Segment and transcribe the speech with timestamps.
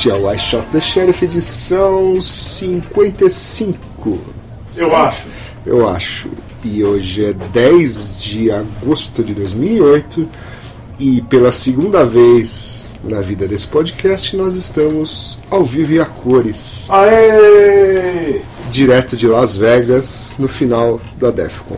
[0.00, 4.18] este é o I Shot the Sheriff edição 55.
[4.74, 5.26] Eu acho.
[5.66, 6.30] Eu acho.
[6.64, 10.26] E hoje é 10 de agosto de 2008
[10.98, 16.86] e pela segunda vez na vida desse podcast nós estamos ao vivo e a cores.
[16.88, 18.40] Aê!
[18.70, 21.76] Direto de Las Vegas no final da DEFCON.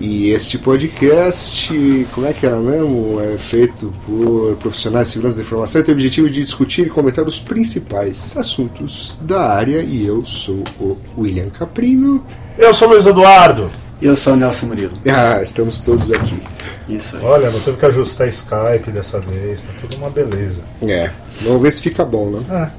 [0.00, 3.20] E este podcast, como é que era mesmo?
[3.20, 6.90] É feito por profissionais de segurança da informação e tem o objetivo de discutir e
[6.90, 9.82] comentar os principais assuntos da área.
[9.82, 12.24] E eu sou o William Caprino.
[12.56, 13.68] Eu sou o Luiz Eduardo.
[14.00, 14.92] E eu sou o Nelson Murilo.
[15.04, 16.40] Ah, estamos todos aqui.
[16.88, 17.24] Isso aí.
[17.24, 20.62] Olha, não teve que ajustar Skype dessa vez, tá tudo uma beleza.
[20.82, 21.10] É,
[21.42, 22.70] vamos ver se fica bom, né?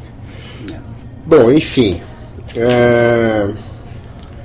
[0.71, 0.79] É.
[1.25, 2.01] Bom, enfim.
[2.55, 3.49] É...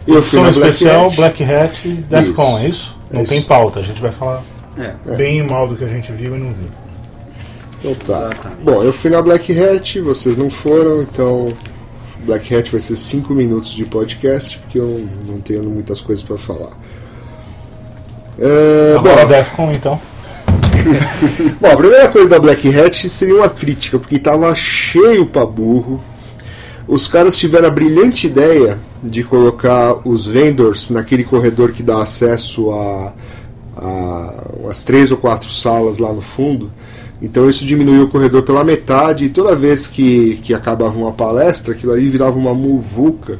[0.06, 1.10] Eu fui Edição especial.
[1.12, 2.97] Black Hat e Defcon, é isso?
[3.10, 3.33] Não Isso.
[3.33, 4.42] tem pauta, a gente vai falar
[4.77, 4.92] É.
[5.16, 6.69] bem e mal do que a gente viu e não viu.
[7.78, 8.26] Então tá.
[8.32, 8.62] Exatamente.
[8.62, 11.48] Bom, eu fui na Black Hat, vocês não foram, então
[12.25, 16.36] Black Hat vai ser 5 minutos de podcast, porque eu não tenho muitas coisas para
[16.36, 16.71] falar.
[18.38, 20.00] É, Agora bom, Defcon, então.
[21.60, 26.00] bom, a primeira coisa da Black Hat seria uma crítica, porque tava cheio pra burro.
[26.87, 32.71] Os caras tiveram a brilhante ideia de colocar os vendors naquele corredor que dá acesso
[32.71, 33.12] a,
[33.77, 36.71] a umas três ou quatro salas lá no fundo.
[37.22, 41.72] Então isso diminuiu o corredor pela metade e toda vez que, que acabava uma palestra,
[41.72, 43.39] aquilo ali virava uma muvuca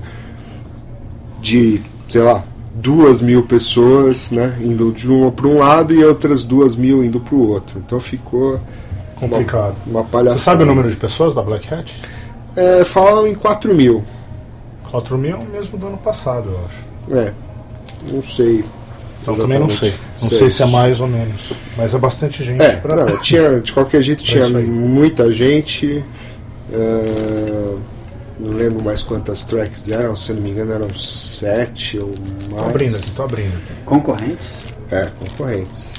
[1.41, 2.43] de, sei lá,
[2.75, 7.21] duas mil pessoas, né, indo de uma para um lado e outras duas mil indo
[7.21, 7.79] para o outro.
[7.79, 8.59] Então ficou
[9.17, 9.77] Complicado.
[9.87, 10.39] uma palhaçada.
[10.39, 12.01] Você sabe o número de pessoas da Black Hat?
[12.57, 14.05] É, falam em 4 mil.
[14.91, 16.85] 4 mil mesmo do ano passado, eu acho.
[17.21, 17.33] É,
[18.13, 18.65] não sei.
[19.23, 19.93] Então também não sei.
[20.21, 21.53] Não sei se é mais ou menos.
[21.77, 22.63] Mas é bastante gente.
[22.63, 24.65] É, pra- não, tinha, de qualquer jeito tinha isso aí.
[24.67, 26.05] muita gente.
[26.73, 27.75] é,
[28.39, 32.13] não lembro mais quantas tracks eram, se eu não me engano eram sete ou
[32.51, 32.69] Tô mais.
[32.69, 33.73] abrindo aqui, tô abrindo aqui.
[33.85, 34.51] Concorrentes?
[34.91, 35.93] É, concorrentes.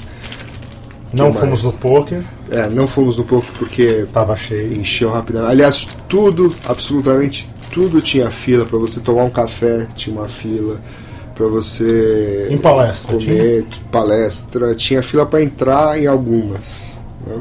[1.16, 1.74] Não que fomos mais?
[1.74, 4.74] no poker, É, não fomos no pouco porque tava cheio.
[4.74, 5.50] encheu rapidamente.
[5.52, 8.64] Aliás, tudo, absolutamente tudo tinha fila.
[8.64, 10.80] Para você tomar um café, tinha uma fila.
[11.34, 16.96] Para você Em palestra, comer, palestra, tinha fila para entrar em algumas.
[17.26, 17.36] né?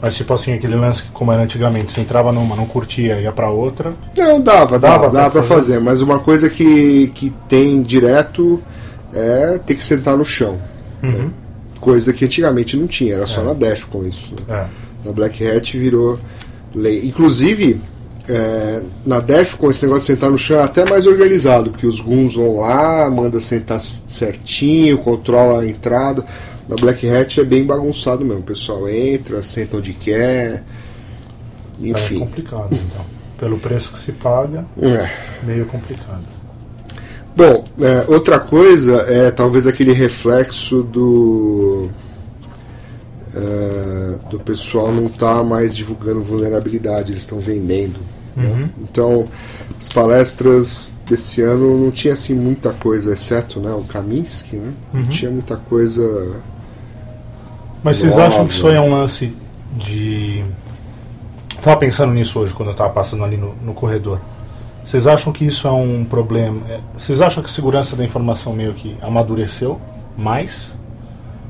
[0.00, 3.32] Mas tipo assim, aquele lance que como era antigamente, você entrava numa, não curtia, ia
[3.32, 3.92] pra outra.
[4.16, 5.80] Não, dava, dava, Dava para fazer.
[5.80, 8.60] Mas uma coisa que, que tem direto
[9.12, 10.58] é ter que sentar no chão.
[11.02, 11.30] Uhum.
[11.82, 13.44] Coisa que antigamente não tinha, era só É.
[13.44, 14.32] na DEF com isso.
[14.48, 14.68] né?
[15.04, 15.06] É.
[15.08, 16.16] Na Black Hat virou
[16.72, 17.04] lei.
[17.04, 17.80] Inclusive,
[18.28, 21.86] é, na DEF com esse negócio de sentar no chão é até mais organizado, porque
[21.88, 26.24] os guns vão lá, manda sentar certinho, controla a entrada.
[26.68, 28.42] Na Black Hat é bem bagunçado mesmo.
[28.42, 30.62] O pessoal entra, senta onde quer.
[31.82, 32.20] É Enfim.
[32.20, 33.04] complicado, então.
[33.38, 35.10] Pelo preço que se paga, É.
[35.44, 36.22] meio complicado.
[37.34, 41.88] Bom, é, outra coisa é talvez aquele reflexo do
[43.34, 47.98] é, do pessoal não estar mais divulgando vulnerabilidade, eles estão vendendo.
[48.36, 48.44] né?
[48.44, 48.68] Uhum.
[48.82, 49.28] Então,
[49.80, 54.72] as palestras desse ano não tinha assim muita coisa, exceto né, o Kaminsky, né?
[54.92, 55.08] Não Uhum.
[55.08, 56.36] tinha muita coisa.
[57.82, 58.28] Mas vocês Nova.
[58.28, 59.34] acham que isso é um lance
[59.76, 60.44] de.
[61.60, 64.20] Tava pensando nisso hoje quando eu tava passando ali no, no corredor.
[64.84, 66.60] Vocês acham que isso é um problema?
[66.68, 69.80] é- Vocês acham que a segurança da informação meio que amadureceu
[70.16, 70.74] mais?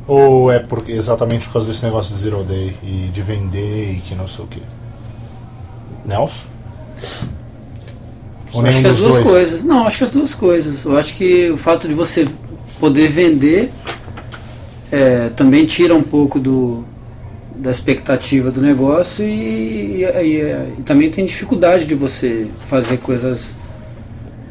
[0.07, 4.01] Ou é por, exatamente por causa desse negócio de zero day e de vender e
[4.01, 4.63] que não sei o que?
[6.05, 6.35] Nelson?
[8.53, 9.27] Ou acho que as duas dois?
[9.27, 9.63] coisas.
[9.63, 10.85] Não, acho que as duas coisas.
[10.85, 12.27] Eu acho que o fato de você
[12.79, 13.73] poder vender
[14.91, 16.85] é, também tira um pouco do,
[17.63, 23.55] da expectativa do negócio e, e- e- e também tem dificuldade de você fazer coisas.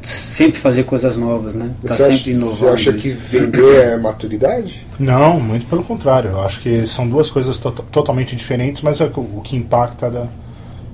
[0.04, 1.72] Sempre fazer coisas novas, né?
[1.86, 2.56] Tá Você acha, sempre inovando.
[2.58, 4.88] você acha que vender é maturidade?
[5.00, 6.32] Não, muito pelo contrário.
[6.32, 10.10] Eu acho que são duas coisas to- totalmente diferentes, mas é o o que impacta
[10.10, 10.26] da.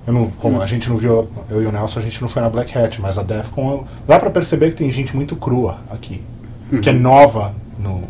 [0.06, 2.42] Eu não, como a gente não viu, eu e o Nelson, a gente não foi
[2.42, 5.78] na Black Hat, mas a Defcon, eu- dá pra perceber que tem gente muito crua
[5.90, 6.22] aqui,
[6.82, 8.04] que é nova no,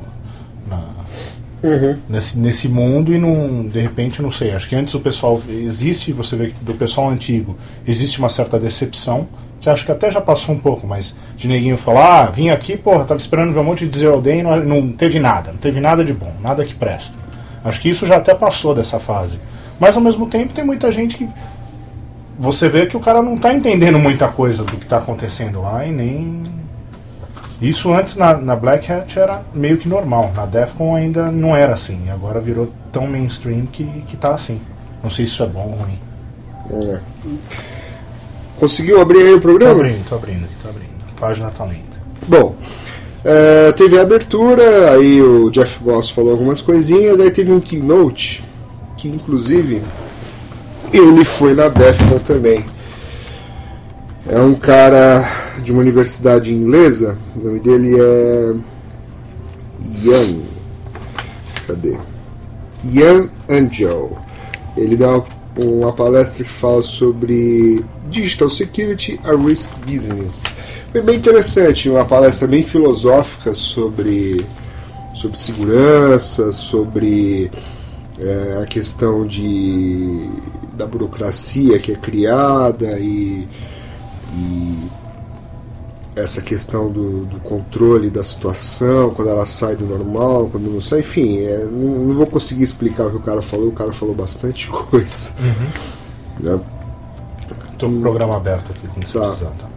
[1.63, 1.98] Uhum.
[2.07, 4.51] nesse, nesse mundo e não, de repente, não sei.
[4.51, 7.57] Acho que antes o pessoal existe, você vê do pessoal antigo
[7.88, 9.27] existe uma certa decepção,
[9.59, 12.77] que acho que até já passou um pouco, mas de neguinho falar, ah, vim aqui,
[12.77, 15.80] porra, tava esperando ver um monte de Zero Day, não, não teve nada, não teve
[15.80, 17.18] nada de bom, nada que presta.
[17.63, 19.39] Acho que isso já até passou dessa fase.
[19.80, 21.27] Mas ao mesmo tempo tem muita gente que
[22.39, 25.86] você vê que o cara não está entendendo muita coisa do que está acontecendo lá
[25.86, 26.44] e nem.
[27.62, 30.31] Isso antes na, na Black Hat era meio que normal.
[30.36, 32.09] Na Defcon ainda não era assim.
[32.12, 34.62] Agora virou tão mainstream que, que tá assim.
[35.04, 36.00] Não sei se isso é bom ou ruim.
[36.69, 37.00] É.
[38.59, 39.75] Conseguiu abrir aí o programa?
[39.75, 40.92] Tô abrindo, tô abrindo, tô abrindo.
[41.15, 41.98] A página tá lenta.
[42.27, 42.56] Bom,
[43.24, 48.44] é, teve a abertura, aí o Jeff Boss falou algumas coisinhas, aí teve um keynote,
[48.98, 49.81] que inclusive
[50.94, 52.65] ele foi na Defcon também.
[54.30, 55.26] É um cara
[55.64, 58.54] de uma universidade inglesa, o nome dele é
[60.04, 60.40] Ian.
[61.66, 61.96] Cadê?
[62.92, 64.18] Ian Angel.
[64.76, 65.24] Ele dá
[65.58, 70.44] uma palestra que fala sobre Digital Security a Risk Business.
[70.92, 74.46] Foi bem interessante, uma palestra bem filosófica sobre,
[75.16, 77.50] sobre segurança, sobre
[78.20, 80.30] é, a questão de
[80.74, 83.48] da burocracia que é criada e,
[84.38, 84.89] e
[86.16, 91.00] essa questão do, do, controle da situação, quando ela sai do normal, quando não sai,
[91.00, 94.16] enfim, é, não, não, vou conseguir explicar o que o cara falou, o cara falou
[94.16, 95.31] bastante coisa.
[95.39, 96.44] Uhum.
[96.44, 96.60] Né?
[97.72, 99.19] Estou com o programa aberto aqui, como tá.
[99.19, 99.68] precisar, tá?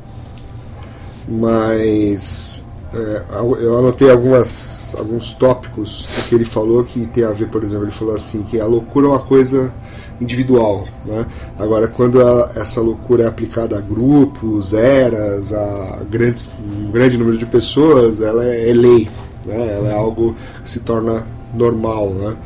[1.28, 3.22] Mas é,
[3.60, 7.92] eu anotei algumas, alguns tópicos que ele falou que tem a ver, por exemplo, ele
[7.92, 9.72] falou assim, que a loucura é uma coisa
[10.20, 10.84] individual.
[11.04, 11.26] Né?
[11.58, 17.38] Agora, quando a, essa loucura é aplicada a grupos, eras, a grandes, um grande número
[17.38, 19.08] de pessoas, ela é, é lei,
[19.46, 19.76] né?
[19.76, 22.10] ela é algo que se torna normal.
[22.10, 22.36] Né?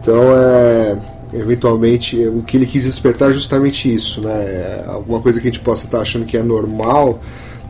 [0.00, 0.96] Então, é,
[1.32, 4.20] eventualmente, o que ele quis despertar é justamente isso.
[4.20, 4.32] Né?
[4.32, 7.20] É alguma coisa que a gente possa estar achando que é normal,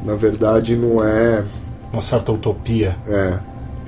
[0.05, 1.45] na verdade, não é.
[1.93, 2.97] Uma certa utopia.
[3.09, 3.37] É.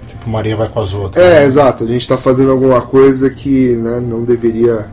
[0.09, 1.25] Tipo, Maria vai com as outras.
[1.25, 1.45] É, né?
[1.45, 1.85] exato.
[1.85, 4.89] A gente está fazendo alguma coisa que né, não deveria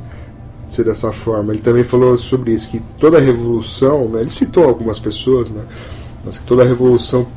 [0.73, 1.53] ser dessa forma.
[1.53, 5.63] Ele também falou sobre isso, que toda revolução, né, ele citou algumas pessoas, né,
[6.23, 7.27] mas que toda revolução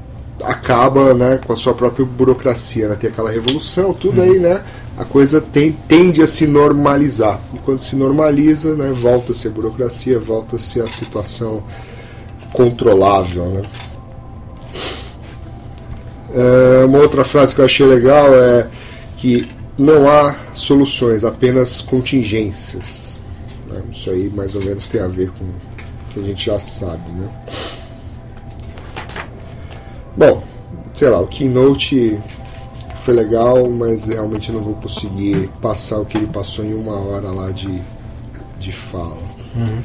[0.43, 2.89] acaba né, com a sua própria burocracia.
[2.89, 4.31] Né, tem aquela revolução, tudo uhum.
[4.31, 4.63] aí, né,
[4.97, 7.41] a coisa tem, tende a se normalizar.
[7.55, 11.63] E quando se normaliza, né, volta-se a burocracia, volta-se a situação
[12.53, 13.45] controlável.
[13.47, 13.63] Né.
[16.35, 18.69] É, uma outra frase que eu achei legal é
[19.17, 19.47] que
[19.79, 23.12] não há soluções, apenas contingências.
[23.73, 23.83] Né?
[23.91, 25.55] Isso aí mais ou menos tem a ver com o
[26.11, 27.11] que a gente já sabe.
[27.11, 27.29] Né?
[30.17, 30.43] Bom,
[30.93, 32.19] sei lá, o Keynote
[32.97, 37.31] foi legal, mas realmente não vou conseguir passar o que ele passou em uma hora
[37.31, 37.81] lá de,
[38.59, 39.19] de fala.
[39.57, 39.83] Uhum.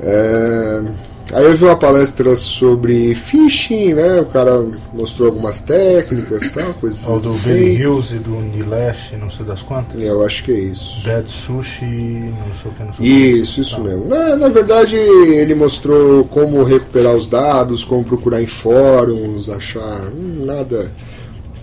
[0.00, 0.82] É
[1.32, 4.20] Aí eu vi uma palestra sobre phishing, né?
[4.20, 4.62] O cara
[4.92, 9.62] mostrou algumas técnicas, tal, coisas O do Benny Hills e do Nilesh, não sei das
[9.62, 9.98] quantas.
[9.98, 11.02] É, eu acho que é isso.
[11.04, 13.82] Dead Sushi, não sei o que, não sei Isso, isso tá.
[13.82, 14.08] mesmo.
[14.08, 20.44] Na, na verdade, ele mostrou como recuperar os dados, como procurar em fóruns, achar hum,
[20.44, 20.92] nada,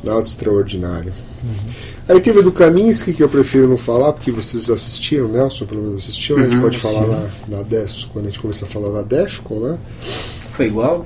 [0.03, 1.13] nada extraordinário.
[1.43, 1.88] Uhum.
[2.09, 6.01] Aí teve do Kaminsky, que eu prefiro não falar, porque vocês assistiram, Nelson pelo menos
[6.01, 6.47] assistiu, uhum, né?
[6.47, 9.01] a gente uhum, pode falar na, na DEF, quando a gente começar a falar na
[9.03, 9.77] DEFCON, né?
[10.51, 11.05] Foi igual?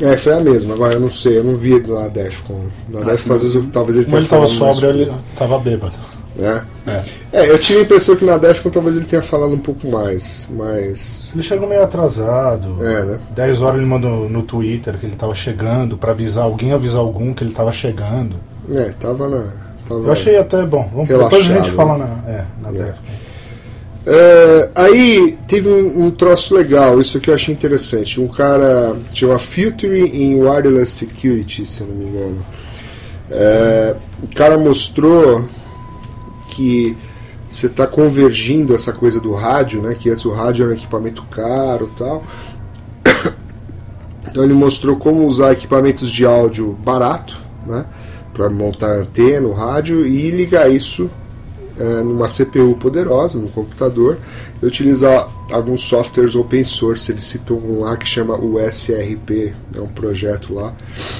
[0.00, 2.66] É, foi a mesma, agora eu não sei, eu não vi na DEFCON.
[2.88, 4.46] Na ah, DEFCON, às vezes, eu, talvez ele tenha falado.
[4.46, 5.94] Ele estava sóbrio, ele estava bêbado.
[6.38, 6.62] É?
[6.86, 7.02] é?
[7.32, 7.50] É.
[7.50, 11.32] eu tive a impressão que na DEFCON talvez ele tenha falado um pouco mais, mas.
[11.34, 12.76] Ele chegou meio atrasado.
[12.80, 13.18] É, né?
[13.34, 17.34] 10 horas ele mandou no Twitter que ele estava chegando, para avisar alguém, avisar algum
[17.34, 18.36] que ele estava chegando.
[18.72, 19.67] É, tava na.
[19.88, 20.88] Tava eu achei até bom.
[20.92, 22.94] Vamos, depois a gente fala na, é, na é.
[24.10, 28.20] É, aí teve um, um, troço legal, isso aqui eu achei interessante.
[28.20, 32.46] Um cara chama Filtering in Wireless Security, se eu não me engano.
[33.30, 35.44] É, o cara mostrou
[36.48, 36.96] que
[37.48, 39.94] você está convergindo essa coisa do rádio, né?
[39.98, 42.22] Que antes o rádio era um equipamento caro tal.
[44.30, 47.34] Então ele mostrou como usar equipamentos de áudio barato,
[47.66, 47.86] né?
[48.38, 51.10] Para montar antena, o rádio e ligar isso
[51.76, 54.16] é, numa CPU poderosa, no computador,
[54.62, 57.10] e utilizar alguns softwares open source.
[57.10, 60.72] Ele citou um lá que chama o SRP, é um projeto lá.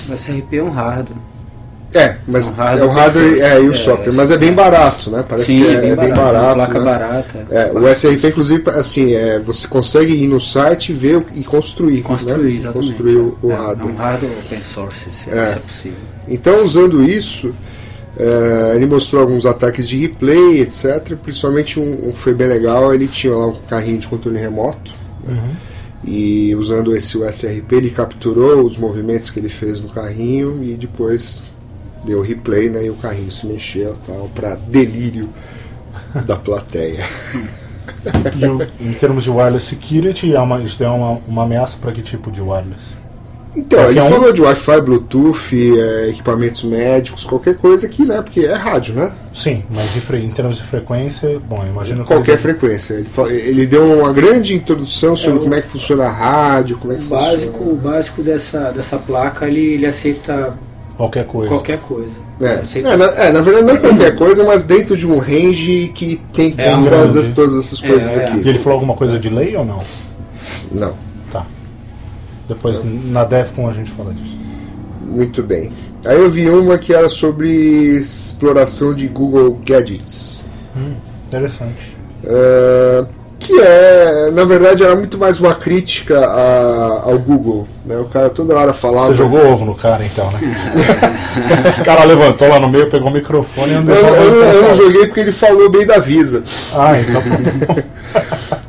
[0.09, 1.19] O SRP é um hardware.
[1.93, 4.37] É, mas é, um hardware, é o hardware é, e o é, software, mas é
[4.37, 5.25] bem barato, né?
[5.27, 6.55] Parece Sim, que é, é bem, barato, barato.
[6.55, 6.85] placa né?
[6.85, 7.47] barata.
[7.51, 12.03] É, o SRP, inclusive, assim, é, você consegue ir no site, ver e construir.
[12.03, 12.57] Construir, né?
[12.57, 12.93] exatamente.
[12.93, 13.89] Construir o, o é, hardware.
[13.89, 15.99] É um hardware open source, se é, é possível.
[16.29, 17.55] Então, usando isso,
[18.19, 21.17] é, ele mostrou alguns ataques de replay, etc.
[21.23, 24.93] Principalmente um, um foi bem legal, ele tinha lá um carrinho de controle remoto.
[25.25, 25.33] Né?
[25.33, 25.69] Uhum.
[26.05, 31.43] E usando esse USRP, ele capturou os movimentos que ele fez no carrinho e depois
[32.05, 32.85] deu replay, né?
[32.85, 35.29] E o carrinho se mexeu, tal, para delírio
[36.27, 37.05] da plateia.
[38.37, 41.93] E o- em termos de wireless security, é uma, isso é uma, uma ameaça para
[41.93, 42.99] que tipo de wireless?
[43.57, 44.15] Então, ele Qualquer um?
[44.21, 48.23] falou de Wi-Fi, Bluetooth, é, equipamentos médicos, qualquer coisa que, né?
[48.23, 49.11] Porque é rádio, né?
[49.35, 52.09] Sim, mas em, em termos de frequência, bom, imagino que.
[52.09, 52.95] Qualquer ele- frequência.
[52.95, 53.09] Ele,
[53.41, 56.93] ele deu uma grande introdução sobre É, o- como é que funciona a rádio, como
[56.93, 57.83] é que O básico, o funciona.
[57.97, 60.55] básico dessa, dessa placa, ele, ele aceita
[60.99, 61.49] Qualquer coisa.
[61.49, 62.11] qualquer coisa.
[62.41, 66.21] É, é, na, é, na verdade não qualquer coisa, mas dentro de um range que
[66.35, 68.25] tem É, todas, as- todas essas É, coisas é.
[68.27, 68.43] aqui.
[68.45, 69.81] E ele falou alguma coisa de lei ou não?
[70.73, 70.93] Não,
[71.33, 71.47] Tá.
[72.49, 74.37] Depois na DEFCON a gente fala disso.
[75.07, 75.73] muito bem.
[76.05, 77.49] Aí eu vi uma que era sobre
[77.97, 80.45] exploração de Google Gadgets.
[80.77, 80.93] Hum,
[81.27, 81.97] interessante.
[82.25, 83.07] É,
[83.49, 87.67] que é, na verdade, era muito mais uma crítica a- ao Google.
[87.85, 87.97] Né?
[87.99, 89.07] O cara toda hora falava.
[89.09, 90.39] Você jogou ovo no cara então, né?
[91.81, 94.53] o cara levantou lá no meio, pegou o microfone e Eu, andou eu- eu não
[94.53, 94.75] jogando.
[94.77, 96.43] joguei porque ele falou bem da Visa.
[96.75, 97.29] Ah, então tá
[97.75, 97.83] bom.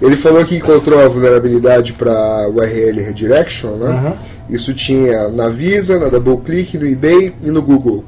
[0.02, 3.88] Ele falou que encontrou a vulnerabilidade para URL redirection, né?
[3.90, 4.14] Aham.
[4.50, 8.04] Isso tinha na Visa, na DoubleClick, no eBay e no Google.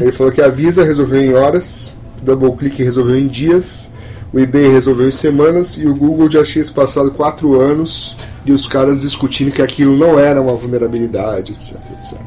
[0.00, 3.90] Ele falou que a Visa resolveu em horas, DoubleClick resolveu em dias,
[4.34, 8.50] o eBay resolveu em semanas e o Google já tinha se passado quatro anos e
[8.52, 12.18] os caras discutindo que aquilo não era uma vulnerabilidade, etc, etc.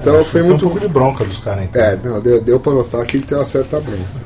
[0.00, 0.66] Então foi Tem muito.
[0.66, 1.80] um pouco de bronca dos caras então.
[1.82, 4.24] É, não, deu, deu pra notar que ele tem uma certa bronca.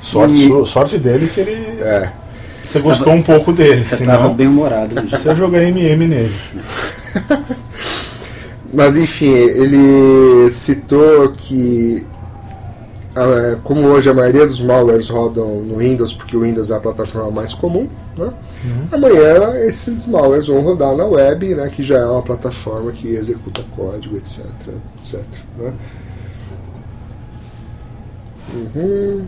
[0.00, 1.52] Sorte, E- sorte dele que ele.
[1.82, 2.10] É.
[2.62, 4.94] Você gostou um pouco dele, Você estava senão bem humorado.
[5.10, 6.34] você joga MM nele.
[8.72, 12.06] Mas enfim, ele citou que
[13.62, 17.30] como hoje a maioria dos malwares rodam no Windows, porque o Windows é a plataforma
[17.30, 18.32] mais comum, né?
[18.90, 23.62] amanhã esses malwares vão rodar na web, né, que já é uma plataforma que executa
[23.76, 24.44] código, etc.
[24.98, 25.24] etc
[25.56, 25.72] né?
[28.54, 29.24] Uhum.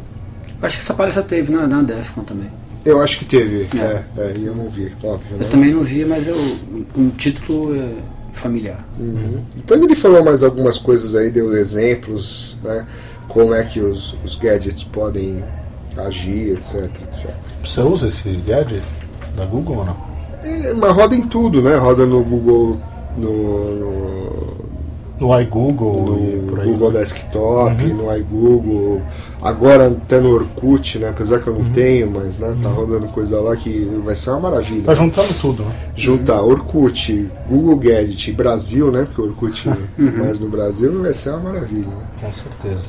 [0.63, 2.51] Acho que essa palestra teve na, na Defcon também.
[2.85, 3.83] Eu acho que teve, É.
[3.83, 5.33] é, é, e eu não vi, óbvio.
[5.33, 5.47] Eu né?
[5.51, 6.37] também não vi, mas eu,
[6.97, 7.91] um título é
[8.33, 8.87] familiar.
[8.99, 9.43] Uhum.
[9.55, 12.87] Depois ele falou mais algumas coisas aí, deu exemplos, né?
[13.31, 15.43] Como é que os, os gadgets podem
[15.97, 17.31] agir, etc, etc.
[17.65, 18.83] Você usa esse gadget
[19.37, 19.97] da Google ou não?
[20.45, 21.77] É, mas roda em tudo, né?
[21.77, 22.79] Roda no Google,
[23.17, 24.57] no, no,
[25.21, 26.67] No iGoogle no aí.
[26.67, 26.99] Google né?
[27.01, 27.95] Desktop, Uhum.
[27.95, 29.03] no iGoogle,
[29.43, 31.11] agora até no Orkut, né?
[31.11, 31.63] Apesar que eu Uhum.
[31.65, 34.83] não tenho, mas né, tá rodando coisa lá que vai ser uma maravilha.
[34.85, 35.73] Tá juntando tudo, né?
[35.95, 39.05] Juntar Orkut, Google Gadget Brasil, né?
[39.05, 39.69] Porque o Orkut
[39.99, 40.19] Uhum.
[40.19, 41.87] mais no Brasil vai ser uma maravilha.
[41.89, 42.03] Né?
[42.21, 42.89] Com certeza.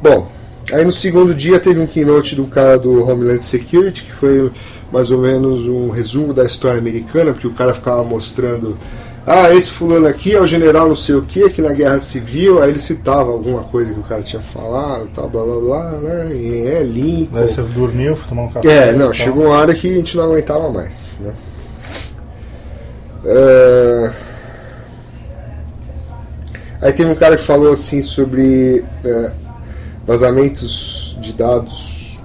[0.00, 0.28] Bom,
[0.72, 4.50] aí no segundo dia teve um keynote do cara do Homeland Security, que foi
[4.92, 8.76] mais ou menos um resumo da história americana, porque o cara ficava mostrando.
[9.26, 12.62] Ah, esse fulano aqui é o general não sei o que, aqui na Guerra Civil,
[12.62, 16.30] aí ele citava alguma coisa que o cara tinha falado, tal, blá blá blá, né?
[16.34, 17.38] E é Lincoln.
[17.38, 18.88] Daí você dormiu, foi tomar um café.
[18.88, 21.32] É, não, chegou uma hora que a gente não aguentava mais, né?
[23.24, 24.10] É,
[26.80, 29.30] Aí teve um cara que falou assim sobre é,
[30.08, 32.18] vazamentos de dados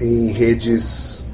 [0.00, 1.28] em redes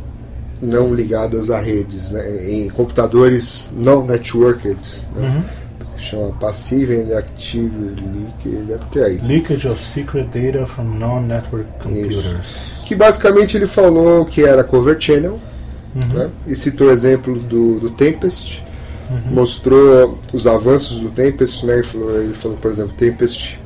[0.61, 2.51] não ligadas a redes, né?
[2.51, 4.77] em computadores não networked,
[5.15, 5.29] né?
[5.37, 5.99] Uhum.
[5.99, 9.21] chama Passive and Active Leak, deve ter aí.
[9.23, 12.35] Leakage of secret data from non-network computers.
[12.85, 15.41] Que basicamente ele falou que era cover channel,
[15.95, 16.13] Uhum.
[16.15, 16.31] né?
[16.47, 18.63] e citou o exemplo do, do Tempest,
[19.31, 21.75] mostrou os avanços do Tempest, né?
[21.77, 23.59] ele, falou, ele falou, por exemplo, Tempest,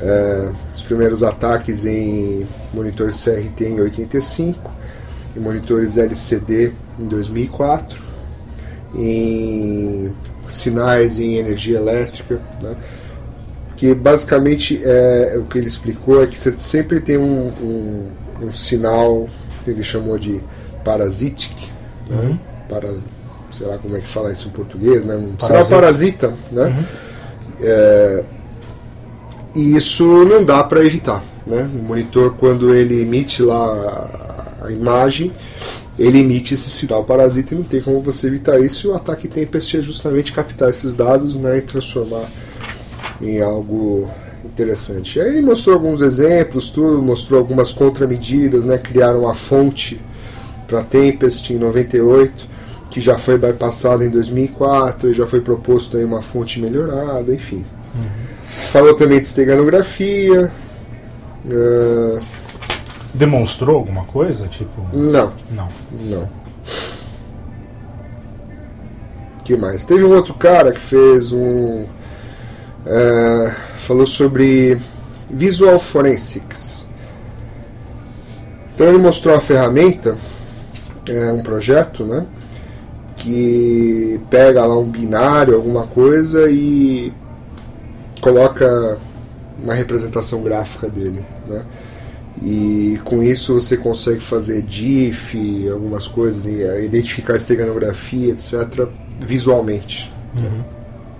[0.00, 4.70] é, os primeiros ataques em monitores CRT em 85,
[5.36, 8.00] em monitores LCD em 2004,
[8.94, 10.12] em
[10.48, 12.76] sinais em energia elétrica, né?
[13.76, 18.08] que basicamente é, o que ele explicou é que você sempre tem um, um,
[18.46, 19.28] um sinal
[19.64, 20.40] que ele chamou de
[20.82, 21.52] parasitic,
[22.08, 22.16] né?
[22.16, 22.38] Uhum.
[22.68, 22.94] para
[23.52, 25.14] sei lá como é que fala isso em português, né?
[25.14, 25.46] um Parasita.
[25.46, 26.84] sinal parasita, né?
[27.60, 28.24] É,
[29.56, 31.68] e isso não dá para evitar, né?
[31.74, 35.32] O monitor quando ele emite lá a, imagem
[35.98, 38.86] ele emite esse sinal parasita e não tem como você evitar isso.
[38.86, 42.24] E o ataque Tempest é justamente captar esses dados né, e transformar
[43.20, 44.10] em algo
[44.44, 45.18] interessante.
[45.18, 49.98] Aí ele mostrou alguns exemplos, tudo, mostrou algumas contramedidas, né, criaram uma fonte
[50.66, 52.46] para Tempest em 98,
[52.90, 57.64] que já foi bypassada em 2004, e já foi proposto aí uma fonte melhorada, enfim.
[58.70, 60.50] Falou também de esteganografia.
[61.50, 62.20] ah,
[63.14, 64.46] Demonstrou alguma coisa?
[64.48, 64.82] Tipo.
[64.92, 65.68] não, Não.
[65.92, 66.28] não.
[69.44, 69.84] que mais?
[69.84, 71.84] Teve um outro cara que fez um.
[72.84, 74.78] é, falou sobre
[75.30, 76.86] Visual Forensics.
[78.74, 80.16] Então ele mostrou a ferramenta,
[81.08, 82.26] é um projeto, né?
[83.16, 87.12] Que pega lá um binário, alguma coisa e
[88.26, 88.98] coloca
[89.62, 91.64] uma representação gráfica dele, né?
[92.42, 98.88] E com isso você consegue fazer GIF, algumas coisas, eh, identificar a esteganografia, etc.,
[99.20, 100.12] visualmente.
[100.34, 100.64] Uhum.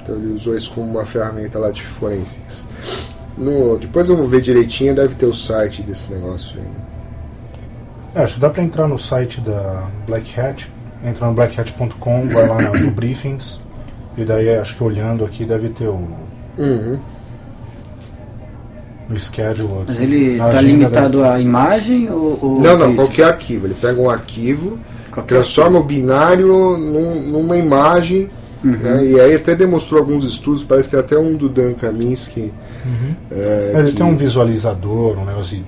[0.02, 2.66] Então ele usou isso como uma ferramenta lá de forensics.
[3.38, 6.86] No, depois eu vou ver direitinho, deve ter o site desse negócio ainda.
[8.16, 10.68] É, acho que dá pra entrar no site da Black Hat,
[11.04, 13.60] entra no blackhat.com, vai lá no, no briefings,
[14.18, 16.25] e daí acho que olhando aqui deve ter o,
[16.58, 16.98] Uhum.
[19.10, 19.68] o schedule.
[19.82, 22.96] Aqui, Mas ele está limitado à imagem ou, ou Não, não, vídeo?
[22.96, 23.66] qualquer arquivo.
[23.66, 24.78] Ele pega um arquivo,
[25.12, 28.28] Qualquer transforma o binário num- numa imagem,
[28.64, 28.72] Uhum.
[28.72, 32.52] né, e aí até demonstrou alguns estudos, parece que tem até um do Dan Kaminsky.
[32.84, 33.14] Uhum.
[33.30, 35.64] é, Ele que- tem um visualizador, um negócio de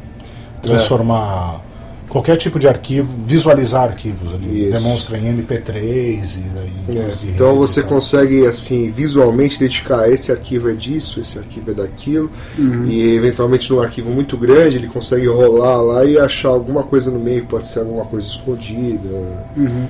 [0.62, 1.60] transformar
[2.08, 4.30] qualquer tipo de arquivo, visualizar arquivos.
[4.32, 4.72] Ele Isso.
[4.72, 6.72] demonstra em MP3 e aí.
[6.98, 7.92] É, Então rede você e tal.
[7.92, 12.86] consegue assim visualmente identificar "Ah, esse arquivo é disso, esse arquivo é daquilo, Uhum.
[12.86, 17.18] e eventualmente num arquivo muito grande ele consegue rolar lá e achar alguma coisa no
[17.18, 19.08] meio, pode ser alguma coisa escondida.
[19.56, 19.86] Uhum.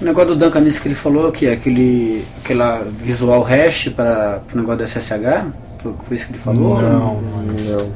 [0.00, 4.42] O negócio do Dan Kaminsky que ele falou que é aquele aquela visual hash para
[4.52, 5.46] o negócio do SSH,
[5.78, 6.80] foi, foi isso que ele falou?
[6.82, 7.70] Não, não é.
[7.70, 7.86] Não,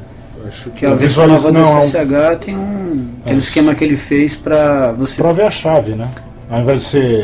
[0.47, 3.39] acho que a versão nova é tem um tem um É.
[3.39, 6.07] esquema que ele fez para você Pra ver a chave, né?
[6.49, 7.21] Ao invés de ser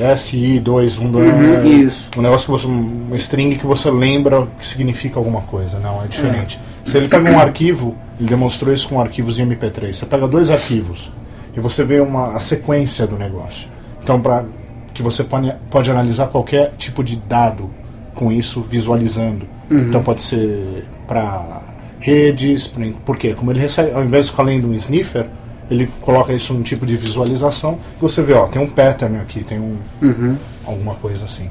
[0.00, 2.10] é, SI212, Uhum, é isso.
[2.16, 3.16] um negócio que você.
[3.16, 5.78] string que você lembra que significa alguma coisa.
[5.78, 6.60] Não, é diferente.
[6.84, 9.92] Se ele pega um arquivo, ele demonstrou isso com arquivos de MP3.
[9.94, 11.10] Você pega dois arquivos
[11.56, 13.68] e você vê uma, a sequência do negócio.
[14.02, 14.44] Então, para
[14.92, 17.70] que você pode, pode analisar qualquer tipo de dado
[18.14, 19.46] com isso visualizando.
[19.70, 19.88] Uhum.
[19.88, 21.60] Então pode ser para
[22.00, 22.72] redes,
[23.04, 23.34] por quê?
[23.34, 25.26] Como ele recebe, ao invés de ficar lendo um sniffer,
[25.70, 29.42] ele coloca isso num tipo de visualização que você vê, ó, tem um pattern aqui,
[29.42, 30.36] tem um, Uhum.
[30.66, 31.48] alguma coisa assim.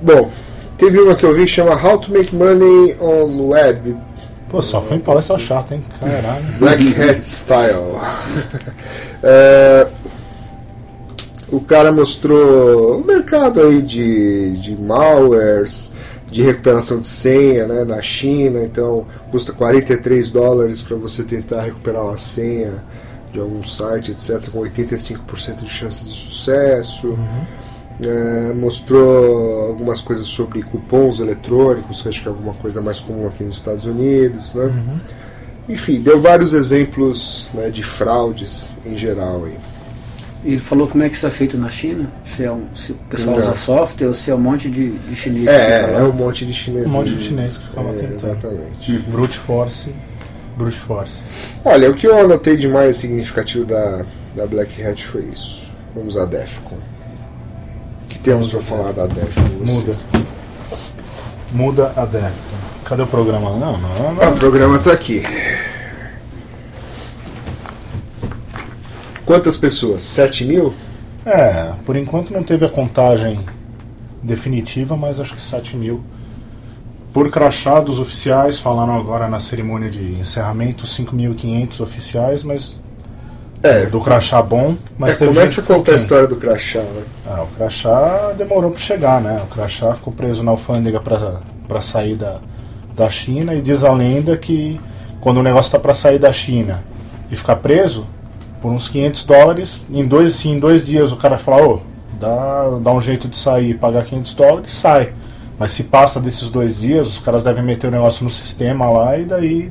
[0.00, 0.30] Bom,
[0.76, 3.96] teve uma que eu vi chama How to Make Money on Web
[4.50, 5.82] Pô, só foi em palestra chata, hein?
[5.98, 6.44] Caralho.
[6.58, 7.98] Black Hat Style.
[9.24, 9.86] É,
[11.48, 15.92] o cara mostrou o mercado aí de, de malwares,
[16.32, 22.02] de recuperação de senha né, na China, então custa 43 dólares para você tentar recuperar
[22.02, 22.82] uma senha
[23.30, 27.18] de algum site, etc., com 85% de chances de sucesso.
[28.00, 33.28] É, mostrou algumas coisas sobre cupons eletrônicos, que acho que é alguma coisa mais comum
[33.28, 34.54] aqui nos Estados Unidos.
[34.54, 34.72] Né?
[35.68, 39.56] Enfim, deu vários exemplos né, de fraudes em geral aí.
[40.44, 42.10] Ele falou como é que isso é feito na China?
[42.24, 43.42] Se, é um, se o pessoal Não.
[43.44, 45.44] usa software ou se é um monte de, de chinês.
[45.44, 46.00] que É, fica é, lá.
[46.00, 46.86] é um monte de chinês.
[46.86, 48.10] Um monte de chinês que ficava é.
[48.12, 48.98] Exatamente.
[49.08, 49.90] Brute force,
[50.56, 51.12] brute force.
[51.64, 55.62] Olha, o que eu anotei de mais significativo da, da Black Hat foi isso.
[55.94, 56.76] Vamos à Defcon.
[58.04, 59.42] O que temos para falar da Defcon?
[59.60, 59.70] Muda.
[59.70, 60.06] vocês?
[61.52, 62.30] Muda a Defcon.
[62.84, 63.50] Cadê o programa?
[63.50, 64.34] Não, não, Ah, não.
[64.34, 65.22] o programa está aqui.
[69.24, 70.02] Quantas pessoas?
[70.02, 70.74] 7 mil?
[71.24, 73.40] É, por enquanto não teve a contagem
[74.22, 76.02] definitiva, mas acho que 7 mil.
[77.12, 82.80] Por crachá dos oficiais, falaram agora na cerimônia de encerramento 5.500 oficiais, mas
[83.62, 84.76] É, do crachá bom.
[84.98, 86.80] Mas é, teve começa a contar a história do crachá.
[86.80, 87.02] Né?
[87.24, 89.40] Ah, o crachá demorou para chegar, né?
[89.44, 92.40] O crachá ficou preso na alfândega para sair da,
[92.96, 94.80] da China e diz a lenda que
[95.20, 96.82] quando o negócio está para sair da China
[97.30, 98.04] e ficar preso
[98.62, 101.80] por uns 500 dólares, em dois, se em dois dias o cara fala, ô,
[102.18, 105.12] dá, dá um jeito de sair e pagar 500 dólares, sai.
[105.58, 109.18] Mas se passa desses dois dias, os caras devem meter o negócio no sistema lá
[109.18, 109.70] e daí,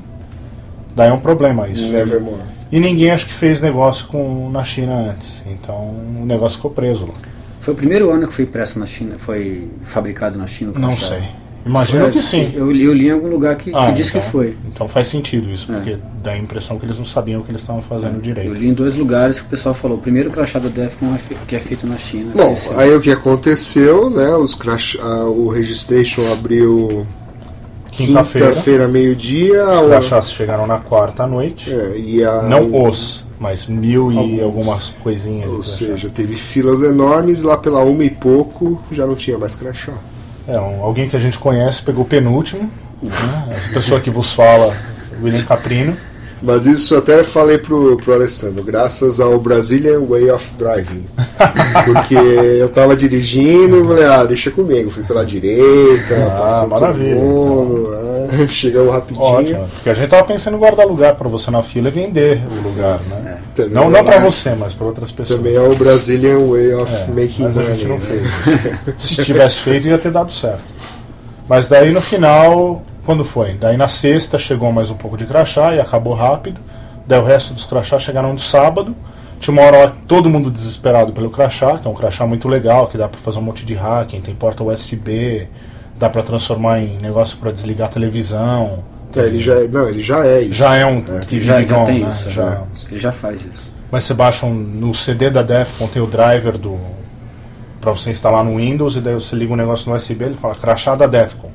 [0.95, 1.88] daí é um problema isso.
[1.88, 2.41] Nevermore.
[2.71, 5.43] E ninguém acho que fez negócio com, na China antes.
[5.47, 7.13] Então o negócio ficou preso lá.
[7.60, 10.71] Foi o primeiro ano que foi impresso na China, foi fabricado na China.
[10.75, 11.23] o Não sei.
[11.65, 12.52] Imagino Foi, que sim.
[12.56, 14.58] Eu, li- eu li em algum lugar que, que Ah, diz então, que foi.
[14.67, 15.76] Então faz sentido isso, É.
[15.76, 18.54] porque dá a impressão que eles não sabiam o que eles estavam fazendo Eu direito.
[18.54, 19.97] li em dois lugares que o pessoal falou.
[19.97, 22.32] O primeiro crachá da Defcon é que é feito na China.
[22.36, 24.36] Bom, Esse- aí o que aconteceu, né?
[24.36, 27.06] Os crash, ah, o registration abriu
[27.91, 29.63] Quinta-feira, quinta-feira, meio-dia.
[29.69, 31.71] os crachás chegaram na quarta à noite.
[31.74, 34.41] é, e a, Não os, mas mil e Alguns.
[34.41, 35.50] algumas coisinhas.
[35.50, 35.71] Ou crachá.
[35.78, 39.93] seja, teve filas enormes, lá pela uma e pouco já não tinha mais crachá.
[40.47, 42.69] É, um- alguém que a gente conhece pegou penúltimo.
[43.01, 43.56] Né?
[43.56, 44.73] Essa pessoa que vos fala,
[45.21, 45.95] William Caprino.
[46.43, 51.06] Mas isso até falei pro, pro Alessandro, graças ao Brazilian Way of Driving.
[51.86, 54.89] Porque eu tava dirigindo, falei, ah, deixa comigo.
[54.89, 59.23] Fui pela direita, Ah, maravilha, todo mundo, ah, chegamos rapidinho.
[59.23, 59.67] Ótimo.
[59.75, 62.67] Porque a gente tava pensando em guardar lugar pra você na fila e vender o
[62.67, 63.40] lugar, né?
[63.56, 65.40] Também Não, é- não pra você, mas pra outras pessoas.
[65.40, 67.76] Também é o Brazilian Way of É, Making mas a Money.
[67.78, 68.06] gente não né?
[68.06, 68.96] fez.
[68.98, 70.62] Se tivesse feito, ia ter dado certo.
[71.48, 73.54] Mas daí no final, quando foi?
[73.56, 76.62] Daí na sexta chegou mais um pouco de crachá e acabou rápido.
[77.06, 78.96] Daí o resto dos crachás chegaram no sábado.
[79.40, 82.88] Tinha uma hora lá todo mundo desesperado pelo crachá, que é um crachá muito legal,
[82.88, 85.48] que dá pra fazer um monte de hacking, tem porta USB,
[85.98, 88.84] dá pra transformar em negócio pra desligar a televisão.
[89.15, 90.54] É, ele já é, não, ele já é isso.
[90.54, 92.10] Já é um TV Já, já tem né?
[92.12, 92.30] isso.
[92.30, 92.43] Já.
[92.52, 92.63] Já.
[92.91, 93.71] Ele já faz isso.
[93.91, 96.80] Mas você baixa um, no CD da Defcon tem o driver do
[97.82, 100.56] para você instalar no Windows e daí você liga um negócio no USB ele fala
[100.56, 101.50] crachá da Defcon.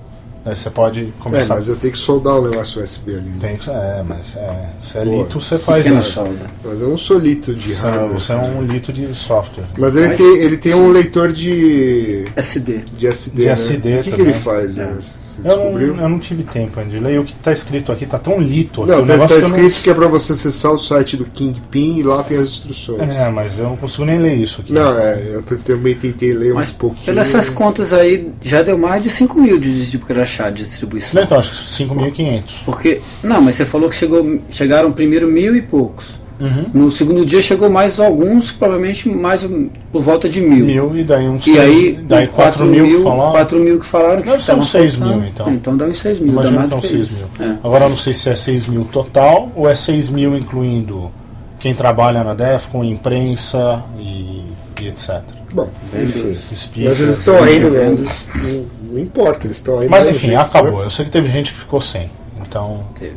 [0.45, 1.55] Daí você pode É, começar.
[1.57, 3.23] mas eu tenho que soldar o negócio USB ali.
[3.31, 3.37] né?
[3.41, 6.13] Tem, é, mas é, se é Pô, lito, você faz Pequena isso.
[6.13, 6.47] solda.
[6.65, 8.09] Mas eu não sou lito de Você, é- hardware.
[8.13, 9.65] você é um lito de software.
[9.79, 12.85] Mas ele, Mas- tem, ele tem um leitor de, SD.
[12.97, 13.41] de SD.
[13.43, 13.53] De né?
[13.53, 14.79] SD O que, que ele faz?
[14.79, 14.85] É.
[14.85, 14.99] né?
[15.43, 15.95] Você Eu descobriu?
[15.95, 17.21] não, eu não tive tempo ainda de ler.
[17.21, 18.83] O que está escrito aqui tá tão lito.
[18.83, 20.79] aqui, Não, o tá, tá que eu não- escrito que é pra você acessar o
[20.79, 23.15] site do Kingpin e lá tem as instruções.
[23.17, 24.73] É, mas eu não consigo nem ler isso aqui.
[24.73, 27.05] Não, é, eu também tentei ler Mas um pouquinho.
[27.05, 31.15] pelas essas contas aí, já deu mais de 5 mil de, de crachá de distribuição.
[31.15, 32.43] Não, então, acho que 5.500.
[32.65, 36.19] Porque, não, mas você falou que chegou, chegaram primeiro mil e poucos.
[36.39, 36.67] Uhum.
[36.75, 39.49] No segundo dia chegou mais alguns, provavelmente mais
[39.91, 40.67] por volta de mil.
[40.67, 43.31] Mil e daí uns E três- aí, daí 4 mil, falaram.
[43.33, 45.49] 4 mil que falaram que Deve ser uns estavam 6 mil, então.
[45.49, 47.25] É, então dá uns 6 mil, mais que são 6 isso.
[47.39, 47.47] mil.
[47.49, 47.57] É.
[47.65, 51.11] Agora eu não sei se é 6 mil total ou é 6 mil incluindo
[51.59, 54.43] quem trabalha na Defcon, imprensa e,
[54.81, 55.23] e etc.
[55.55, 55.71] Bom.
[55.91, 56.49] Vendas.
[56.77, 57.79] Mas eles estão indo, né?
[57.81, 58.09] vendas.
[58.35, 59.91] Não, não importa, eles estão indo.
[59.91, 60.81] Mas enfim, acabou.
[60.81, 60.85] né?
[60.87, 62.11] Eu sei que teve gente que ficou sem.
[62.47, 63.15] Então, Teve.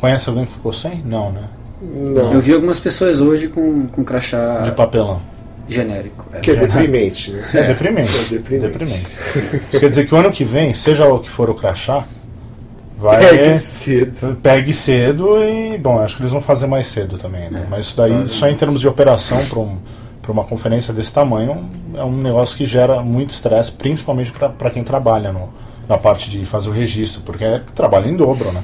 [0.00, 1.02] conhece alguém que ficou sem?
[1.04, 1.42] Não, né?
[1.80, 5.20] Não, Eu vi algumas pessoas hoje com, com crachá De papelão.
[5.68, 6.26] genérico.
[6.32, 6.40] É.
[6.40, 7.44] que é deprimente, né?
[7.54, 8.10] É deprimente.
[8.18, 8.66] É deprimente.
[8.68, 9.06] deprimente.
[9.70, 12.04] Isso quer dizer que o ano que vem, seja o que for o crachá,
[12.98, 13.38] vai.
[13.38, 14.36] Que cedo.
[14.42, 17.62] Pegue cedo e, bom, acho que eles vão fazer mais cedo também, né?
[17.66, 19.78] É, Mas isso daí, só em termos de operação para um,
[20.20, 24.84] pra uma conferência desse tamanho, é um negócio que gera muito estresse, principalmente para quem
[24.84, 25.48] trabalha no,
[25.88, 28.62] na parte de fazer o registro, porque é trabalho em dobro, né?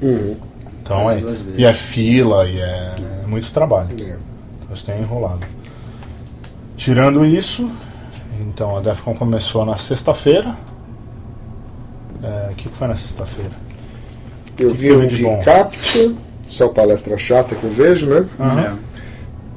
[0.00, 0.36] Uhum.
[0.84, 1.18] Então é,
[1.56, 2.94] e é fila, e é,
[3.24, 3.88] é muito trabalho.
[3.98, 4.02] É.
[4.04, 5.40] Então isso tem enrolado.
[6.76, 7.70] Tirando isso,
[8.40, 10.54] então a Defcon começou na sexta-feira.
[12.22, 13.52] É, O que foi na sexta-feira?
[14.58, 15.40] Eu Que vi um de bom?
[15.42, 16.12] Captcha,
[16.46, 18.26] só palestra chata que eu vejo, né?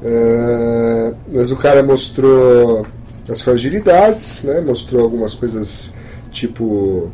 [0.04, 2.86] É, mas o cara mostrou
[3.30, 4.62] as fragilidades, né?
[4.62, 5.94] mostrou algumas coisas
[6.32, 7.12] tipo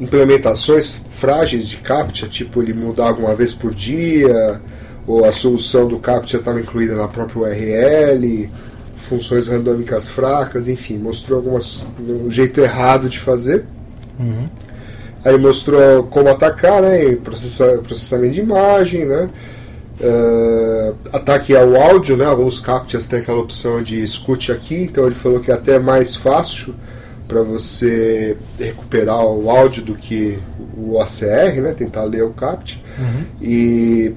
[0.00, 4.60] implementações frágeis de CAPTCHA, tipo ele mudava uma vez por dia,
[5.06, 8.50] ou a solução do CAPTCHA estava incluída na própria URL,
[8.96, 13.64] funções randômicas fracas, enfim, mostrou algumas um jeito errado de fazer.
[14.18, 14.48] Uhum.
[15.24, 17.16] Aí mostrou como atacar, né?
[17.16, 19.28] processa- processamento de imagem, né?
[20.00, 22.24] eh, ataque ao áudio, né?
[22.24, 26.16] Alguns captchas têm aquela opção de escute aqui, então ele falou que é até mais
[26.16, 26.74] fácil
[27.26, 30.38] para você recuperar o áudio do que
[30.76, 31.74] o ACR, né?
[31.76, 32.78] Tentar ler o captcha.
[32.98, 33.24] Uhum.
[33.42, 34.14] E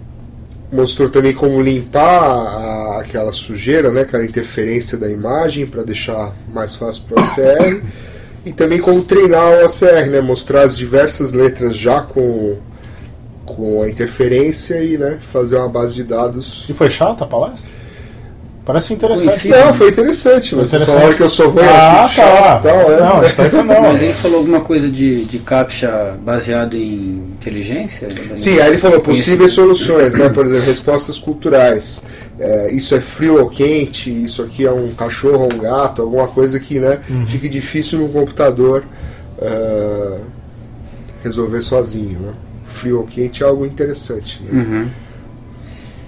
[0.72, 4.02] mostrou também como limpar a- aquela sujeira, né?
[4.02, 7.82] Aquela interferência da imagem para deixar mais fácil para o ACR.
[8.45, 10.22] E também como treinar o ACR, né?
[10.22, 12.56] Mostrar as diversas letras já com,
[13.45, 16.65] com a interferência e né, fazer uma base de dados.
[16.69, 17.69] E foi chata a palestra?
[18.69, 19.25] Parece interessante.
[19.25, 19.47] Conheci.
[19.47, 20.95] Não, foi interessante, mas vocês Interessante.
[20.95, 22.60] falaram que eu sou ruim, Ah, acho chato e tá.
[22.60, 22.99] tal, é.
[22.99, 23.82] Não, isso foi não.
[23.82, 28.08] Mas ele falou alguma coisa de, de captcha baseado em inteligência?
[28.36, 30.29] Sim, aí ele falou possíveis soluções, né?
[30.29, 32.03] Por exemplo, respostas culturais.
[32.39, 36.27] É, isso é frio ou quente, isso aqui é um cachorro ou um gato, alguma
[36.27, 38.84] coisa que né, fique difícil no computador
[39.41, 40.17] é,
[41.23, 42.19] resolver sozinho.
[42.19, 42.34] Né?
[42.65, 44.43] Frio ou quente é algo interessante.
[44.43, 44.62] Né?
[44.62, 44.88] Uhum.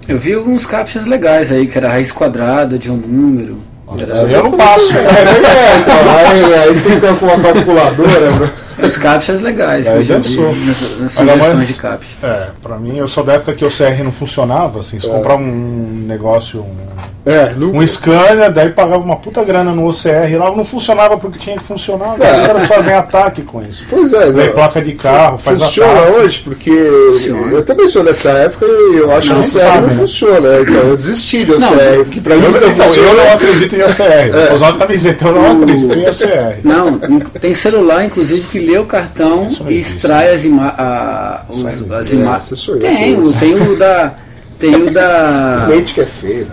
[0.08, 3.58] Eu vi alguns captchas legais aí, que era a raiz quadrada de um número.
[3.98, 4.92] Era- Eu não passo.
[4.96, 8.30] É, é, aí, aí você tem que ter com uma calculadora.
[8.30, 8.50] né?
[8.86, 12.16] Os captchas legais que Aí eu Ainda sugestões mais- de captcha.
[12.22, 15.10] É, pra mim, eu sou da época que o CR não funcionava, assim, se É.
[15.10, 16.82] comprar um negócio, um,
[17.24, 21.38] É, no, um Scania, daí pagava uma puta grana no OCR lá, não funcionava porque
[21.38, 22.40] tinha que funcionar, É.
[22.40, 23.84] os caras fazem ataque com isso.
[23.88, 24.54] Pois é, Daí não.
[24.54, 26.12] placa de carro, faz Funciona ataque.
[26.18, 26.70] hoje, porque
[27.12, 27.52] Funciona.
[27.52, 29.94] eu também sou dessa época e eu acho Não, que o OCR sabe, não né?
[29.94, 30.48] funciona.
[30.62, 33.82] Então eu desisti de Não, OCR, porque pra mim Eu, então, eu não acredito em
[33.82, 34.52] OCR.
[34.54, 36.58] Usar uma camiseta, eu não O- acredito em OCR.
[36.64, 36.98] Não,
[37.40, 41.42] tem celular, inclusive, que lê o cartão Isso não e existe, extrai as, ima a,
[41.48, 42.16] os- Isso não as existe.
[42.22, 42.68] imagens.
[42.68, 44.14] É, Tem, o- tem o da.
[44.58, 45.66] Tem o da.
[45.70, 46.46] Leite que é feio.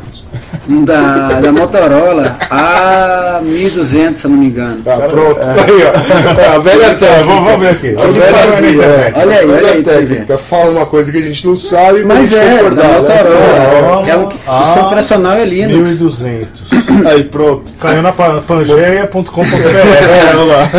[0.67, 4.81] Um da, da Motorola A1200, se eu não me engano.
[4.83, 5.39] Tá, pronto.
[5.41, 6.41] Aí, ó.
[6.41, 7.23] É, a velha técnica.
[7.25, 7.95] vamos, ver aqui.
[7.97, 9.13] A velha é.
[9.15, 10.37] Olha aí, olha aí, técnica.
[10.37, 11.99] Fala uma coisa que a gente não sabe.
[11.99, 12.97] pra Mas gente é, da né?
[12.97, 14.09] Motorola.
[14.09, 15.89] É um, Ah, o seu operacional é Linux.
[15.89, 16.69] 1200.
[17.05, 17.71] Aí, pronto.
[17.79, 19.45] Caiu na pa- pangeia.com.br.
[19.49, 20.69] É, vamos lá.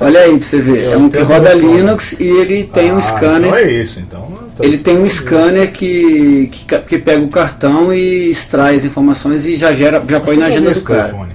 [0.00, 0.92] Olha aí pra você ver.
[0.92, 1.52] É um que roda.
[1.54, 3.46] Linux e ele tem um Ah, scanner.
[3.48, 4.00] Então é isso.
[4.00, 4.23] Então,
[4.56, 9.46] tá- Ele tem um scanner que, que, que pega o cartão e extrai as informações
[9.46, 11.04] e já gera, já põe na agenda do cara.
[11.04, 11.32] telefone.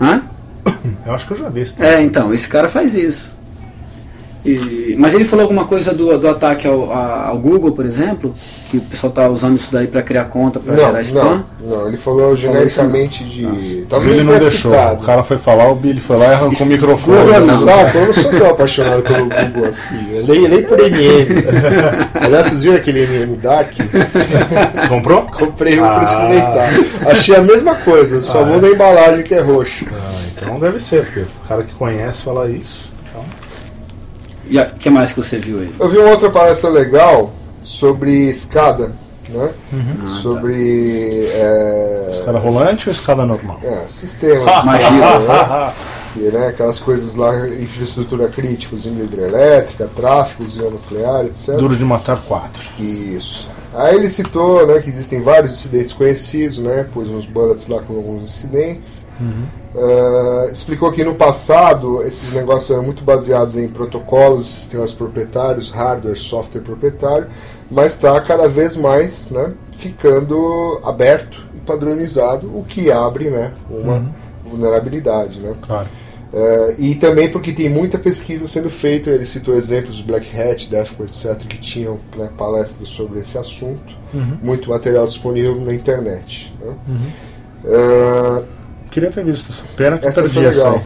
[0.00, 0.22] Hã?
[1.04, 3.35] Eu acho que eu já vi esse É, então, esse cara faz isso.
[4.48, 8.34] E- mas ele falou alguma coisa do, do ataque ao, a- ao Google, por exemplo,
[8.70, 11.44] que o pessoal tá usando isso daí para criar conta, para gerar Não, spam.
[11.60, 11.88] não, não.
[11.88, 13.44] Ele falou genericamente de.
[13.46, 14.70] O Talvez Billy ele não deixou.
[14.72, 15.02] citado.
[15.02, 17.30] O cara foi falar, o Billy foi lá e arrancou o Google microfone.
[17.32, 20.16] é saco, eu não sou tão apaixonado pelo Google assim.
[20.16, 21.26] Eu nem, nem por MM.
[22.20, 23.68] Aliás, vocês viram aquele MM Dark?
[23.76, 25.22] Você comprou?
[25.22, 25.94] Comprei um Ah.
[25.94, 26.68] pra experimentar.
[27.10, 29.84] Achei a mesma coisa, só Ah, muda a embalagem que é roxa.
[29.92, 32.86] Ah, então deve ser, porque o cara que conhece fala isso.
[33.08, 33.24] Então,
[34.48, 35.72] E o que mais que você viu aí?
[35.78, 38.92] Eu vi uma outra palestra legal sobre escada,
[39.28, 39.50] né?
[39.72, 43.58] Ah, sobre é, escada rolante ou escada normal?
[43.64, 45.18] é, sistemas, Ah, Magia.
[45.18, 45.72] né?
[46.16, 51.56] E, né, aquelas coisas lá, infraestrutura crítica, usina hidrelétrica, tráfego, usina nuclear, etc.
[51.56, 52.62] Duro de matar quatro.
[52.78, 53.50] Isso.
[53.74, 57.94] Aí ele citou né, que existem vários incidentes conhecidos, né, pôs uns bullets lá com
[57.96, 59.06] alguns incidentes.
[59.78, 66.16] Ah, explicou que no passado esses negócios eram muito baseados em protocolos, sistemas proprietários, hardware,
[66.16, 67.26] software proprietário,
[67.70, 74.06] mas está cada vez mais né, ficando aberto e padronizado, o que abre né, uma
[74.46, 75.40] vulnerabilidade.
[75.40, 75.54] Né.
[75.60, 75.88] Claro.
[76.32, 80.68] Eh, e também porque tem muita pesquisa sendo feita, ele citou exemplos de Black Hat,
[80.70, 84.38] Defco, etc., que tinham né, palestras sobre esse assunto, Uhum.
[84.40, 86.54] muito material disponível na internet.
[86.60, 86.74] né.
[87.64, 88.42] Eh,
[88.96, 89.52] Queria ter visto.
[89.76, 90.80] Pena que Essa perdi foi essa aí.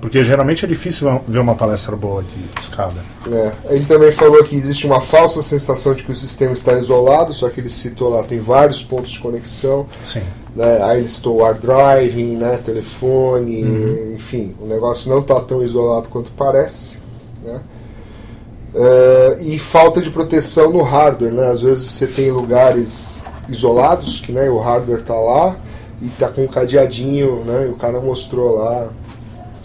[0.00, 2.94] Porque geralmente é difícil ver uma palestra boa de escada.
[3.28, 7.32] É, Ele também falou que existe uma falsa sensação de que o sistema está isolado,
[7.32, 9.84] só que ele citou lá, tem vários pontos de conexão.
[10.04, 10.22] Sim.
[10.54, 10.80] Né?
[10.80, 12.56] Aí ele citou hard driving, né?
[12.64, 14.14] telefone, Uhum.
[14.14, 16.98] enfim, o negócio não está tão isolado quanto parece.
[17.42, 17.60] Né?
[18.76, 21.32] É, e falta de proteção no hardware.
[21.32, 21.50] Né?
[21.50, 25.56] Às vezes você tem lugares isolados, que né, o hardware está lá
[26.00, 27.66] e está com um cadeadinho, né?
[27.66, 28.88] e o cara mostrou lá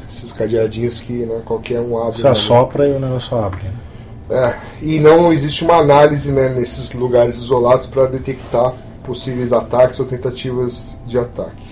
[0.09, 2.17] esses cadeadinhos que né, qualquer um abre.
[2.17, 2.29] Você né?
[2.31, 3.63] assopra e o negócio abre.
[3.63, 3.73] né?
[4.29, 10.05] É, e não existe uma análise né, nesses lugares isolados para detectar possíveis ataques ou
[10.05, 11.63] tentativas de ataque.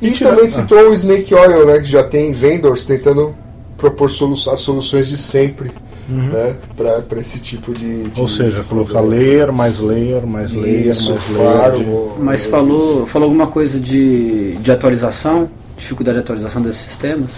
[0.00, 0.50] E, E tira- também ah.
[0.50, 3.34] citou o Snake Oil, né, que já tem vendors tentando
[3.76, 5.72] propor solu as soluções de sempre
[6.08, 10.92] né, para esse tipo de, de Ou seja, de colocar layer, mais layer, mais layer,
[10.92, 11.52] Isso, mais layer.
[11.52, 11.78] claro.
[12.16, 15.48] de- Mas falou, falou alguma coisa de, de atualização?
[15.76, 17.36] Dificuldade de atualização desses sistemas?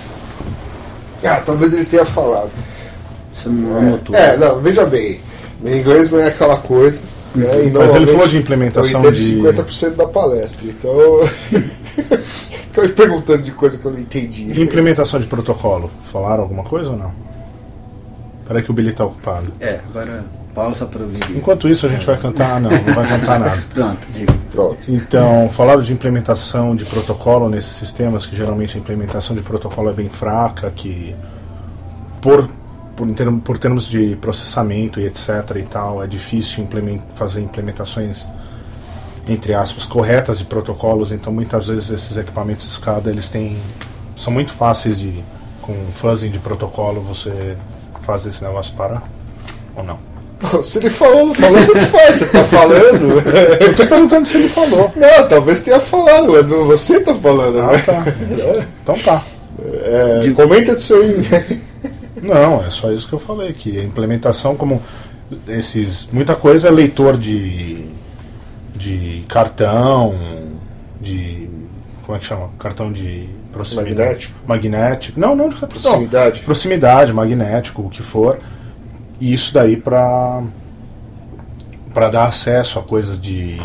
[1.24, 2.50] Ah, talvez ele tenha falado.
[3.32, 4.14] Você não anotou?
[4.14, 5.20] É, não, veja bem.
[5.60, 7.04] Meu inglês não é aquela coisa.
[7.34, 9.34] Né, e Mas ele falou de implementação eu de.
[9.38, 10.94] entendo 50% da palestra, então.
[12.80, 14.60] Me perguntando de coisa que eu não entendi.
[14.62, 15.90] implementação de protocolo.
[16.12, 17.12] Falaram alguma coisa ou não?
[18.48, 19.52] Peraí que o Billy tá ocupado.
[19.60, 21.20] É, agora pausa para ouvir.
[21.36, 22.56] Enquanto isso a gente vai cantar.
[22.56, 23.62] Ah, não, não vai cantar nada.
[23.72, 24.32] Pronto, diga.
[24.50, 24.78] Pronto.
[24.88, 29.92] Então, falaram de implementação de protocolo nesses sistemas, que geralmente a implementação de protocolo é
[29.92, 31.14] bem fraca, que
[32.22, 32.48] por,
[32.96, 37.42] por, em termo- por termos de processamento e etc e tal, é difícil implemen- fazer
[37.42, 38.26] implementações,
[39.28, 43.56] entre aspas, corretas de protocolos, então muitas vezes esses equipamentos de escada, eles têm,
[44.16, 45.22] são muito fáceis de,
[45.62, 47.56] com fuzzing de protocolo, você
[48.08, 49.02] faz esse negócio parar,
[49.76, 49.98] ou não?
[50.62, 52.16] Se ele falou, falou, tanto faz.
[52.16, 53.20] Você tá falando?
[53.60, 54.90] Eu tô perguntando se ele falou.
[54.96, 57.78] Não, talvez tenha falado, mas você tá falando, Ah, né?
[57.84, 58.04] tá.
[58.82, 59.22] Então tá.
[59.82, 61.60] É, De- Comenta isso aí.
[62.22, 64.80] Não, é só isso que eu falei, que a implementação como
[65.48, 66.08] esses.
[66.12, 67.84] Muita coisa é leitor de.
[68.76, 70.14] de cartão,
[71.00, 71.50] de.
[72.06, 72.50] como é que chama?
[72.60, 73.98] Cartão de proximidade.
[73.98, 74.38] Magnético.
[74.46, 75.20] Magnético.
[75.20, 75.76] Não, não de cartão.
[75.76, 75.90] não.
[75.90, 76.40] Proximidade.
[76.40, 78.38] Proximidade, magnético, o que for.
[79.20, 80.42] E isso daí para
[81.92, 83.58] para dar acesso a coisas de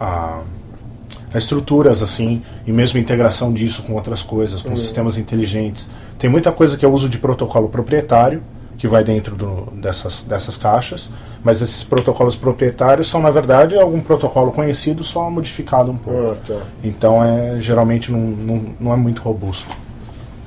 [0.00, 0.40] a,
[1.34, 5.90] a estruturas assim e mesmo integração disso com outras coisas, com sistemas inteligentes.
[6.18, 8.42] Tem muita coisa que é uso de protocolo proprietário
[8.78, 11.10] que vai dentro do, dessas, dessas caixas,
[11.46, 16.32] mas esses protocolos proprietários são na verdade algum protocolo conhecido só modificado um pouco.
[16.32, 16.60] Ah, tá.
[16.82, 19.70] Então é geralmente não, não, não é muito robusto.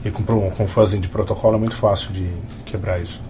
[0.03, 2.27] E com, com fuzzing de protocolo é muito fácil de
[2.65, 3.21] quebrar isso.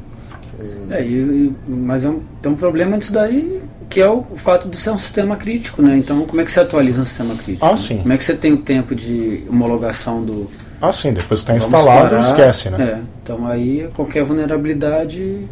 [0.90, 4.36] É, e, e- mas é um, tem um problema disso daí, que é o, o
[4.36, 5.96] fato de ser um sistema crítico, né?
[5.96, 7.64] Então, como é que você atualiza um sistema crítico?
[7.68, 7.78] Ah, né?
[7.78, 8.00] sim.
[8.00, 10.50] Como é que você tem o tempo de homologação do.
[10.82, 12.20] Ah, sim, depois está instalado parar?
[12.20, 12.78] esquece, né?
[12.82, 15.48] É, então aí qualquer vulnerabilidade,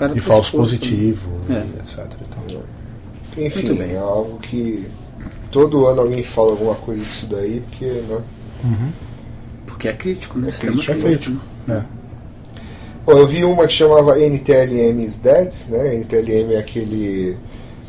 [0.00, 0.60] cara E tá falso né?
[0.62, 1.52] positivo, É.
[1.54, 2.06] e etc.
[2.28, 2.62] Então,
[3.44, 3.92] Enfim, Muito bem.
[3.92, 4.86] é algo que
[5.52, 8.20] todo ano alguém fala alguma coisa disso daí, porque, né?
[9.66, 10.48] Porque é crítico, né?
[10.48, 11.40] É crítico, é crítico.
[11.66, 11.84] né?
[11.96, 12.00] é.
[13.06, 15.94] Bom, eu vi uma que chamava NTLM is Dead, né?
[15.96, 17.36] NTLM é aquele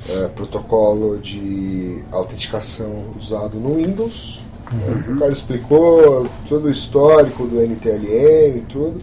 [0.09, 4.41] é, protocolo de autenticação usado no Windows.
[4.71, 5.03] né?
[5.09, 9.01] O cara explicou todo o histórico do NTLM e tudo.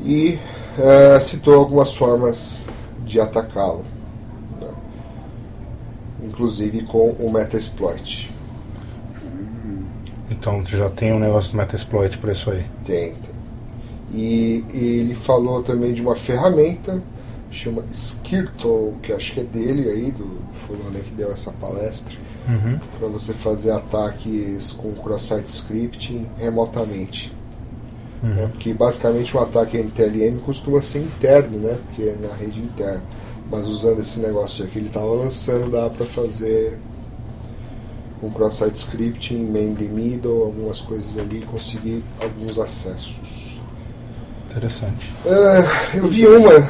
[0.00, 0.38] E
[0.78, 2.66] é, citou algumas formas
[3.04, 3.84] de atacá-lo.
[4.60, 4.68] né?
[6.22, 8.30] Inclusive com o Metasploit.
[10.30, 12.64] Então já tem um negócio do Metasploit para isso aí.
[12.84, 13.36] Tem, tem.
[14.12, 17.02] E, e ele falou também de uma ferramenta,
[17.50, 22.14] chama Skirtle, que acho que é dele aí, do fulano que deu essa palestra,
[22.48, 22.78] Uhum.
[23.00, 27.35] para você fazer ataques com cross-site scripting remotamente.
[28.22, 28.48] Né?
[28.50, 31.76] Porque basicamente um ataque NTLM costuma ser interno, né?
[31.84, 33.02] Porque é na rede interna.
[33.50, 36.78] Mas usando esse negócio aqui que ele estava lançando, dá para fazer
[38.20, 43.58] com cross-site scripting, main the middle, algumas coisas ali, conseguir alguns acessos.
[44.50, 45.14] Interessante.
[45.26, 46.68] Ah, eu vi uma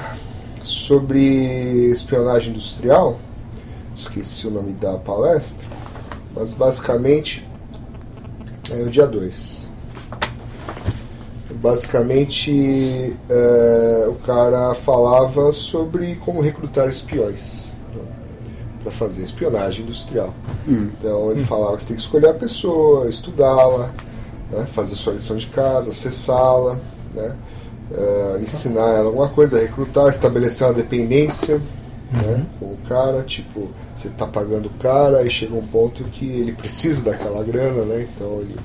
[0.63, 3.19] sobre espionagem industrial,
[3.95, 5.65] esqueci o nome da palestra,
[6.35, 7.47] mas basicamente
[8.71, 9.66] é o dia 2.
[11.67, 17.75] Basicamente, é, o cara falava sobre como recrutar espiões
[18.85, 20.33] para fazer espionagem industrial.
[20.69, 20.91] Hum.
[20.97, 23.91] Então ele falava que você tem que escolher a pessoa, estudá-la,
[24.49, 26.79] né, fazer sua lição de casa, acessá-la,
[27.13, 27.37] né,
[27.91, 31.61] eh, ensinar ela alguma coisa, recrutar, estabelecer uma dependência
[32.13, 36.27] né, com o cara, tipo, você está pagando o cara e chega um ponto que
[36.27, 38.07] ele precisa daquela grana, né?
[38.09, 38.57] Então ele,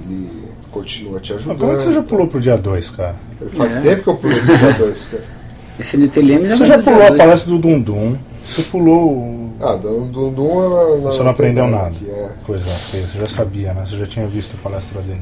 [0.00, 0.46] ele
[0.80, 1.58] continua te ajudando.
[1.58, 3.14] como é que você já pulou pro dia 2, cara?
[3.50, 3.80] Faz É.
[3.80, 5.22] tempo que eu pulei pro dia 2, cara.
[5.78, 9.74] Esse NTLM já Você já pulou a dois, palestra do Dundum, você pulou o- Ah,
[9.76, 11.88] do do- do um ela- ela Você não aprendeu nada.
[11.88, 12.28] aqui, é.
[12.46, 13.84] coisa feia, você já sabia, né?
[13.86, 15.20] Você já tinha visto a palestra dele.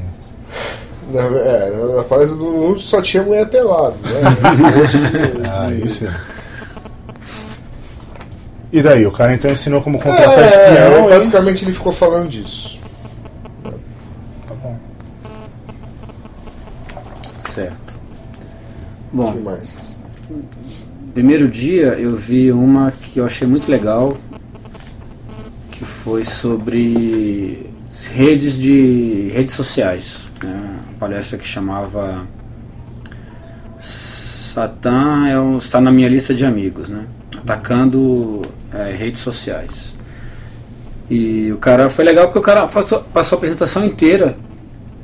[1.11, 4.11] Na, é, na palestra do mundo só tinha mulher pelado, né?
[5.51, 6.05] Ah, De- isso.
[8.71, 11.09] E daí, o cara então ensinou como contratar É, espião e...
[11.09, 12.79] basicamente ele ficou falando disso.
[13.63, 14.75] Tá bom.
[17.55, 17.95] Certo.
[19.13, 19.95] Bom, que mais?
[21.13, 24.17] primeiro dia eu vi uma que eu achei muito legal,
[25.71, 27.71] que foi sobre
[28.11, 30.29] redes de redes sociais.
[30.43, 30.79] Né?
[30.89, 32.27] Uma palestra que chamava
[33.79, 37.05] Satã é um, está na minha lista de amigos, né?
[37.37, 38.41] Atacando
[38.73, 39.95] é, redes sociais.
[41.09, 44.35] E o cara foi legal porque o cara passou, passou a apresentação inteira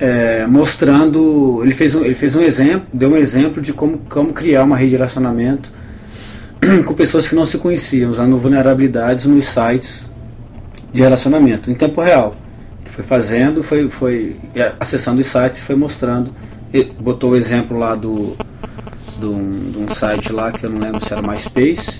[0.01, 1.61] é, mostrando.
[1.61, 4.75] Ele fez, um, ele fez um exemplo, deu um exemplo de como, como criar uma
[4.75, 5.71] rede de relacionamento
[6.85, 10.09] com pessoas que não se conheciam, usando vulnerabilidades nos sites
[10.91, 12.35] de relacionamento, em tempo real.
[12.81, 16.31] Ele foi fazendo, foi, foi é, acessando os sites e foi mostrando.
[16.73, 18.35] E botou o exemplo lá do,
[19.19, 21.99] do de um site lá que eu não lembro se era MySpace,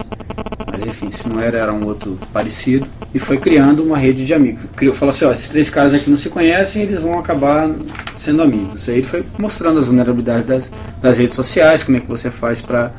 [0.81, 2.87] mas enfim, se não era, era um outro parecido.
[3.13, 4.63] E foi criando uma rede de amigos.
[4.75, 7.69] Criou, falou assim: ó, esses três caras aqui não se conhecem, eles vão acabar
[8.17, 8.89] sendo amigos.
[8.89, 12.61] Aí ele foi mostrando as vulnerabilidades das, das redes sociais, como é que você faz
[12.61, 12.91] para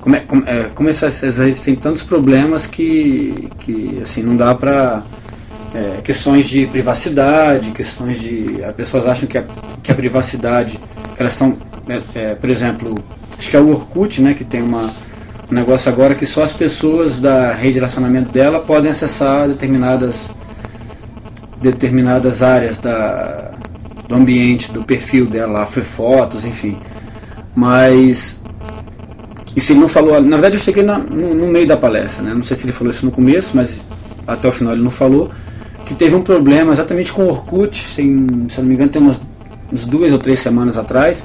[0.00, 4.36] como, é, como, é, como essas, essas redes têm tantos problemas que, que assim, não
[4.36, 5.02] dá para
[5.74, 8.62] é, questões de privacidade, questões de.
[8.64, 9.44] As pessoas acham que a,
[9.82, 10.78] que a privacidade,
[11.18, 11.56] elas estão,
[11.88, 12.94] é, é, por exemplo,
[13.38, 14.90] acho que é o Orkut, né, que tem uma,
[15.50, 20.30] um negócio agora que só as pessoas da rede de relacionamento dela podem acessar determinadas
[21.60, 23.50] determinadas áreas da,
[24.08, 26.78] do ambiente, do perfil dela, foi fotos, enfim.
[27.54, 28.40] Mas
[29.54, 32.32] isso ele não falou, na verdade eu cheguei na, no, no, meio da palestra, né?
[32.32, 33.78] não sei se ele falou isso no começo, mas
[34.26, 35.30] até o final ele não falou,
[35.84, 39.20] que teve um problema exatamente com o Orkut, sem, se não me engano tem umas,
[39.70, 41.22] umas duas ou três semanas atrás,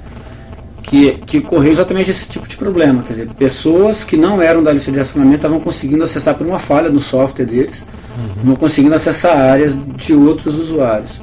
[0.85, 4.71] que, que correu exatamente esse tipo de problema, quer dizer, pessoas que não eram da
[4.71, 8.49] lista de relacionamento estavam conseguindo acessar por uma falha no software deles, uhum.
[8.49, 11.21] não conseguindo acessar áreas de outros usuários,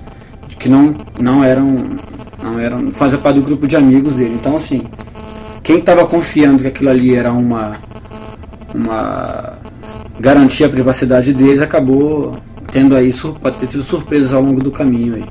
[0.59, 1.77] que não, não eram,
[2.43, 4.83] não eram, faziam parte do grupo de amigos dele, então assim,
[5.63, 7.77] quem estava confiando que aquilo ali era uma,
[8.75, 9.59] uma
[10.19, 12.35] garantia à privacidade deles acabou
[12.73, 15.25] tendo aí pode ter tido surpresas ao longo do caminho aí.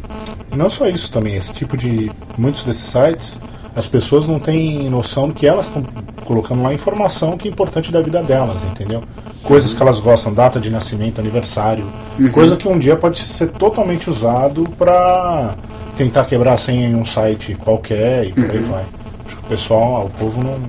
[0.54, 3.38] E não só isso também, esse tipo de muitos desses sites,
[3.76, 5.84] as pessoas não têm noção do que elas estão
[6.26, 9.02] colocando lá informação que é importante da vida delas, entendeu?
[9.44, 11.86] Coisas que elas gostam, data de nascimento, aniversário,
[12.32, 15.56] coisa que um dia pode ser totalmente usado para
[15.98, 18.84] tentar quebrar a senha em um site qualquer e por aí vai.
[19.26, 20.60] Acho que o pessoal, o povo não.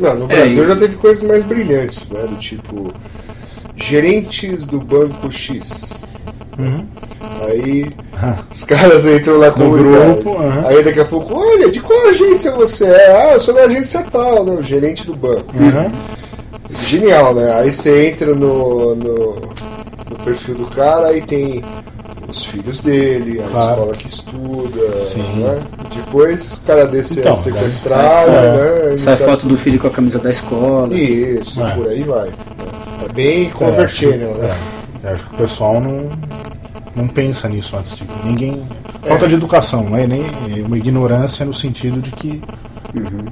[0.00, 2.22] Não, no É, Brasil e- já teve coisas mais brilhantes, né?
[2.28, 2.92] Do tipo,
[3.76, 6.02] gerentes do banco X.
[6.58, 6.86] Uhum.
[7.46, 7.86] Aí
[8.50, 10.64] os caras entram lá com No o grupo, aham.
[10.66, 13.16] Aí daqui a pouco, olha, de qual agência você é?
[13.30, 14.52] Ah, eu sou da agência tal, né?
[14.58, 15.54] O gerente do banco.
[15.56, 15.90] Uhum.
[16.78, 17.52] Genial, né?
[17.60, 21.62] Aí você entra no, no, no perfil do cara e tem
[22.28, 23.72] os filhos dele, a Claro.
[23.72, 25.40] escola que estuda, Sim.
[25.40, 25.58] né?
[25.94, 28.96] Depois o cara desse Então, é sequestrado, daí sai- né?
[28.96, 30.92] Sai foto do filho com a camisa da escola.
[30.92, 31.70] Isso, É.
[31.76, 32.28] por aí vai.
[32.28, 34.54] É bem É, convertido, né?
[35.04, 36.08] é, acho que o pessoal não,
[36.94, 38.04] não pensa nisso antes de.
[38.24, 38.62] Ninguém.
[39.06, 42.40] Falta de educação, não é nem é uma ignorância no sentido de que.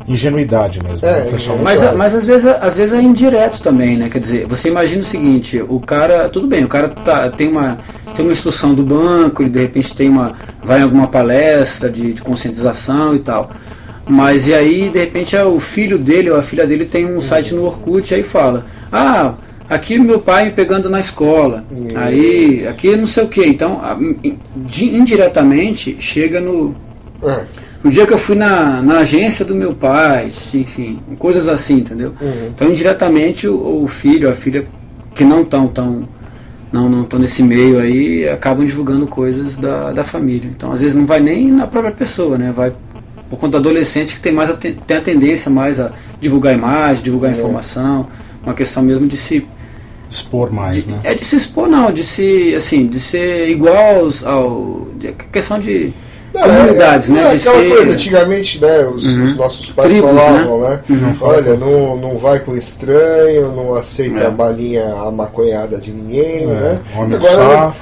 [0.09, 1.07] Ingenuidade mesmo.
[1.07, 1.31] É, né?
[1.31, 1.97] Pessoal não Mas, sabe.
[1.97, 4.09] mas às, vezes, às vezes é indireto também, né?
[4.09, 7.79] Quer dizer, você imagina o seguinte, o cara, tudo bem, o cara tá, tem, uma,
[8.17, 10.33] tem uma instrução do banco, ele de repente tem uma.
[10.61, 13.51] vai em alguma palestra de, de conscientização e tal.
[14.09, 17.21] Mas e aí, de repente, é o filho dele ou a filha dele tem um
[17.21, 19.35] site no Orkut aí fala, ah,
[19.69, 21.65] aqui meu pai me pegando na escola.
[21.95, 23.45] Aí, aqui não sei o que.
[23.45, 23.81] Então,
[24.81, 26.75] indiretamente chega no,
[27.85, 32.15] o dia que eu fui na, na agência do meu pai, enfim, coisas assim, entendeu?
[32.21, 32.49] Uhum.
[32.55, 34.67] Então, indiretamente, o, o filho, a filha,
[35.15, 36.09] que não estão tão,
[36.71, 40.49] não não estão nesse meio aí, acabam divulgando coisas da, da família.
[40.49, 42.53] Então, às vezes, não vai nem na própria pessoa, né?
[42.55, 42.73] Vai
[43.29, 45.91] por conta do adolescente que tem, mais a, tem a tendência mais a
[46.21, 47.35] divulgar imagem, divulgar É.
[47.35, 48.07] informação,
[48.45, 49.47] uma questão mesmo de se
[50.11, 51.01] Expor mais, de- né?
[51.05, 54.87] É de se expor, não, de se, assim, de ser igual aos, ao.
[54.97, 55.91] De, questão de
[56.35, 57.21] Não, comunidades, é, né?
[57.33, 59.25] É de aquela ser- coisa, antigamente, né, os, Uhum.
[59.25, 60.81] os nossos pais Tribos, falavam, né?
[60.91, 61.17] Uhum.
[61.19, 64.27] Olha, não, não vai com estranho, não aceita É.
[64.27, 66.81] a balinha amaconhada de ninguém, É, né?
[66.95, 67.77] homem do Agora, saco.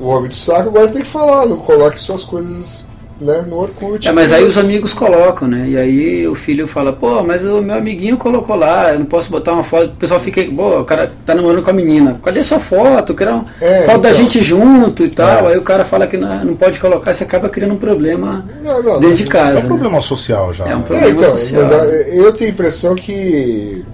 [0.00, 2.86] o homem do saco, agora você tem que falar, não coloque suas coisas
[3.20, 4.06] né, no Orkut.
[4.06, 5.66] É, mas aí os amigos colocam, né?
[5.68, 9.30] E aí o filho fala, pô, mas o meu amiguinho colocou lá, eu não posso
[9.30, 9.86] botar uma foto.
[9.86, 12.20] O pessoal fica, pô, o cara tá namorando com a menina.
[12.22, 13.12] Cadê sua foto?
[13.12, 14.20] Eu quero uma É, foto da então.
[14.22, 15.48] gente junto e tal.
[15.48, 15.52] É.
[15.52, 18.82] Aí o cara fala que não, não pode colocar, você acaba criando um problema Não,
[18.82, 19.56] não, dentro de casa.
[19.56, 19.66] É um né?
[19.68, 20.66] problema social já.
[20.66, 20.84] É um né?
[20.86, 21.06] problema.
[21.06, 21.62] É, então, social.
[21.62, 23.84] mas a- eu tenho a impressão que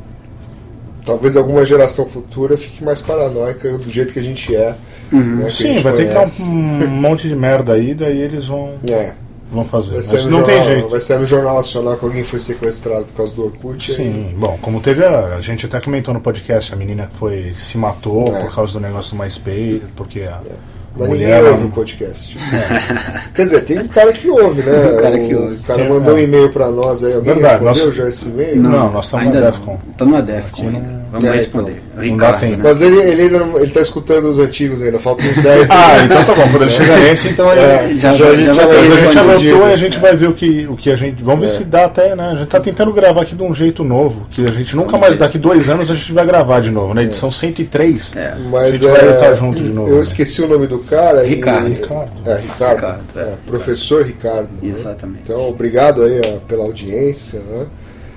[1.04, 4.74] talvez alguma geração futura fique mais paranoica do jeito que a gente é.
[5.12, 5.36] Uhum.
[5.36, 6.42] né, Sim, vai ter que dar conhece.
[6.48, 9.12] um, um monte de merda aí, daí eles vão, É,
[9.52, 9.90] vão fazer.
[9.90, 10.88] vai Mas ser no não tem jornal- jeito.
[10.88, 13.90] Vai ser no Jornal Nacional que alguém foi sequestrado por causa do Orkut.
[13.90, 17.16] aí- Sim, bom, como teve a, a gente até comentou no podcast, a menina que
[17.18, 18.40] foi se matou É.
[18.44, 21.70] por causa do negócio do MySpace, porque a, a Mas mulher ninguém ouve o não-
[21.70, 22.38] podcast.
[23.34, 24.93] Quer dizer, tem um cara que ouve, né?
[24.93, 25.55] Um cara que ouve.
[25.55, 26.22] O cara Tem- mandou um é.
[26.24, 27.14] e-mail pra nós aí.
[27.14, 28.57] Alguém Verdade, respondeu nós- já esse e-mail?
[28.57, 29.51] Não, nós estamos ainda na não.
[29.53, 29.78] Defcon.
[29.90, 30.78] Estamos na Defcon ainda.
[30.78, 31.72] não- Vamos É, responder.
[31.72, 31.82] então.
[31.95, 32.57] Não Ricardo, dá tempo.
[32.57, 32.62] né?
[32.62, 36.24] Mas ele, ele, não- ele tá escutando os antigos ainda, faltam uns 10 Ah, então
[36.24, 37.61] tá bom, quando ele chegar nesse, então ele.
[37.61, 39.51] É, já- já, a gente já já vai a gente respondido.
[39.55, 41.22] anotou e a gente vai ver o que, o que a gente.
[41.22, 41.49] Vamos ver É.
[41.51, 42.30] se dá até, né?
[42.30, 44.26] A gente tá tentando gravar aqui de um jeito novo.
[44.30, 47.03] Que a gente nunca mais, daqui dois anos, a gente vai gravar de novo, na
[47.03, 48.16] edição 103.
[48.16, 48.28] É.
[48.28, 49.90] A Mas gente vai é, estar junto de novo.
[49.90, 50.03] Eu né?
[50.03, 51.24] esqueci o nome do cara.
[51.24, 51.68] e- Ricardo.
[51.68, 52.30] Ricardo.
[52.30, 52.74] É, Ricardo.
[52.76, 53.20] Ricardo, é.
[53.20, 54.48] É, professor Ricardo.
[54.60, 54.68] né?
[54.68, 55.22] Exatamente.
[55.24, 57.66] Então, obrigado aí ó, pela audiência, né?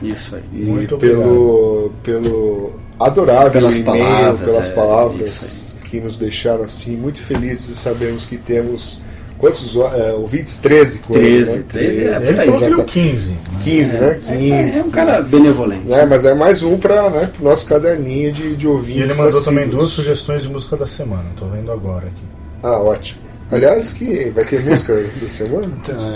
[0.02, 0.42] Isso aí.
[0.54, 6.96] E Muito pelo, pelo adorável Pelas e-mail, palavras, pelas é, palavras que nos deixaram assim
[6.98, 9.00] muito felizes e sabemos que temos
[9.38, 10.58] quantos é, ouvintes?
[10.58, 11.64] 13 com ele, 13, né?
[11.72, 13.30] 13, é, Ele falou já que deu tá 15.
[13.30, 13.38] né?
[13.64, 14.10] 15, né?
[14.10, 14.80] É, 15.
[14.80, 15.88] é um cara benevolente.
[15.88, 16.06] né?
[16.06, 19.02] Mas é mais um para né, o nosso caderninho de, de ouvintes.
[19.02, 19.84] E ele mandou também assíduos.
[19.84, 21.26] duas sugestões de música da semana.
[21.38, 22.35] Tô vendo agora aqui.
[22.68, 23.22] Ah, ótimo.
[23.52, 25.68] Aliás, que vai ter música da semana?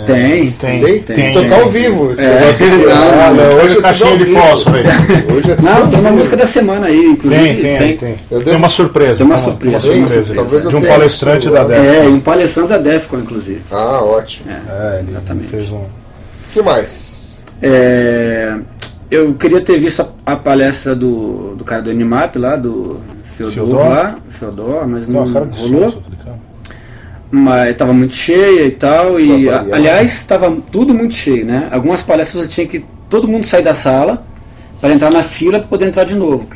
[0.04, 0.50] Tem.
[0.50, 0.80] Tem, Tem?
[0.82, 1.00] tem.
[1.16, 2.76] Tem que tocar ao vivo esse É, negócio aqui.
[2.84, 4.84] não, ah, não, hoje é caixinha ao de fósforo aí.
[5.36, 7.42] Hoje é tudo Não, tem uma música da semana aí, inclusive.
[7.44, 8.16] Tem, tem, tem.
[8.28, 9.18] Tem, devo- uma surpresa.
[9.18, 10.24] Tem uma tem surpresa, Uma tem uma surpresa.
[10.24, 10.34] surpresa.
[10.34, 11.62] Talvez eu de um palestrante da.
[11.64, 11.84] Defcon.
[11.84, 13.60] É, um palestrante da Defcon, inclusive.
[13.70, 14.50] Ah, ótimo.
[14.50, 14.96] É.
[14.96, 15.46] É, ele Exatamente.
[15.48, 15.76] fez um.
[15.76, 15.86] O
[16.52, 17.44] que mais?
[17.62, 18.56] É,
[19.08, 22.98] eu queria ter visto a, a palestra do, do cara do Animap lá, do
[23.48, 26.02] Feodor, lá, Feodor, mas não de rolou.
[27.30, 29.20] Mas estava muito cheia e tal.
[29.20, 31.68] E, a- aliás, estava tudo muito cheio, né?
[31.70, 34.24] Algumas palestras você tinha que todo mundo sair da sala
[34.80, 36.48] para entrar na fila para poder entrar de novo,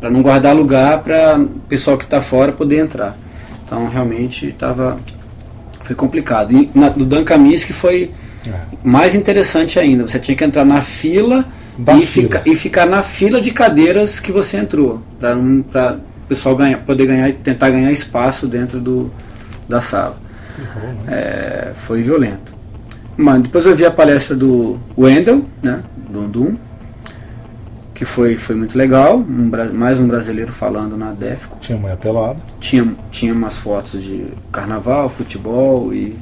[0.00, 3.16] para não guardar lugar para o pessoal que está fora poder entrar.
[3.64, 4.98] Então realmente estava
[5.82, 6.52] foi complicado.
[6.52, 8.10] E na, do Dan Kaminsky foi
[8.46, 8.50] É.
[8.84, 10.06] mais interessante ainda.
[10.06, 11.46] Você tinha que entrar na fila
[11.78, 12.26] Da e, fila.
[12.28, 17.06] fica- e ficar na fila de cadeiras que você entrou, para o pessoal ganhar, poder
[17.06, 19.10] ganhar, tentar ganhar espaço dentro do,
[19.68, 20.18] da sala.
[21.06, 22.52] É, foi violento.
[23.16, 26.58] Mas depois eu vi a palestra do Wendell, né, do
[27.98, 31.58] que foi, foi muito legal, um, mais um brasileiro falando na Defco.
[31.60, 32.38] Tinha mulher pelada.
[32.60, 36.16] Tinha, tinha umas fotos de carnaval, futebol e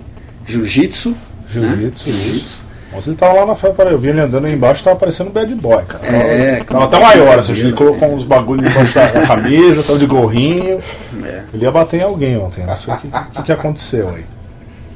[0.46, 1.14] jiu-jitsu.
[1.50, 2.14] Jiu-jitsu, né?
[2.14, 2.65] isso.
[2.96, 5.32] Mas ele tava lá na festa, eu vi ele andando aí embaixo, tava parecendo um
[5.32, 6.06] bad boy, cara.
[6.06, 10.06] É, Tava até como- maior, assim, ele colocou uns bagulhos embaixo da camisa, tava de
[10.06, 10.80] gorrinho.
[11.22, 11.42] É.
[11.52, 14.24] Ele ia bater em alguém ontem, não sei o que, que, que aconteceu aí.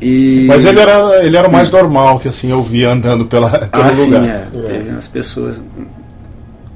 [0.00, 0.46] E...
[0.48, 3.84] Mas ele era, ele era o mais normal que assim eu via andando pela, pelo
[3.84, 4.24] ah, sim, lugar.
[4.24, 4.46] é.
[4.50, 5.60] Teve umas pessoas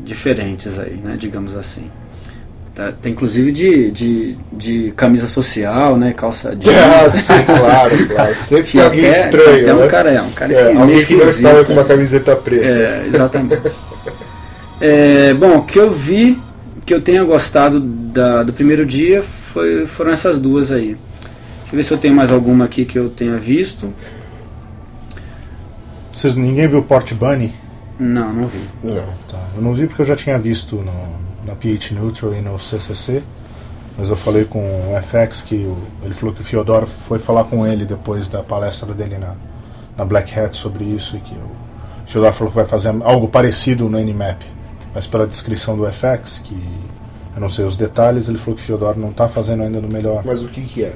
[0.01, 1.17] diferentes aí, né?
[1.19, 1.91] Digamos assim.
[2.75, 6.13] Tá, tem inclusive de, de, de camisa social, né?
[6.13, 6.75] Calça jeans.
[6.77, 8.35] Ah, sim, claro, claro.
[8.37, 9.85] Sempre Tinha alguém até- estranho, tinha até né?
[9.85, 11.85] um cara, é, um cara É, esquisito, alguém que não estava com uma é.
[11.85, 12.65] camiseta preta.
[12.67, 13.63] É, exatamente.
[14.81, 16.37] É, bom, o que eu vi,
[16.85, 20.97] que eu tenha gostado da, do primeiro dia foi, foram essas duas aí.
[21.61, 23.93] Deixa eu ver se eu tenho mais alguma aqui que eu tenha visto.
[26.13, 27.53] Vocês, ninguém viu o Port Bunny?
[27.99, 28.59] Não, não vi.
[28.83, 29.07] Não.
[29.31, 30.93] Tá, Eu não vi porque eu já tinha visto no,
[31.45, 33.23] na PH Neutral e no CCC,
[33.97, 37.45] mas eu falei com o FX que o, ele falou que o Fiodoro foi falar
[37.45, 39.35] com ele depois da palestra dele na,
[39.97, 41.51] na Black Hat sobre isso e que o
[42.07, 44.43] Fiodoro falou que vai fazer algo parecido no Nmap,
[44.95, 46.55] mas pela descrição do FX, que
[47.35, 49.89] eu não sei os detalhes, ele falou que o Fiodoro não está fazendo ainda no
[49.89, 50.95] melhor Mas o que que é?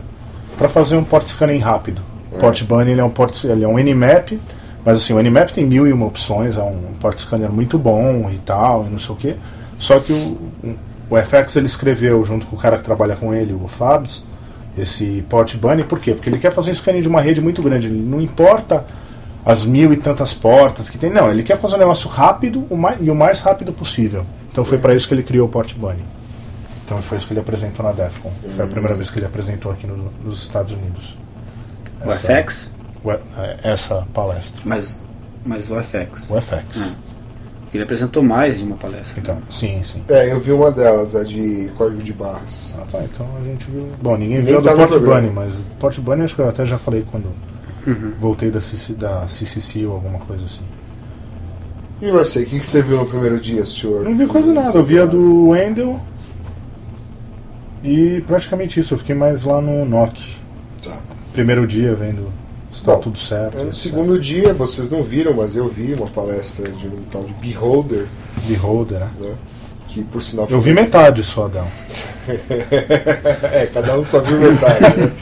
[0.58, 2.02] para fazer um port scanning rápido.
[2.32, 4.38] O Port Bunny ele é um port, ele é um Nmap,
[4.84, 8.28] mas assim, o Nmap tem mil e uma opções, é um port scanner muito bom
[8.30, 9.36] e tal, e não sei o que.
[9.78, 10.38] Só que o,
[11.10, 14.24] o FX ele escreveu junto com o cara que trabalha com ele, o Fabs,
[14.76, 16.12] esse Port Bunny, por quê?
[16.14, 18.84] Porque ele quer fazer um scanning de uma rede muito grande, ele não importa
[19.44, 22.76] as mil e tantas portas que tem, não, ele quer fazer um negócio rápido o
[22.76, 24.24] mais, e o mais rápido possível.
[24.52, 26.02] Então foi para isso que ele criou o Port Bunny.
[26.84, 28.32] Então foi isso que ele apresentou na DEFCON.
[28.56, 31.16] Foi a primeira vez que ele apresentou aqui no- nos Estados Unidos.
[32.04, 32.70] O Essa- FX?
[33.04, 34.62] o- é, essa palestra.
[34.64, 35.02] Mas,
[35.44, 36.28] mas o FX.
[36.30, 36.76] O FX.
[36.76, 36.92] Hum.
[37.72, 39.20] Ele apresentou mais de uma palestra.
[39.20, 40.02] Então, sim, sim.
[40.08, 42.74] É, eu vi uma delas, a de código de barras.
[42.80, 43.86] Ah, tá, então a gente viu.
[44.00, 45.02] Bom, ninguém Nem viu a tá do no Port.
[45.02, 47.26] Bunny, mas Port Bunny acho que eu até já falei quando
[47.86, 48.12] Uhum.
[48.18, 50.62] voltei da, CC, da CCC ou alguma coisa assim.
[52.00, 54.02] E você, o que, que você viu no primeiro dia, senhor?
[54.02, 55.98] Eu não vi quase nada, eu vi a do Wendell
[57.82, 60.20] e praticamente isso, eu fiquei mais lá no NOC.
[60.82, 60.98] Tá.
[61.32, 62.28] Primeiro dia vendo
[62.84, 63.58] tá Bom, tudo certo.
[63.58, 67.24] É, No segundo dia, vocês não viram, mas eu vi uma palestra de um tal
[67.24, 68.06] de Beholder,
[68.46, 69.10] Beholder, né?
[69.20, 69.34] né?
[69.88, 71.68] Que por sinal Eu vi metade só dela.
[73.52, 75.12] é, cada um só viu metade, né?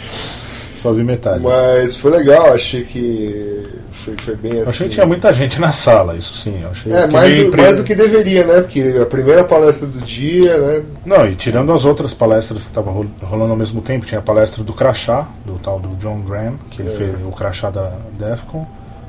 [0.74, 1.42] Só vi metade.
[1.42, 3.66] Mas foi legal, achei que
[4.06, 4.60] foi, foi bem assim.
[4.62, 6.62] Eu achei que tinha muita gente na sala, isso sim.
[6.62, 8.60] Eu achei É, que mais do, impre- mais do que deveria, né?
[8.62, 10.82] Porque a primeira palestra do dia, né?
[11.04, 14.22] Não, e tirando as outras palestras que estavam rol- rolando ao mesmo tempo, tinha a
[14.22, 16.92] palestra do Crachá, do tal do John Graham, que ele É.
[16.96, 18.66] fez o Crachá da Defcon,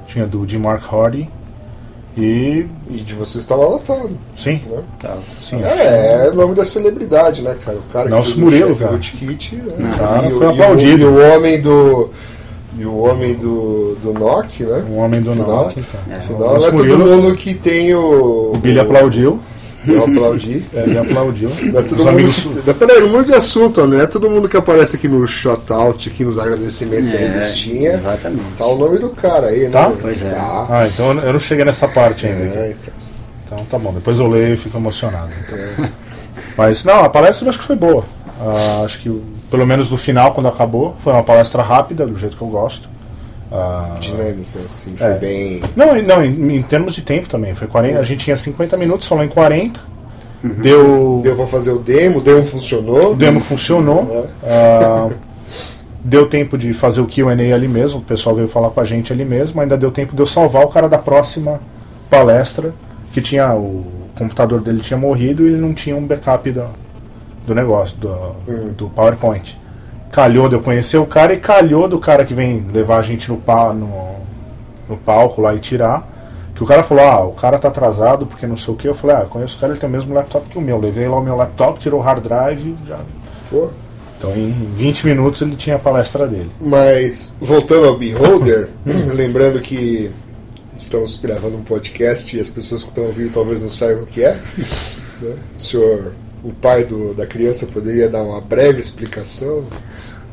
[0.07, 1.29] tinha do de Mark Hardy,
[2.17, 2.65] e.
[2.89, 4.81] E de vocês estava lotado, Sim, né?
[4.99, 5.15] Tá.
[5.39, 5.61] sim.
[5.61, 7.77] É, é o nome da celebridade, né, cara?
[7.77, 8.91] O cara Nelson fez o Murilo, cara.
[8.91, 9.93] Rootkit, né?
[9.97, 11.01] Cara, e, o- foi e o- aplaudido.
[11.03, 12.09] E o homem do.
[12.79, 14.83] E o homem do, do NOC, né?
[14.89, 15.99] Um homem do Afinal- Nokia, então.
[16.09, 16.17] É.
[16.17, 18.51] O Afinal, é todo mundo que tem o.
[18.53, 19.39] o Billy aplaudiu.
[19.87, 20.63] Eu aplaudi.
[20.75, 21.49] é, ele aplaudiu.
[21.49, 22.35] Não é todo Os mundo amigos.
[22.65, 22.73] que...
[22.73, 26.09] Peraí, um monte de assunto, ó, não é todo mundo que aparece aqui no shoutout,
[26.09, 27.91] aqui nos agradecimentos da É, revistinha.
[27.93, 28.43] exatamente.
[28.57, 29.69] Tá o nome do cara aí, né?
[29.69, 29.91] Tá?
[29.99, 30.29] Pois é.
[30.29, 30.67] Tá.
[30.69, 32.43] Ah, então eu não cheguei nessa parte ainda.
[32.43, 32.93] É, então.
[33.45, 35.29] Então tá bom, depois eu leio e fico emocionado.
[35.47, 35.89] então.
[36.57, 38.03] Mas não, a palestra eu acho que foi boa.
[38.41, 39.09] Ah, acho que
[39.49, 42.89] pelo menos no final, quando acabou, foi uma palestra rápida, do jeito que eu gosto.
[43.51, 45.13] Ah, Dinâmica, assim, foi É.
[45.17, 45.61] bem.
[45.75, 47.53] Não, não em, em termos de tempo também.
[47.55, 49.79] Foi 40, a gente tinha 50 minutos, falou em 40.
[50.43, 50.53] Uhum.
[50.61, 51.19] Deu.
[51.23, 53.13] Deu pra fazer o demo, o demo funcionou.
[53.13, 54.27] O demo funcionou.
[54.43, 54.49] É.
[54.51, 55.09] ah,
[56.03, 57.99] deu tempo de fazer o QA ali mesmo.
[57.99, 59.61] O pessoal veio falar com a gente ali mesmo.
[59.61, 61.61] Ainda deu tempo de eu salvar o cara da próxima
[62.09, 62.73] palestra.
[63.13, 63.53] Que tinha.
[63.55, 63.85] O
[64.17, 66.65] computador dele tinha morrido e ele não tinha um backup do,
[67.47, 68.13] do negócio, do,
[68.47, 68.73] Hum.
[68.77, 69.57] do PowerPoint.
[70.11, 73.29] Calhou de eu conhecer o cara e calhou do cara que vem levar a gente
[73.29, 74.15] no, pa, no,
[74.87, 76.07] no palco lá e tirar.
[76.53, 78.87] Que o cara falou, ah, o cara tá atrasado porque não sei o que.
[78.87, 80.77] Eu falei, ah, eu conheço o cara, ele tem o mesmo laptop que o meu.
[80.79, 82.99] Levei lá o meu laptop, tirou o hard drive, já
[83.49, 83.69] Pô.
[84.17, 86.49] então em 20 minutos ele tinha a palestra dele.
[86.59, 88.69] Mas, voltando ao Beholder,
[89.13, 90.09] lembrando que
[90.75, 94.23] estamos gravando um podcast e as pessoas que estão ouvindo talvez não saibam o que
[94.23, 94.33] é.
[95.21, 95.35] né?
[95.55, 96.13] O senhor,
[96.43, 99.63] o pai do, da criança, poderia dar uma breve explicação?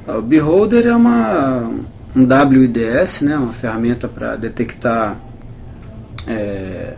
[0.06, 1.70] O Beholder é uma,
[2.14, 5.18] um WIDS, né, uma ferramenta para detectar
[6.26, 6.94] é,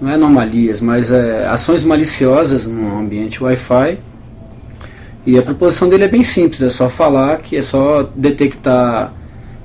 [0.00, 3.98] não é anomalias, mas é, ações maliciosas no ambiente Wi-Fi.
[5.24, 9.12] E a proposição dele é bem simples, é só falar que é só detectar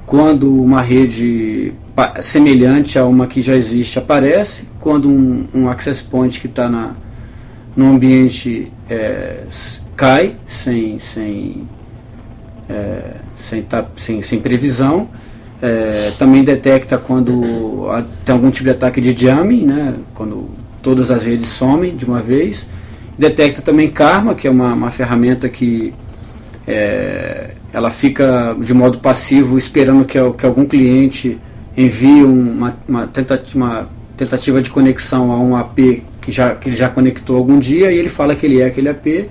[0.06, 1.74] quando uma rede
[2.22, 6.70] semelhante a uma que já existe aparece, quando um, um access point que está
[7.78, 9.44] no ambiente é,
[9.96, 11.68] cai sem, sem,
[12.68, 15.08] é, sem, tá, sem, sem previsão,
[15.62, 17.88] é, também detecta quando
[18.26, 20.50] tem algum tipo de ataque de jamming, né, quando
[20.82, 22.68] todas as redes somem de uma vez.
[23.18, 25.94] Detecta também Karma, que é uma, uma ferramenta que
[26.68, 31.40] é, ela fica de modo passivo esperando que, que algum cliente
[31.76, 36.76] envie uma, uma, tentativa, uma tentativa de conexão a um AP que, já, que ele
[36.76, 39.30] já conectou algum dia e ele fala que ele é aquele AP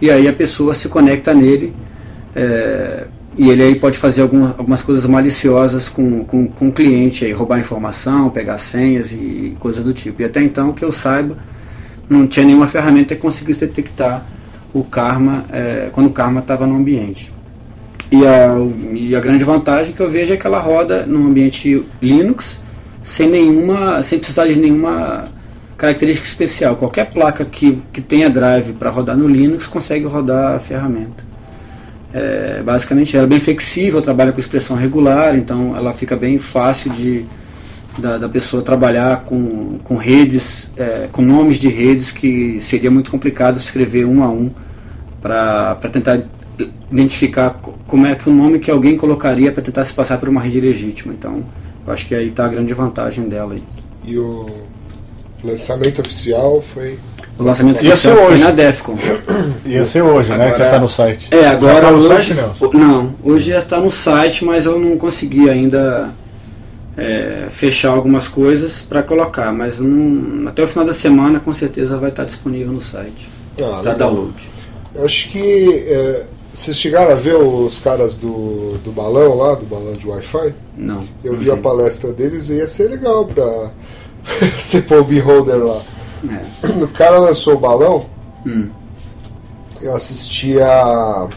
[0.00, 1.72] e aí a pessoa se conecta nele
[2.34, 3.04] é,
[3.38, 7.30] e ele aí pode fazer algum, algumas coisas maliciosas com, com, com o cliente, aí,
[7.30, 10.20] roubar informação, pegar senhas e coisas do tipo.
[10.20, 11.38] E até então, que eu saiba,
[12.10, 14.26] não tinha nenhuma ferramenta que conseguisse detectar
[14.74, 17.32] o karma é, quando o karma estava no ambiente.
[18.10, 18.56] E a,
[18.92, 22.60] e a grande vantagem que eu vejo é que ela roda num ambiente Linux
[23.00, 25.26] sem nenhuma, sem precisar de nenhuma
[25.82, 26.76] característica especial.
[26.76, 31.24] Qualquer placa que, que tenha drive para rodar no Linux consegue rodar a ferramenta.
[32.14, 36.92] É, basicamente ela é bem flexível, trabalha com expressão regular, então ela fica bem fácil
[36.92, 37.24] de
[37.98, 43.10] da, da pessoa trabalhar com, com redes, é, com nomes de redes que seria muito
[43.10, 44.50] complicado escrever um a um
[45.20, 46.20] para tentar
[46.90, 50.40] identificar como é que o nome que alguém colocaria para tentar se passar por uma
[50.40, 51.12] rede legítima.
[51.12, 51.42] Então,
[51.84, 53.54] eu acho que aí está a grande vantagem dela.
[53.54, 53.62] Aí.
[54.04, 54.48] E o
[55.44, 56.98] lançamento oficial foi
[57.38, 58.96] o lançamento Ia oficial foi na Defcon.
[59.64, 60.56] Ia ser hoje, né, agora, né?
[60.56, 61.28] Que está no site.
[61.30, 61.74] É, agora.
[61.74, 62.70] Já tá no hoje, site, Nelson?
[62.74, 66.10] Não, hoje já está no site, mas eu não consegui ainda
[66.96, 69.52] é, fechar algumas coisas para colocar.
[69.52, 73.28] Mas um, até o final da semana, com certeza, vai estar disponível no site.
[73.60, 74.50] Ah, para download.
[74.94, 75.84] Eu acho que.
[75.86, 80.52] É, vocês chegaram a ver os caras do, do balão lá, do balão de Wi-Fi?
[80.76, 81.08] Não.
[81.24, 83.70] Eu vi a palestra deles e ia ser legal para
[84.58, 85.80] você pôr o beholder lá.
[86.28, 86.68] É.
[86.82, 88.06] O cara lançou o balão.
[88.46, 88.68] Hum.
[89.80, 91.28] Eu assisti a,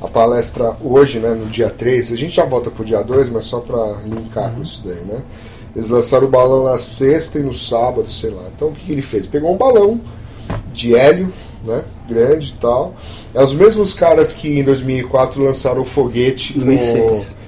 [0.00, 2.12] a palestra hoje, né, no dia 3.
[2.12, 4.56] A gente já volta pro dia 2, mas só para linkar uhum.
[4.56, 5.22] com isso daí, né?
[5.74, 8.42] Eles lançaram o balão na sexta e no sábado, sei lá.
[8.54, 9.26] Então o que, que ele fez?
[9.26, 10.00] Pegou um balão
[10.72, 11.32] de hélio,
[11.64, 12.94] né, grande e tal.
[13.32, 17.00] É os mesmos caras que em 2004 lançaram o foguete 2006.
[17.00, 17.40] Com...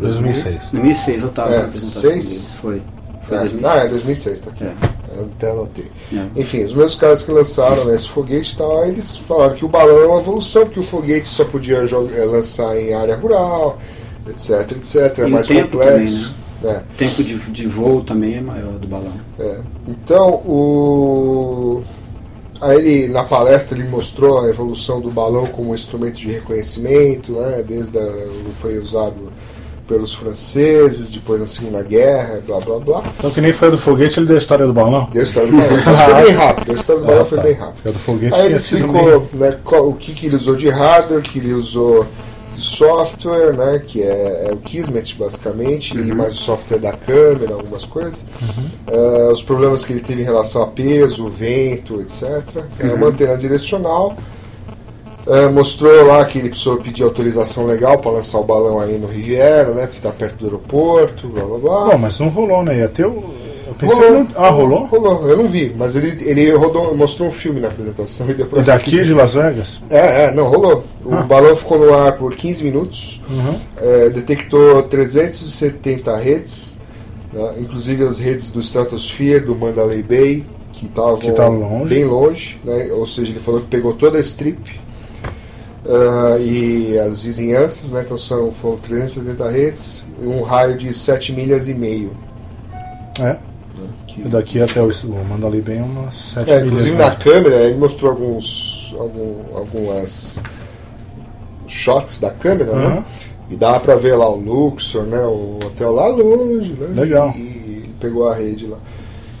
[0.00, 0.70] 2006.
[0.70, 2.82] 2006 eu tava é, na apresentação deles, foi.
[3.28, 3.66] Foi é, 2006.
[3.66, 4.64] Ah, é 2006, tá aqui.
[4.64, 4.74] É.
[5.20, 5.86] Até anotei.
[6.12, 6.40] É.
[6.40, 9.68] Enfim, os mesmos caras que lançaram né, esse foguete e tal, eles falaram que o
[9.68, 13.78] balão é uma evolução, porque o foguete só podia jogar, é, lançar em área rural,
[14.26, 15.18] etc, etc.
[15.18, 15.68] É mais complexo.
[15.78, 16.34] Também, né?
[16.64, 16.78] É.
[16.78, 19.12] O tempo de, de voo também é maior do balão.
[19.38, 19.58] É.
[19.86, 21.84] Então, o.
[22.60, 27.62] Aí ele, na palestra, ele mostrou a evolução do balão como instrumento de reconhecimento, né?
[27.66, 28.28] Desde a,
[28.60, 29.30] foi usado
[29.88, 33.04] pelos franceses, depois na Segunda Guerra, blá blá blá.
[33.16, 35.08] Então que nem foi do foguete, ele deu a história do balão?
[35.10, 35.82] Deu a história do balão.
[35.84, 37.44] Mas foi bem rápido, a história do balão ah, foi tá.
[37.44, 37.92] bem rápido.
[37.92, 41.38] do foguete Aí ele explicou né, qual, o que, que ele usou de hardware, que
[41.38, 42.06] ele usou
[42.54, 46.06] de software, né, que é, é o Kismet basicamente, uhum.
[46.06, 48.26] e mais o software da câmera, algumas coisas.
[48.42, 48.94] Uhum.
[48.94, 52.22] Uh, os problemas que ele teve em relação a peso, vento, etc.
[52.54, 52.90] Uhum.
[52.90, 54.14] É uma antena direcional
[55.28, 59.06] é, mostrou lá que ele precisou pedir autorização legal para lançar o balão aí no
[59.06, 59.82] Riviera, né?
[59.82, 61.86] Porque está perto do aeroporto, blá blá blá.
[61.88, 62.86] Não, mas não rolou, né?
[62.88, 63.22] Ter o.
[63.66, 64.44] Eu pensei rolou, que não...
[64.44, 64.84] Ah, rolou?
[64.86, 68.46] Rolou, eu não vi, mas ele, ele rodou, mostrou um filme na apresentação e deu
[68.46, 69.78] pra Daqui de Las Vegas?
[69.90, 70.82] É, é, não, rolou.
[71.04, 71.22] O ah.
[71.22, 73.58] balão ficou no ar por 15 minutos, uhum.
[73.76, 76.78] é, detectou 370 redes,
[77.30, 77.56] né?
[77.60, 82.88] inclusive as redes do Stratosphere, do Mandalay Bay, que estavam bem longe, né?
[82.92, 84.80] ou seja, ele falou que pegou toda a strip
[85.88, 91.68] uh, e as vizinhanças, né, então são, foram 370 redes, um raio de 7 milhas
[91.68, 92.12] e meio.
[93.18, 93.36] É.
[94.06, 94.22] Que...
[94.22, 96.66] Daqui até o, o Mandalay Bay é umas 7 é, milhas.
[96.66, 100.40] Inclusive na câmera ele mostrou alguns, algum, algumas
[101.66, 102.88] shots da câmera, uhum.
[102.88, 103.04] né?
[103.50, 105.20] E dá pra ver lá o Luxor, né?
[105.20, 107.00] O hotel lá longe, né?
[107.00, 107.32] Legal.
[107.34, 108.76] E, e pegou a rede lá.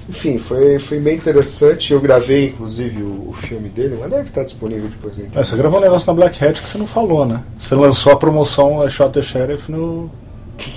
[0.08, 1.92] Enfim, foi, foi bem interessante.
[1.92, 5.18] Eu gravei, inclusive, o, o filme dele, mas deve estar disponível depois.
[5.18, 7.42] É, você gravou um negócio na Black Hat que você não falou, né?
[7.58, 10.10] Você lançou a promoção a Shot the Sheriff no,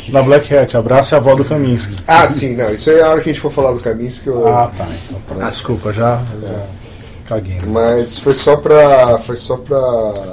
[0.09, 0.75] na Black Hat.
[0.75, 1.95] Abraço a avó do Kaminsky.
[2.07, 2.73] Ah, sim, não.
[2.73, 4.27] Isso aí é a hora que a gente for falar do Kaminsky.
[4.27, 4.47] Eu...
[4.47, 4.85] Ah, tá.
[5.09, 6.21] Então, ah, desculpa, já.
[6.41, 6.47] já...
[6.47, 6.81] É.
[7.31, 9.17] Caguei, Mas foi só pra.
[9.19, 9.77] Foi só pra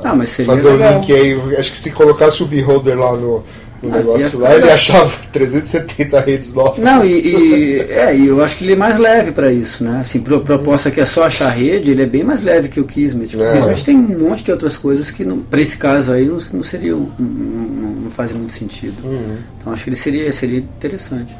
[0.03, 1.57] ah, mas fazer o link aí.
[1.57, 3.44] Acho que se colocasse o beholder lá no,
[3.83, 6.79] o negócio lá, ele achava 370 redes novas.
[6.79, 10.01] Não, e, e, é, e eu acho que ele é mais leve para isso, né?
[10.01, 12.85] Assim, pro, proposta que é só achar rede, ele é bem mais leve que o
[12.85, 13.41] Kismet.
[13.41, 13.51] É.
[13.51, 16.62] O Kismet tem um monte de outras coisas que, para esse caso aí, não, não
[16.62, 16.93] seria.
[16.93, 18.97] Não, não, fazem muito sentido.
[19.05, 19.37] Uhum.
[19.57, 21.37] Então acho que ele seria, seria interessante.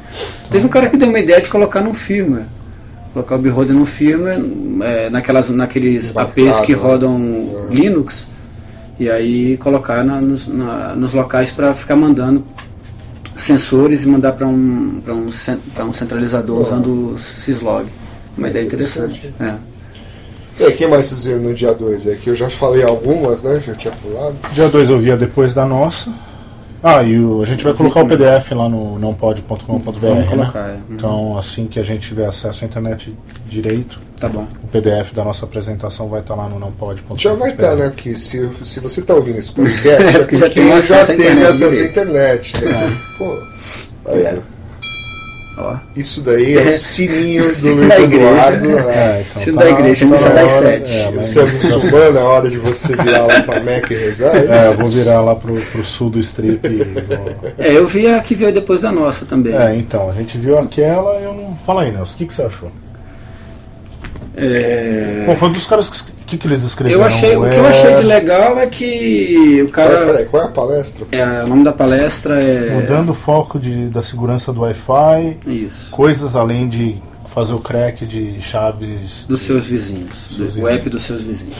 [0.49, 2.45] Teve um cara que deu uma ideia de colocar num firmware.
[3.11, 4.39] Colocar o Beholder num firmware,
[4.81, 6.77] é, naquelas, naqueles Embarcado, APs que né?
[6.77, 7.73] rodam É.
[7.73, 8.27] Linux,
[8.99, 12.43] e aí colocar na- nos, na- nos locais para ficar mandando
[13.35, 15.29] sensores e mandar para um, pra um,
[15.73, 16.61] pra um centralizador Pô.
[16.61, 17.87] usando o Syslog.
[18.37, 19.27] Uma É ideia interessante.
[19.27, 19.33] interessante.
[19.39, 19.69] É.
[20.61, 22.07] E aí, quem mais vocês viram no dia 2?
[22.07, 23.61] É que eu já falei algumas, né?
[23.65, 24.35] Já tinha pulado.
[24.51, 26.11] Dia 2 eu via depois da nossa.
[26.81, 30.05] Ah, e o- a gente vai colocar o PDF lá no nãopode.com.br,
[30.35, 30.51] né?
[30.55, 30.59] é.
[30.59, 30.79] Uhum.
[30.91, 33.13] Então, assim que a gente tiver acesso à internet
[33.45, 34.47] direito, Tá bom.
[34.63, 37.17] o PDF da nossa apresentação vai estar lá no nãopode.com.br.
[37.21, 37.89] Já vai estar, né?
[37.89, 41.85] Porque se, se você está ouvindo esse podcast, é porque já já, tem acesso à
[41.85, 42.63] internet.
[42.63, 42.97] Né?
[43.17, 43.37] Pô,
[44.11, 44.37] aí, É.
[45.61, 45.75] Ó.
[45.95, 48.25] isso daí é o sininho do Sino Luiz da igreja.
[48.29, 48.67] Eduardo.
[48.69, 48.95] né?
[48.95, 50.97] É, então Sino tá- da igreja, tá missa na das sete.
[50.97, 54.35] é, Você é muçulmano, é hora de você virar lá pra Meca e rezar.
[54.35, 56.65] é É, eu vou virar lá pro, pro sul do strip.
[56.65, 59.53] e É, eu vi a que veio depois da nossa também.
[59.55, 61.57] É, então, a gente viu aquela eu não.
[61.65, 62.71] Fala aí, Nelson, o que, que você achou?
[64.37, 67.01] É, Bom, foi um dos caras que, que, que eles escreveram.
[67.01, 70.05] eu achei, o que eu É, achei de legal é que o cara.
[70.05, 71.05] peraí, qual é a palestra?
[71.11, 72.75] É, o nome da palestra é.
[72.79, 75.89] Mudando o foco de, da segurança do Wi-Fi, Isso.
[75.91, 76.95] coisas além de
[77.27, 79.25] fazer o crack de chaves.
[79.27, 80.27] Dos seus vizinhos.
[80.27, 80.69] Seus do vizinhos.
[80.69, 81.55] app dos seus vizinhos.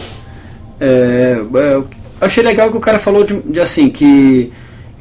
[0.80, 1.88] É, é, eu
[2.22, 4.52] achei legal que o cara falou de, de assim, que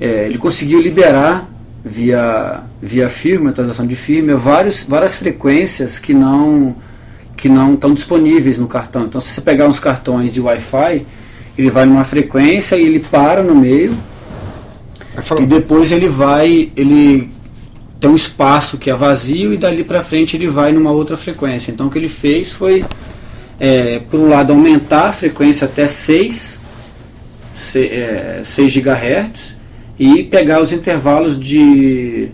[0.00, 1.48] é, ele conseguiu liberar
[1.84, 6.76] via, via firma, atualização de firma, vários, várias frequências que não
[7.38, 9.04] que não estão disponíveis no cartão.
[9.06, 11.06] Então se você pegar uns cartões de Wi-Fi,
[11.56, 13.96] ele vai numa frequência e ele para no meio
[15.42, 17.30] e depois ele vai, ele
[17.98, 21.70] tem um espaço que é vazio e dali para frente ele vai numa outra frequência.
[21.72, 22.84] Então o que ele fez foi,
[23.58, 26.58] é, por um lado, aumentar a frequência até 6,
[27.54, 29.56] se- é, 6 GHz
[29.98, 32.28] e pegar os intervalos de,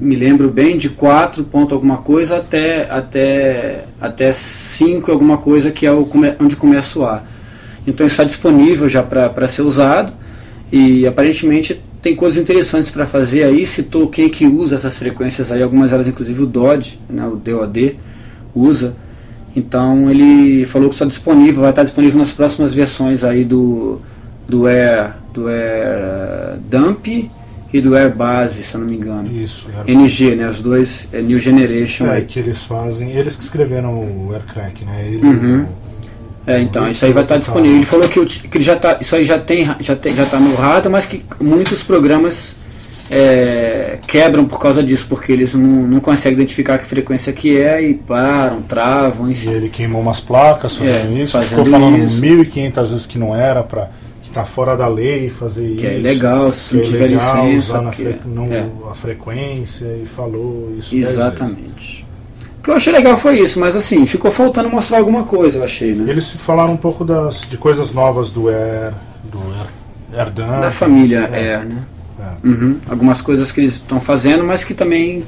[0.00, 5.84] me lembro bem, de 4 ponto alguma coisa até, até, até 5 alguma coisa que
[5.84, 6.08] é o,
[6.40, 7.26] onde começa o ar.
[7.86, 10.12] Então está disponível já para ser usado
[10.70, 13.66] e aparentemente tem coisas interessantes para fazer aí.
[13.66, 17.96] Citou quem que usa essas frequências aí, algumas delas inclusive o DOD, né, o DOD
[18.54, 18.96] usa.
[19.54, 24.00] Então ele falou que está disponível, vai estar disponível nas próximas versões aí do,
[24.48, 27.30] do Air, do Air Dump
[27.76, 29.30] e do Air Base, se eu não me engano.
[29.32, 32.22] Isso, era- NG, né, os dois é New Generation é, aí.
[32.24, 33.10] que eles fazem.
[33.12, 35.04] Eles que escreveram o Aircrack, né?
[35.06, 35.62] Ele, Uhum.
[35.62, 35.86] o-
[36.48, 37.76] É, então, isso aí vai estar disponível.
[37.76, 40.38] Ele falou que, que ele já tá, isso aí já tem, já tem, já tá
[40.38, 42.54] no radar, mas que muitos programas
[43.10, 47.80] é, quebram por causa disso, porque eles não, não conseguem identificar que frequência que é
[47.82, 49.50] e param, travam, E enfim.
[49.50, 52.20] ele queimou umas placas fazendo É, isso, fazendo ficou falando isso.
[52.20, 53.76] 1.500 vezes que não era, que
[54.36, 55.76] tá fora da lei fazer isso.
[55.76, 58.66] Que é ilegal, se não que é tiver ilegal licença, usar fre- não, é.
[58.90, 60.94] a frequência e falou isso.
[60.94, 62.04] Exatamente.
[62.58, 65.64] O que eu achei legal foi isso, mas assim, ficou faltando mostrar alguma coisa, eu
[65.64, 66.10] achei, né?
[66.10, 68.92] Eles falaram um pouco das, de coisas novas do Air,
[69.24, 70.60] do Air, Airdan.
[70.60, 71.82] Da família é, Air, né?
[72.20, 72.46] é.
[72.46, 72.78] Uhum.
[72.88, 75.24] Algumas coisas que eles estão fazendo, mas que também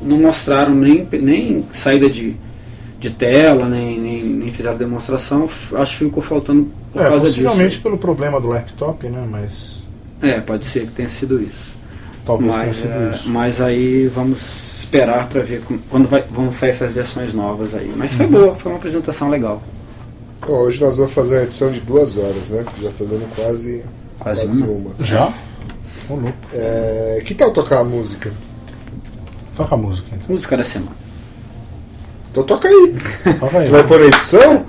[0.00, 2.34] não mostraram nem, nem saída de,
[2.98, 4.00] de tela, nem
[4.58, 5.48] fizeram demonstração.
[5.74, 7.42] Acho que ficou faltando por É, causa disso.
[7.42, 9.26] possivelmente pelo problema do laptop, né?
[9.30, 9.84] Mas
[10.20, 11.72] É, pode ser que tenha sido isso.
[12.26, 13.28] talvez tenha Mas, sido é, isso.
[13.30, 14.38] mas aí vamos
[14.82, 17.90] esperar para ver quando vai- vão sair essas versões novas aí.
[17.96, 18.16] Mas Uhum.
[18.18, 19.62] foi boa, foi uma apresentação legal.
[20.46, 22.64] Ó, hoje nós vamos fazer uma edição de duas horas, né?
[22.82, 23.82] Já tá dando quase,
[24.18, 24.90] Quase uma.
[25.00, 25.26] Já?
[26.08, 26.32] Ô, louco.
[26.54, 28.32] É, que tal tocar a música?
[29.56, 30.26] Toca a música então.
[30.28, 30.92] Música da semana.
[32.30, 32.94] Então toca aí.
[33.40, 33.64] Toca aí.
[33.64, 34.64] Você vai pôr edição?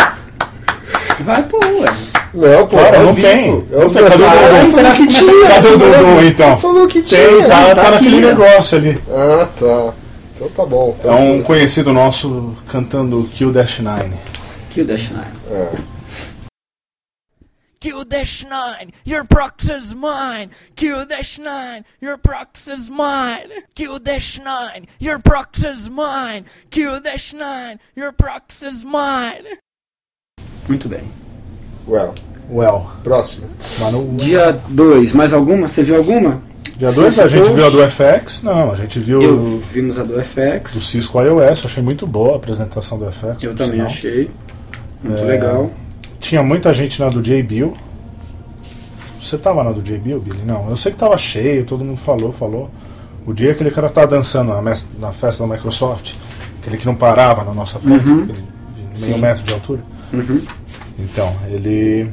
[1.22, 1.94] Vai pô, ué.
[2.34, 3.28] Não, pô, Cara, é não vivo.
[3.28, 3.50] tem.
[3.74, 3.94] Ao Não vivo.
[4.10, 4.72] Cadê o Você Dudu?
[4.72, 5.48] falou que tinha.
[5.48, 6.56] Cadê o Dudu, então?
[6.56, 7.28] Você falou que tinha.
[7.28, 8.30] Tem, tá, tá tá naquele aqui, ó.
[8.30, 9.00] negócio ali.
[9.12, 9.94] Ah, tá.
[10.36, 10.96] Então tá bom.
[11.04, 14.16] É um conhecido nosso cantando Kill Dash Nine.
[14.78, 15.24] O Dash Nine.
[15.52, 15.68] É.
[17.80, 20.50] Kill Dash 9, your prox is mine.
[20.76, 23.48] Kill Dash 9, your prox is mine.
[23.74, 26.44] Kill Dash 9, your prox is mine.
[26.70, 29.46] Kill Dash 9, your prox is mine.
[30.68, 31.10] Muito bem.
[31.88, 32.14] Well,
[32.52, 33.48] Well, próximo.
[33.80, 35.68] mano, Dia 2, mais alguma?
[35.68, 36.42] Você viu alguma?
[36.78, 40.04] dia 2 a gente viu a do FX, não, a gente viu Eu vimos a
[40.04, 40.74] do FX.
[40.74, 43.42] do Cisco iOS, achei muito boa a apresentação do FX.
[43.44, 43.88] Eu também sinal.
[43.88, 44.32] achei.
[45.04, 45.26] Muito É.
[45.28, 45.72] legal.
[46.20, 47.76] Tinha muita gente na do J-Bill.
[49.22, 50.42] Você tava na do J-Bill, Billy?
[50.46, 52.70] Não, eu sei que tava cheio, todo mundo falou, falou.
[53.26, 54.62] O dia aquele cara tava dançando na,
[55.00, 56.16] na festa da Microsoft,
[56.62, 58.26] aquele que não parava na nossa frente, Uhum.
[58.26, 58.36] meio
[58.96, 59.18] Sim.
[59.20, 59.82] metro de altura.
[60.14, 60.42] Uhum.
[60.98, 62.10] Então, ele.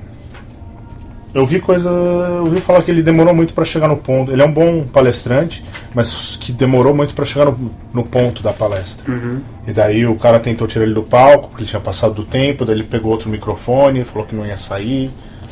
[1.37, 1.91] Eu vi coisa.
[1.91, 4.33] Eu ouvi falar que ele demorou muito para chegar no ponto.
[4.33, 5.63] Ele é um bom palestrante,
[5.95, 9.13] mas que demorou muito para chegar no, no, ponto da palestra.
[9.13, 9.43] Uhum.
[9.67, 12.65] E daí o cara tentou tirar ele do palco, porque ele tinha passado do tempo,
[12.65, 15.11] daí ele pegou outro microfone, falou que não ia sair.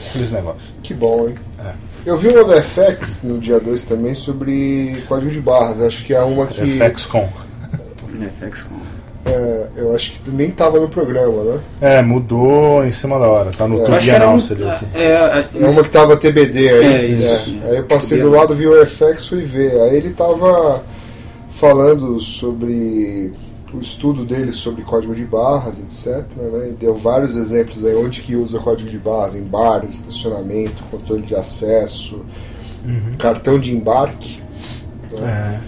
[0.09, 0.72] Aqueles negócios.
[0.82, 1.35] Que bom, hein?
[1.62, 1.72] É.
[2.07, 5.82] Eu vi uma do FX no dia 2 também sobre código de barras.
[5.82, 6.62] Acho que é uma que.
[6.80, 7.28] FXCon.
[8.41, 8.80] FXCon.
[9.27, 11.61] É, eu acho que nem tava no programa, né?
[11.81, 13.51] É, mudou em cima da hora.
[13.51, 13.85] Tá no É.
[13.87, 14.12] é.
[14.12, 14.87] Um, Announcer aqui.
[14.95, 16.85] é, é, É uma que tava TBD aí.
[16.85, 17.27] É, isso,
[17.64, 17.70] É.
[17.70, 18.31] Aí eu passei TBD.
[18.31, 19.81] do lado, vi o FX fui ver.
[19.81, 20.83] Aí ele tava
[21.49, 23.33] falando sobre
[23.72, 26.25] o estudo dele sobre código de barras, etc.
[26.37, 26.68] Né?
[26.70, 31.22] E deu vários exemplos aí onde que usa código de barras, em bares, estacionamento, controle
[31.22, 32.20] de acesso,
[32.85, 33.14] Uhum.
[33.18, 34.43] cartão de embarque.
[35.22, 35.59] É.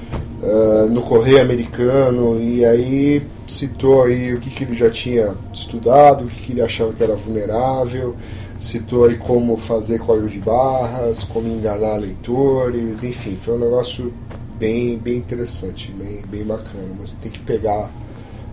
[0.43, 6.25] Uh, no Correio Americano e aí citou aí o que, que ele já tinha estudado,
[6.25, 8.17] o que, que ele achava que era vulnerável,
[8.59, 14.13] citou aí como fazer código de barras, como enganar leitores, enfim, foi um negócio
[14.59, 17.91] bem, bem interessante, bem, bem bacana, mas tem que pegar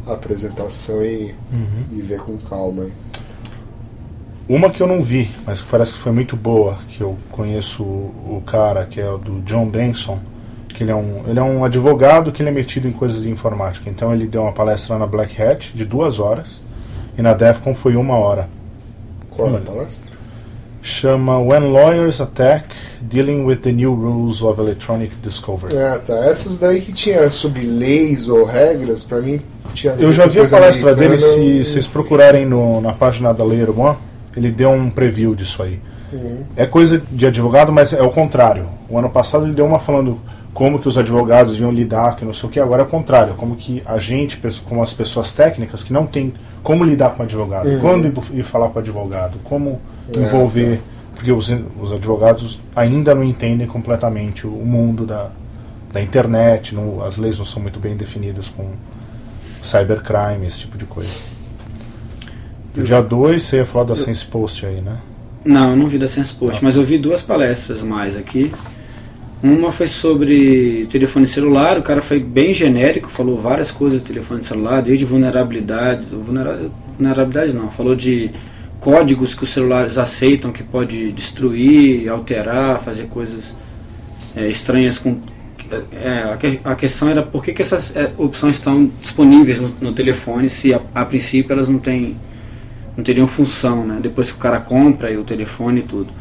[0.05, 1.97] a apresentação e, Uhum.
[1.97, 2.83] e ver com calma.
[2.83, 2.91] aí.
[4.49, 7.81] Uma que eu não vi, mas que parece que foi muito boa, que eu conheço
[7.81, 10.19] o, o cara, que é o do John Benson,
[10.73, 13.29] que ele é, um, ele é um advogado que ele é metido em coisas de
[13.29, 13.89] informática.
[13.89, 16.59] Então ele deu uma palestra na Black Hat de duas horas,
[17.17, 18.47] e na DEFCON foi uma hora.
[19.29, 20.11] Qual é a palestra?
[20.81, 22.65] Chama When Lawyers Attack,
[23.01, 25.77] Dealing with the New Rules of Electronic Discovery.
[25.77, 26.13] Ah, tá.
[26.25, 29.39] Essas daí que tinha sobre leis ou regras, pra mim
[29.73, 29.93] tinha.
[29.93, 33.95] Eu já vi a palestra dele, se vocês procurarem no- na página da Layer One,
[34.35, 35.79] ele deu um preview disso aí.
[36.11, 36.43] Uhum.
[36.57, 38.67] É coisa de advogado, mas é o contrário.
[38.89, 40.19] O ano passado ele deu uma falando
[40.53, 43.33] como que os advogados iam lidar, que não sei o que, agora é o contrário,
[43.35, 47.25] como que a gente, como as pessoas técnicas que não tem como lidar com o
[47.25, 47.79] advogado, Uhum.
[47.79, 49.81] quando ir- falar com o advogado, como
[50.15, 50.79] É, envolver,
[51.15, 51.49] porque os,
[51.81, 55.29] os advogados ainda não entendem completamente o mundo da,
[55.91, 58.65] da internet, não- as leis não são muito bem definidas com
[59.61, 61.09] cybercrime, esse tipo de coisa.
[62.75, 64.97] No dia 2 você ia falar da Sense Post aí, né?
[65.45, 68.51] Não, eu não vi da Sense Post, mas eu vi duas palestras mais aqui.
[69.43, 74.41] Uma foi sobre telefone celular, o cara foi bem genérico, falou várias coisas de telefone
[74.41, 78.31] celular, desde vulnerabilidades, vulnera- vulnerabilidades não, falou de
[78.79, 83.53] códigos que os celulares aceitam que pode destruir, alterar, fazer coisas
[84.33, 85.17] é, estranhas com
[85.91, 89.69] é, a, que- a questão era por que, que essas é, opções estão disponíveis no,
[89.81, 92.15] no telefone se a, a princípio elas não têm
[92.95, 93.97] não teriam função, né?
[93.99, 96.13] Depois que o cara compra e o telefone e tudo.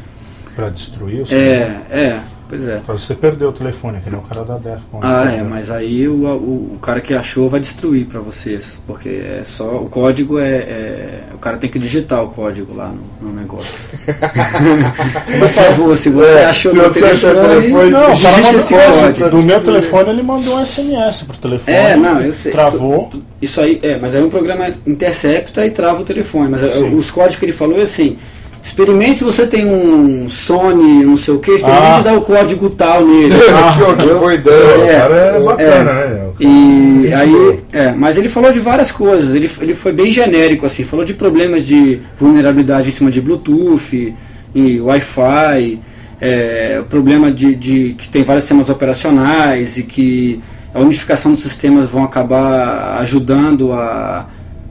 [0.55, 2.19] Pra destruir o É, é,
[2.53, 2.77] pois é.
[2.85, 4.99] Pra você perder o telefone, que nem o cara da Defcon.
[5.01, 5.39] Ah, né?
[5.39, 9.41] é, mas aí o, o, o cara que achou vai destruir pra vocês, porque é
[9.43, 12.89] só o código é, é- o cara tem que digitar o código lá
[13.21, 13.73] no, no negócio.
[15.39, 18.55] Por favor, se você É, achou se meu você achou esse telefone, telefone, Não, digite
[18.55, 21.75] esse código Do meu telefone ele mandou um SMS pro telefone.
[21.75, 22.51] É, não, eu sei.
[22.51, 23.09] Travou.
[23.41, 26.49] Isso aí, é, mas aí um programa intercepta e trava o telefone.
[26.49, 26.93] Mas é, Sim.
[26.95, 28.17] os códigos que ele falou é assim.
[28.63, 32.01] Experimente se você tem um Sony, não sei o que, experimente Ah.
[32.01, 33.35] dar o código tal nele.
[33.77, 34.19] Que entendeu?
[34.19, 34.77] boa ideia.
[34.77, 36.19] O É, cara é é, bacana, né?
[36.39, 40.83] E aí, é, mas ele falou de várias coisas, ele, ele foi bem genérico, assim,
[40.85, 44.15] falou de problemas de vulnerabilidade em cima de Bluetooth
[44.55, 45.79] e Wi-Fi,
[46.21, 50.39] é, o problema de, de que tem vários sistemas operacionais e que
[50.73, 54.25] a unificação dos sistemas vão acabar ajudando a,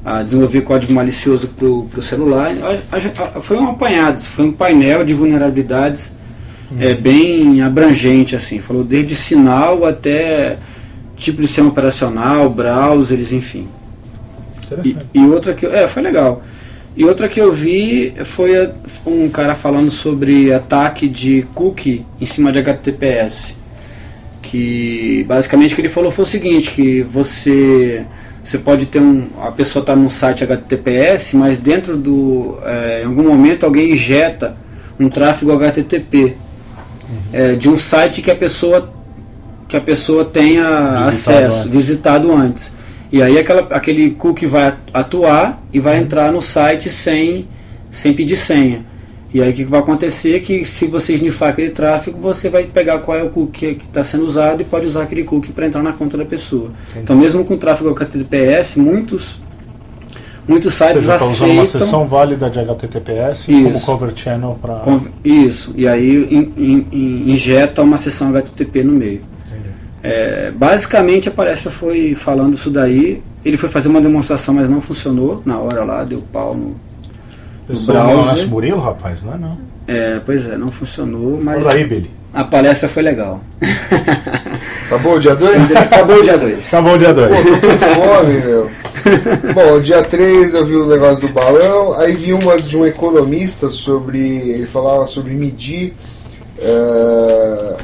[0.04, 2.52] a desenvolver código malicioso para o celular.
[2.62, 6.16] A- a- a- foi um apanhado, foi um painel de vulnerabilidades
[6.80, 10.56] é, bem abrangente, assim, falou desde sinal até
[11.16, 13.68] tipo de sistema operacional, browsers, enfim.
[14.82, 16.42] E, e outra que é, foi legal.
[16.96, 18.70] E outra que eu vi foi
[19.06, 23.54] um cara falando sobre ataque de cookie em cima de HTTPS.
[24.40, 28.04] Que basicamente o que ele falou foi o seguinte, que você
[28.42, 33.06] você pode ter um a pessoa está num site HTTPS, mas dentro do é, em
[33.06, 34.56] algum momento alguém injeta
[34.98, 36.36] um tráfego HTTP
[37.32, 38.90] é, de um site que a pessoa
[39.68, 41.70] que a pessoa tenha Visitado acesso, antes.
[41.70, 42.72] visitado antes.
[43.10, 47.48] E aí aquela, aquele cookie vai atuar e vai entrar no site sem,
[47.90, 48.84] sem pedir senha.
[49.34, 52.50] E aí o que que vai acontecer é que se você snifar aquele tráfego, você
[52.50, 55.52] vai pegar qual é o cookie que está sendo usado e pode usar aquele cookie
[55.52, 56.70] para entrar na conta da pessoa.
[56.96, 59.40] Então mesmo com tráfego HTTPS, muitos,
[60.46, 61.66] muitos sites usando uma aceitam...
[61.66, 63.62] sessão válida de HTTPS Isso.
[63.62, 64.82] como cover channel para.
[65.24, 69.22] Isso, e aí in- in- in- injeta uma sessão HTTP no meio.
[70.02, 73.22] É, basicamente a palestra foi falando isso daí.
[73.44, 76.76] Ele foi fazer uma demonstração, mas não funcionou na hora lá, deu pau no.
[77.72, 78.26] Pessoal, browser.
[78.26, 79.58] Márcio Murilo, rapaz, não é não.
[79.88, 82.10] É, pois é, não funcionou, mas Olha aí, Billy.
[82.32, 83.40] a palestra foi legal.
[84.86, 85.74] Acabou o dia 2?
[85.76, 86.68] Acabou o dia 2.
[86.68, 87.30] Acabou o dia 2.
[87.36, 88.70] Pô, tô com fome, meu.
[89.54, 93.68] Bom, dia 3 eu vi o negócio do balão, aí vi uma de um economista
[93.68, 94.18] sobre.
[94.20, 95.94] Ele falava sobre medir.
[96.58, 97.76] eh,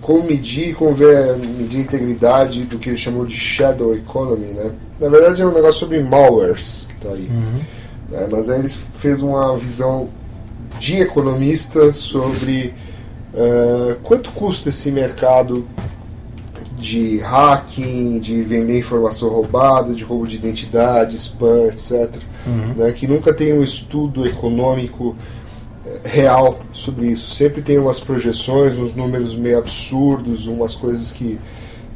[0.00, 4.70] como medir, como ver, medir a integridade do que ele chamou de shadow economy, né?
[4.98, 7.28] Na verdade é um negócio sobre malwares que tá aí.
[8.10, 8.26] Né?
[8.30, 10.08] Mas aí eles fez uma visão
[10.78, 12.74] de economista sobre
[13.34, 15.66] eh, quanto custa esse mercado
[16.76, 22.10] de hacking, de vender informação roubada, de roubo de identidade, spam, etc.
[22.74, 25.14] né, que nunca tem um estudo econômico
[25.86, 27.30] eh, real sobre isso.
[27.30, 31.38] Sempre tem umas projeções, uns números meio absurdos, umas coisas que,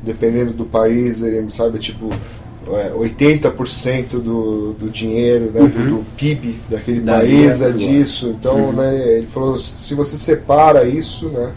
[0.02, 2.10] dependendo do país, sabe, tipo
[2.66, 8.34] 80% do, do dinheiro, né, do, do PIB daquele Dali país é é disso.
[8.38, 11.52] Então, né, ele falou, se você separa isso, né,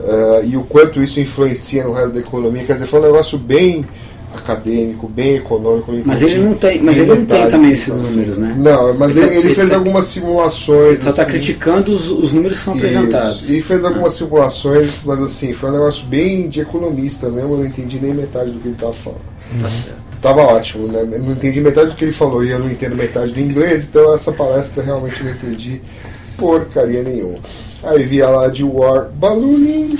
[0.00, 3.38] eh, e o quanto isso influencia no resto da economia, quer dizer, foi um negócio
[3.38, 3.84] bem
[4.34, 5.92] acadêmico, bem econômico.
[6.04, 8.54] Mas ele não tem, mas ele não tem também esses números, né?
[8.58, 10.88] Não, mas Ele ele, ele fez ele- algumas simulações.
[10.88, 12.86] Ele só está assim, criticando os, os números que são isso.
[12.86, 13.50] apresentados.
[13.50, 17.66] E fez algumas simulações, mas assim, foi um negócio bem de economista mesmo, eu não
[17.66, 19.20] entendi nem metade do que ele estava falando.
[19.62, 20.07] Tá certo.
[20.20, 21.00] Tava ótimo, né?
[21.00, 23.84] Eu não entendi metade do que ele falou e eu não entendo metade do inglês,
[23.84, 25.80] então essa palestra realmente não entendi
[26.36, 27.38] porcaria nenhuma.
[27.82, 29.96] Aí via lá de War Ballooning.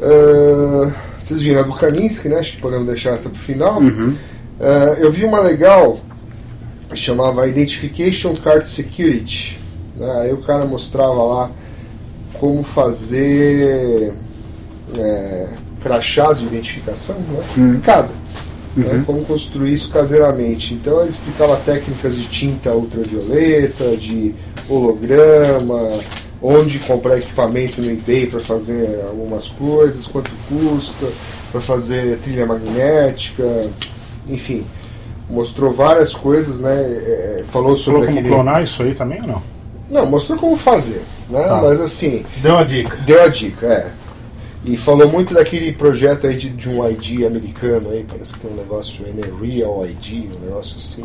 [0.00, 2.38] Ah, vocês viram a do Kaminsky, né?
[2.38, 3.80] Acho que podemos deixar essa pro final.
[3.80, 4.16] Uhum.
[4.60, 6.00] Ah, eu vi uma legal,
[6.94, 9.58] chamava Identification Card Security.
[9.96, 10.22] né?
[10.22, 11.50] Aí o cara mostrava lá
[12.34, 14.14] como fazer
[14.98, 15.46] é,
[15.82, 17.42] crachás de identificação né?
[17.56, 17.74] Uhum.
[17.74, 18.14] em casa.
[18.76, 18.94] Né?
[18.94, 19.04] Uhum.
[19.04, 20.74] Como construir isso caseiramente.
[20.74, 24.34] Então ele explicava técnicas de tinta ultravioleta, de
[24.68, 25.90] holograma,
[26.42, 31.06] onde comprar equipamento no eBay para fazer algumas coisas, quanto custa
[31.50, 33.66] para fazer trilha magnética,
[34.28, 34.64] enfim.
[35.30, 36.74] Mostrou várias coisas, né?
[36.74, 38.34] é, falou sobre Falou como aquele.
[38.34, 39.42] clonar isso aí também ou não?
[39.88, 41.44] Não, mostrou como fazer, né?
[41.44, 41.62] Tá.
[41.62, 42.96] Mas assim, Deu a dica.
[43.06, 43.90] Deu a dica, é.
[44.64, 48.50] E falou muito daquele projeto aí de, de um ID americano aí, parece que tem
[48.50, 49.22] um negócio né?
[49.40, 51.04] Real ID, um negócio assim.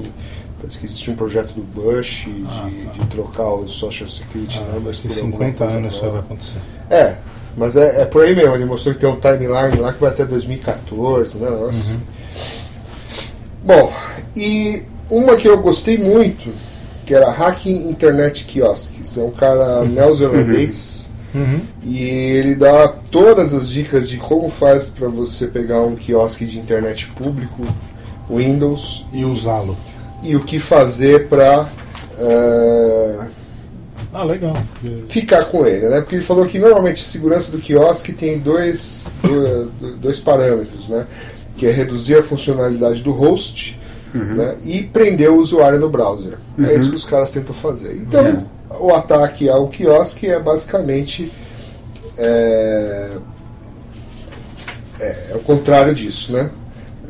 [0.57, 2.91] Parece que existe um projeto do Bush de, Ah, tá.
[2.91, 6.57] de trocar os Social Security Ah, numbers por alguma 50 coisa anos isso vai acontecer.
[6.89, 7.15] É,
[7.57, 10.09] mas é, é por aí mesmo, ele mostrou que tem um timeline lá que vai
[10.09, 11.49] até 2014, né?
[11.49, 11.93] Nossa.
[11.95, 11.99] Uhum.
[13.63, 13.93] Bom,
[14.35, 16.49] e uma que eu gostei muito,
[17.05, 19.17] que era Hacking Internet Kiosks.
[19.17, 21.08] É um cara neozelandês.
[21.33, 21.61] Uhum.
[21.83, 26.57] E ele dá todas as dicas de como faz para você pegar um quiosque de
[26.59, 27.63] internet público,
[28.29, 29.77] Windows, E usá-lo.
[30.23, 31.67] e o que fazer para
[34.13, 34.53] Ah, legal.
[35.07, 36.01] ficar com ele, né?
[36.01, 41.05] Porque ele falou que normalmente a segurança do quiosque tem dois, do- dois parâmetros, né?
[41.55, 43.79] Que é reduzir a funcionalidade do host
[44.13, 44.55] né?
[44.63, 46.33] e prender o usuário no browser.
[46.57, 47.95] É isso que os caras tentam fazer.
[47.97, 48.43] Então, É.
[48.79, 51.31] o ataque ao quiosque é basicamente
[52.17, 53.09] é,
[54.99, 56.49] é, é o contrário disso, né?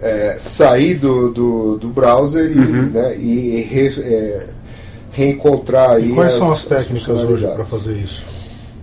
[0.01, 4.45] É, sair do, do, do browser e, né, e re- é,
[5.12, 8.24] reencontrar aí E quais são as- as técnicas hoje para fazer isso?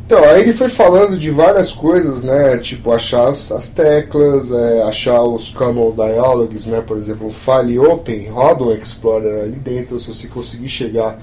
[0.04, 2.58] Então, aí ele foi falando de várias coisas, né?
[2.58, 6.80] Tipo, achar as, as teclas, é, achar os common dialogues, né?
[6.86, 9.98] Por exemplo, o file open, roda um Explorer ali dentro.
[9.98, 11.18] Se você conseguir chegar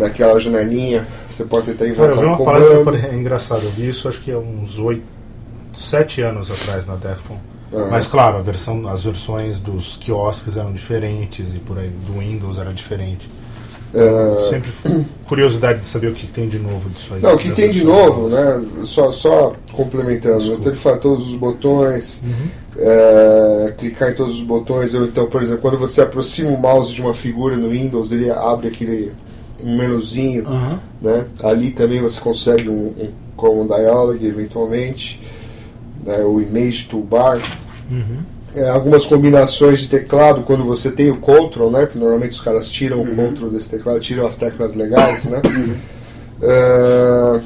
[0.00, 2.54] naquela janelinha, você pode tentar Cara, invocar eu vi um uma comando.
[2.64, 3.62] palestra pare- engraçada.
[3.62, 5.02] Eu vi isso acho que há uns oito,
[5.76, 7.36] sete anos atrás na DEFCON.
[7.72, 7.88] Aham.
[7.90, 12.58] Mas claro, a versão, as versões dos quiosques eram diferentes e por aí do Windows
[12.58, 13.28] era diferente.
[13.92, 17.20] É, Sempre fui- curiosidade de saber o que tem de novo disso aí.
[17.22, 18.62] Não, o que tem de novo, né?
[18.84, 20.60] Só, só complementando, Desculpa.
[20.60, 22.48] então ele fala todos os botões, Uhum.
[22.78, 26.92] é, clicar em todos os botões, ou então, por exemplo, quando você aproxima o mouse
[26.94, 29.12] de uma figura no Windows, ele abre aquele
[29.64, 30.80] um menuzinho, Aham.
[31.00, 31.26] né?
[31.42, 35.20] Ali também você consegue um, um Common Dialog, eventualmente,
[36.04, 36.18] né?
[36.24, 37.40] o Image Toolbar.
[37.90, 38.18] Uhum.
[38.54, 41.86] É, algumas combinações de teclado quando você tem o Ctrl, né?
[41.86, 45.40] Porque normalmente os caras tiram o Ctrl desse teclado, tiram as teclas legais, né?
[46.42, 47.40] É,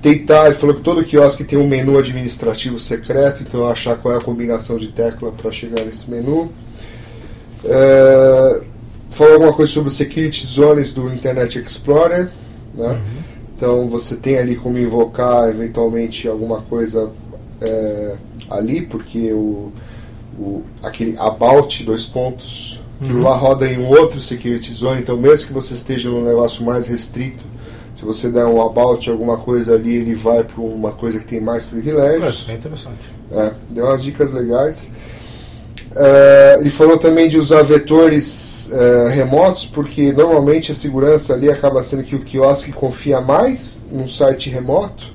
[0.00, 4.16] tentar, ele falou que todo quiosque tem um menu administrativo secreto, então achar qual é
[4.16, 6.50] a combinação de tecla para chegar nesse menu.
[7.64, 8.60] É,
[9.10, 12.30] falou alguma coisa sobre Security Zones do Internet Explorer,
[12.74, 13.00] né?
[13.56, 17.10] Então você tem ali como invocar eventualmente alguma coisa
[17.60, 18.14] é,
[18.48, 19.72] ali, porque o,
[20.38, 25.46] o- aquele about dois pontos Aquilo lá roda em um outro security zone, então mesmo
[25.46, 27.44] que você esteja num negócio mais restrito,
[27.94, 31.40] se você der um about alguma coisa ali, ele vai para uma coisa que tem
[31.40, 32.34] mais É, privilégios.
[32.40, 32.98] isso é interessante.
[33.30, 34.92] É, deu umas dicas legais.
[36.00, 41.82] É, ele falou também de usar vetores é, remotos, porque normalmente a segurança ali acaba
[41.82, 45.06] sendo que o quiosque confia mais num site remoto.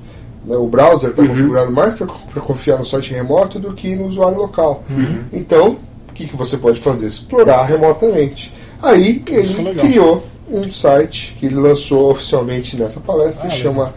[0.46, 4.38] né, o browser está configurado mais para confiar no site remoto do que no usuário
[4.38, 4.84] local.
[5.32, 5.78] Então,
[6.10, 7.08] o que, que você pode fazer?
[7.08, 8.54] Explorar remotamente.
[8.82, 13.94] Aí ele criou um site que ele lançou oficialmente nessa palestra, Ah, chama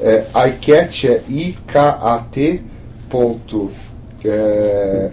[0.00, 2.62] é, iCat, é I-K-A-T
[3.10, 3.70] ponto
[4.24, 5.10] é,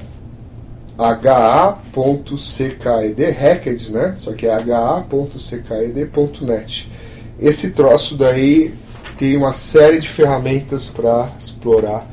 [1.95, 4.13] ha.cked, hacked, né?
[4.17, 4.53] Só que é
[5.71, 6.91] ha.cked.net.
[7.39, 8.73] Esse troço daí
[9.17, 12.05] tem uma série de ferramentas para explorar.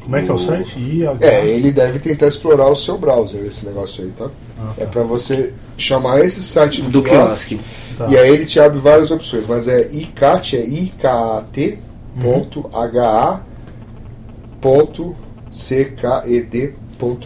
[0.00, 0.78] Como é que é o site?
[0.78, 1.16] IH.
[1.20, 4.28] É, ele deve tentar explorar o seu browser, esse negócio aí, tá?
[4.58, 4.90] Ah, É tá.
[4.90, 7.58] para você chamar esse site do, Do quiosque.
[7.96, 8.06] Tá.
[8.08, 11.78] e aí ele te abre várias opções, mas é icat, é ikat
[12.20, 12.68] ponto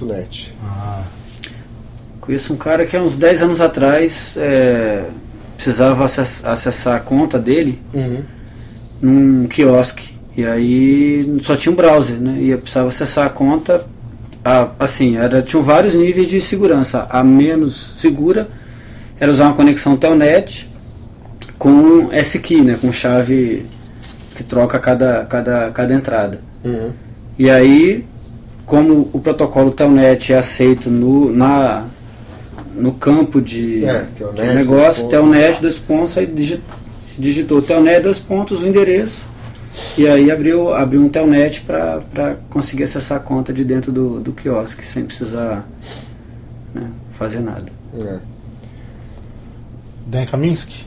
[0.07, 0.53] net.
[0.65, 1.03] Ah,
[2.21, 5.05] Conheço um cara que há uns 10 anos atrás é,
[5.57, 8.23] precisava acess- acessar a conta dele Uhum.
[9.01, 10.15] num quiosque.
[10.37, 12.37] E aí só tinha um browser, né?
[12.41, 13.85] E eu precisava acessar a conta.
[14.45, 17.07] a- assim, era, tinham vários níveis de segurança.
[17.11, 18.49] A menos segura
[19.21, 20.71] era usar uma conexão Telnet
[21.59, 22.79] com S-Key, né?
[22.81, 23.67] Com chave
[24.37, 26.41] que troca cada, cada, cada entrada.
[26.65, 26.93] Uhum.
[27.39, 28.07] E aí,
[28.69, 31.87] como o protocolo Telnet é aceito no, na,
[32.75, 35.19] no campo de, É, de Telnet, dois negócio, pontos.
[35.19, 36.63] Telnet, dois pontos, aí digi-
[37.19, 39.25] digitou Telnet, dois pontos, o endereço,
[39.97, 44.33] e aí abriu, abriu um Telnet para conseguir acessar a conta de dentro do, do
[44.33, 45.67] quiosque, sem precisar
[46.75, 47.67] né, fazer nada.
[47.99, 48.19] É.
[50.07, 50.87] Dan Kaminsky?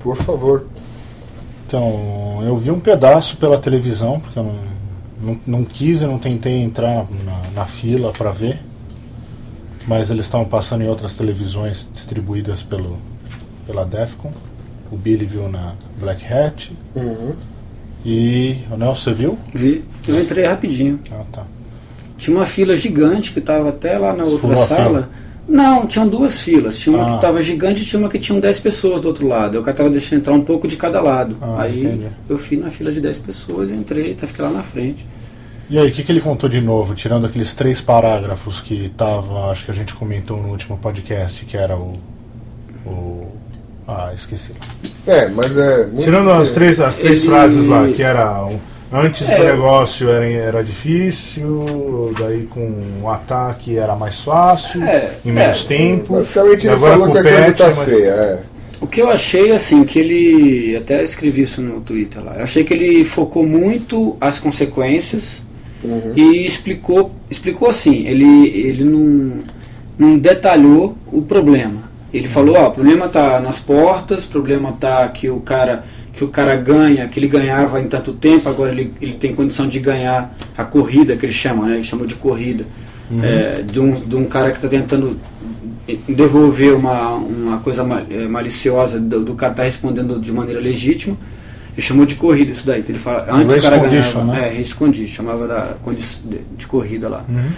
[0.00, 0.66] Por favor.
[1.66, 4.54] Então, eu vi um pedaço pela televisão, porque eu não,
[5.20, 8.58] não, não quis e não tentei entrar na, na fila para ver.
[9.86, 12.98] Mas eles estavam passando em outras televisões distribuídas pelo,
[13.66, 14.32] pela Defcon.
[14.90, 16.72] O Billy viu na Black Hat.
[16.94, 17.34] Uhum.
[18.04, 19.38] E o Nelson, você viu?
[19.52, 21.00] Vi, eu entrei rapidinho.
[21.10, 21.44] Ah, tá.
[22.16, 24.84] Tinha uma fila gigante que estava até lá na outra sala.
[24.84, 25.10] fila?
[25.48, 26.78] Não, tinham duas filas.
[26.78, 27.08] Tinha uma Ah.
[27.10, 29.56] que estava gigante e tinha uma que tinham 10 pessoas do outro lado.
[29.56, 31.36] Eu estava deixando entrar um pouco de cada lado.
[31.40, 32.06] Ah, aí entendi.
[32.28, 35.06] eu fui na fila de 10 pessoas, entrei, tá, fiquei lá na frente.
[35.70, 39.50] E aí, o que, que ele contou de novo, tirando aqueles três parágrafos que estavam,
[39.50, 41.94] acho que a gente comentou no último podcast, que era o.
[42.86, 43.26] o
[43.86, 44.52] ah, esqueci.
[45.06, 45.86] É, mas é.
[45.86, 48.60] Muito Tirando as três, as três Ele- frases lá, que era o-
[48.92, 49.52] antes do É.
[49.52, 55.68] negócio era, era difícil, daí com o ataque era mais fácil, É, em menos é.
[55.68, 56.14] tempo.
[56.14, 58.08] Basicamente ele agora falou que a o coisa tá mais- feia.
[58.10, 58.38] É.
[58.80, 60.76] O que eu achei, assim, que ele.
[60.76, 62.36] Até escrevi isso no Twitter lá.
[62.36, 65.42] Eu achei que ele focou muito as consequências
[65.82, 66.12] Uhum.
[66.16, 69.42] e explicou, explicou assim, ele, ele não,
[69.98, 71.88] não detalhou o problema.
[72.14, 75.84] Ele falou, ó, o problema está nas portas, o problema está que o cara
[76.18, 79.68] que o cara ganha, que ele ganhava em tanto tempo, agora ele, ele tem condição
[79.68, 81.74] de ganhar a corrida, que ele chama, né?
[81.76, 82.66] Ele chamou de corrida.
[83.22, 85.16] É, de, um, de um cara que está tentando
[86.08, 91.16] devolver uma, uma coisa eh, maliciosa do, do cara tá respondendo de maneira legítima.
[91.72, 92.80] Ele chamou de corrida isso daí.
[92.80, 94.48] Então ele fala, antes o cara ganhava, né?
[94.48, 97.24] é, race condition, chamava da de, de corrida lá.
[97.28, 97.48] Uhum.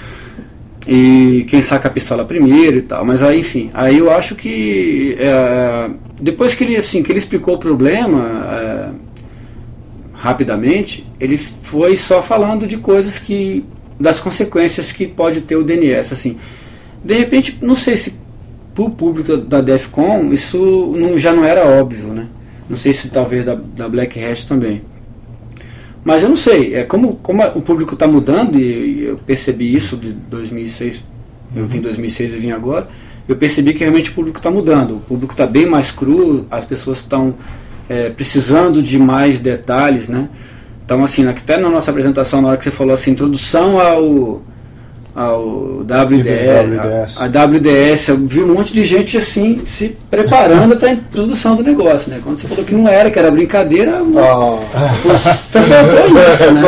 [0.86, 3.04] E quem saca a pistola primeiro e tal.
[3.04, 5.90] Mas aí, enfim, aí eu acho que é,
[6.20, 8.18] depois que ele assim, que ele explicou o problema
[8.50, 8.88] é,
[10.14, 13.64] rapidamente, ele foi só falando de coisas que
[13.98, 16.38] das consequências que pode ter o DNS, assim.
[17.04, 18.14] De repente, não sei se
[18.74, 22.26] para o público da DEFCON isso não, já não era óbvio, né?
[22.68, 24.80] Não sei se talvez da, da Black Hat também.
[26.02, 29.96] Mas eu não sei, é como, como o público está mudando, e eu percebi isso
[29.96, 31.02] de 2006,
[31.54, 32.88] eu vim em 2006 e vim agora,
[33.28, 34.96] eu percebi que realmente o público está mudando.
[34.96, 37.34] O público está bem mais cru, as pessoas estão
[37.88, 40.28] é, precisando de mais detalhes, né?
[40.84, 44.42] Então, assim, até na nossa apresentação, na hora que você falou assim, introdução ao,
[45.20, 47.16] ao WDS.
[47.18, 51.54] A, a WDS, eu vi um monte de gente assim, se preparando para a introdução
[51.56, 52.20] do negócio, né?
[52.22, 54.94] Quando você falou que não era, que era brincadeira, Ah,
[55.48, 56.60] só faltou isso, né?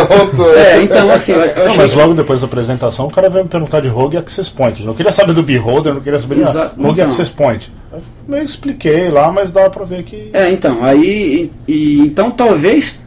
[0.73, 3.45] É, então assim, eu, eu Não, mas que- logo depois da apresentação, o cara veio
[3.45, 4.81] me perguntar de Rogue Access Point.
[4.81, 7.07] Ele não queria saber do Beholder, não queria saber de Rogue então.
[7.07, 7.73] Access Point.
[7.93, 10.31] Eu meio expliquei lá, mas dá pra ver que.
[10.33, 12.99] É, então, aí e, e- então talvez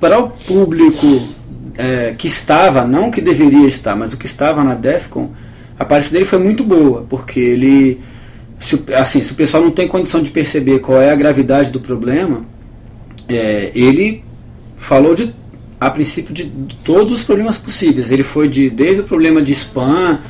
[0.00, 1.06] para o público
[1.76, 5.30] é, que estava, não que deveria estar, mas o que estava na DEFCON,
[5.78, 8.00] a palestra dele foi muito boa, porque ele
[8.58, 11.80] se, assim, se o pessoal não tem condição de perceber qual é a gravidade do
[11.80, 12.44] problema,
[13.28, 14.24] é, ele
[14.76, 15.34] falou de
[15.80, 16.46] a princípio de
[16.84, 18.10] todos os problemas possíveis.
[18.10, 20.20] Ele foi de desde o problema de spam,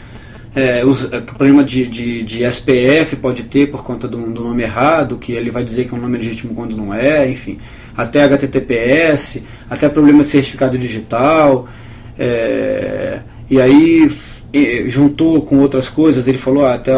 [0.55, 4.62] é, os, é, problema de, de, de SPF pode ter por conta do, do nome
[4.62, 7.59] errado, que ele vai dizer que é um nome legítimo quando não é, enfim,
[7.97, 11.68] até HTTPS, até problema de certificado digital,
[12.16, 13.20] é,
[13.51, 14.09] e aí
[14.52, 16.93] e- juntou com outras coisas, ele falou ah, até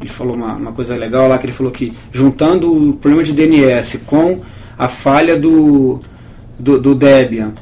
[0.00, 3.32] ele falou uma, uma coisa legal lá que ele falou que juntando o problema de
[3.32, 4.40] DNS com
[4.78, 5.98] a falha do,
[6.58, 7.52] do, do Debian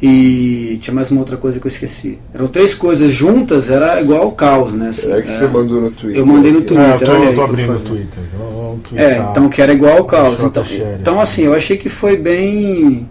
[0.00, 2.18] e tinha mais uma outra coisa que eu esqueci.
[2.32, 4.90] Eram três coisas juntas, era igual ao caos, né?
[4.90, 6.20] assim, É que você mandou no Twitter.
[6.20, 6.66] Eu mandei no aqui.
[6.68, 6.86] Twitter.
[6.86, 7.88] É, eu tô, olha eu aí, tô abrindo o favor.
[7.88, 8.18] Twitter.
[8.38, 9.30] Vamos É, twittar.
[9.30, 10.40] então que era igual ao caos.
[10.42, 10.62] Então,
[11.00, 13.08] então assim, eu achei que foi bem.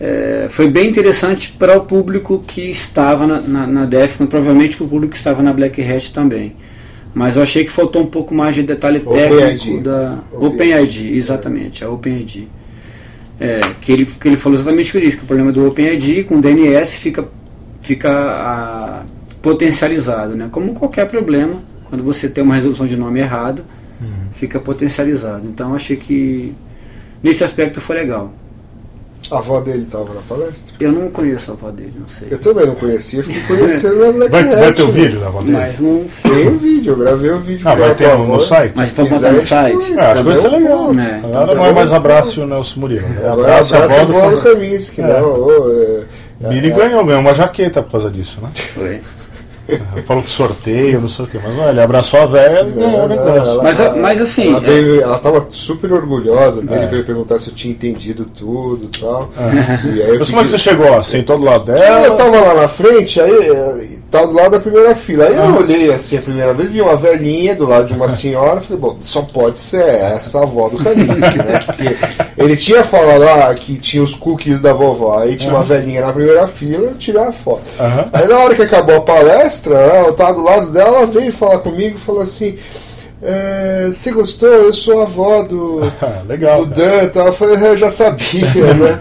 [0.00, 4.84] é, foi bem interessante para o público que estava na, na, na Defcon, provavelmente para
[4.86, 6.56] o público que estava na Black Hat também.
[7.14, 9.80] Mas eu achei que faltou um pouco mais de detalhe técnico OpenID.
[9.80, 10.54] da OpenID.
[10.72, 12.48] OpenID, exatamente, a OpenID.
[13.40, 16.94] É, que, ele, que ele falou exatamente isso, que o problema do OpenID com DNS
[16.94, 17.28] fica,
[17.80, 19.02] fica ah,
[19.40, 20.48] potencializado, né?
[20.52, 23.64] Como qualquer problema, quando você tem uma resolução de nome errada,
[24.42, 25.46] fica potencializado.
[25.46, 26.54] Então achei que
[27.22, 28.32] nesse aspecto foi legal.
[29.30, 30.74] A avó dele estava na palestra?
[30.80, 32.28] Eu não conheço a avó dele, não sei.
[32.30, 34.92] Eu também não conhecia, fiquei conhecendo na Black Vai, vai ter o né?
[34.92, 35.56] vídeo da voz dele?
[35.56, 36.30] Mas não sei.
[36.30, 37.68] Tem o vídeo, eu gravei o vídeo.
[37.68, 38.34] Ah, vai ter no, avó.
[38.34, 38.72] no site?
[38.74, 39.94] Mas vamos botar quiser, no site?
[39.98, 40.90] É, acho que vai ser legal.
[40.90, 43.08] É, então Agora tá não é mais abraço o Nelson Murilo.
[43.08, 43.16] né?
[43.18, 45.06] Agora Abraço a avó avó do do Kaminsky, É.
[45.06, 45.32] não.
[45.32, 45.70] ô,
[46.42, 48.50] é, Miri é, ganhou, ganhou uma jaqueta por causa disso, né?
[48.74, 49.00] Foi.
[50.06, 52.90] Falou que sorteio, não sei o que, mas olha, ele abraçou a velha e ganhou
[52.90, 53.52] o não, negócio.
[53.52, 56.86] ela- Mas, mas assim, Ela, é- veio, ela tava super orgulhosa dele, É.
[56.86, 59.30] veio perguntar se eu tinha entendido tudo e tal.
[59.84, 61.02] E aí eu Mas como é que você pedi- chegou?
[61.02, 62.16] Sentou do lado Ela dela?
[62.16, 65.26] tava lá na frente, aí eh, tava do lado da primeira fila.
[65.26, 68.60] Aí eu olhei assim a primeira vez, vi uma velhinha do lado de uma senhora,
[68.60, 71.60] falei, bom, só pode ser essa avó do Kaminsky, né?
[71.64, 71.96] Porque
[72.36, 76.12] ele tinha falado lá que tinha os cookies da vovó, aí tinha uma velhinha na
[76.12, 77.62] primeira fila, eu tirei a foto.
[77.78, 78.06] Aham.
[78.12, 81.32] Aí na hora que acabou a palestra, né, eu tava do lado dela, ela veio
[81.32, 82.58] falar comigo e falou assim.
[83.22, 84.48] "É, Você gostou?
[84.48, 85.80] Eu sou a avó do,
[86.26, 86.64] Legal.
[86.66, 86.74] do.
[86.74, 87.26] Dan e tal.
[87.28, 89.00] Eu falei, eu já sabia, né?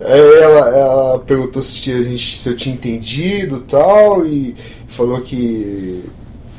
[0.00, 4.54] Aí ela, ela perguntou se, tinha, se eu tinha entendido e tal, e
[4.88, 6.04] falou que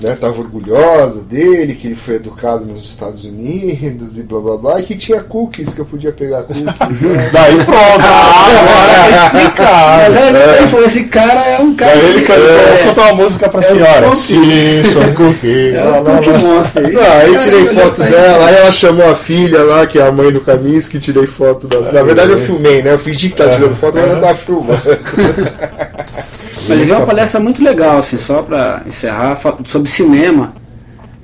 [0.01, 4.79] né, tava orgulhosa dele, que ele foi educado nos Estados Unidos e blá blá blá,
[4.79, 6.63] e que tinha cookies, que eu podia pegar cookies.
[6.63, 6.73] né?
[7.33, 8.05] Daí pronto.
[8.05, 9.97] Agora tá explicado.
[10.03, 11.91] Mas aí ele falou: esse cara é um cara.
[11.95, 14.15] Daí ele que- cantou, é, cantar uma música pra É senhora.
[14.15, 15.75] Sim, sou cookie.
[15.75, 16.83] é um cookie monster.
[16.83, 20.11] Esse Não, aí tirei foto dela, aí ela chamou a filha lá, que é a
[20.11, 21.79] mãe do Kaminsky, tirei foto da.
[21.91, 22.93] Na verdade eu filmei, né?
[22.93, 24.79] Eu fingi que tava tirando foto, mas ela tava filmando.
[26.67, 30.53] Mas ele é uma palestra muito legal, assim, só para encerrar, sobre cinema,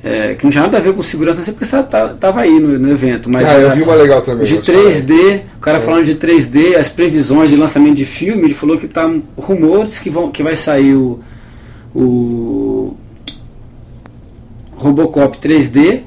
[0.03, 2.41] é, que não tinha nada a ver com segurança, não sei porque você tá- tava
[2.41, 4.45] aí no, no evento, mas Ah, eu vi uma legal também.
[4.45, 4.85] de mas fala aí.
[4.85, 8.87] 3D, o cara falando de 3D, as previsões de lançamento de filme, ele falou que
[8.87, 11.19] tá rumores que, vão, que vai sair o,
[11.93, 12.95] o
[14.75, 16.01] Robocop 3D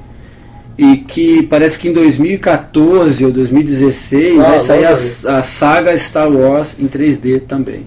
[0.77, 6.31] e que parece que em 2014 ou 2016 Ah, vai sair a, a saga Star
[6.31, 7.85] Wars em 3D também.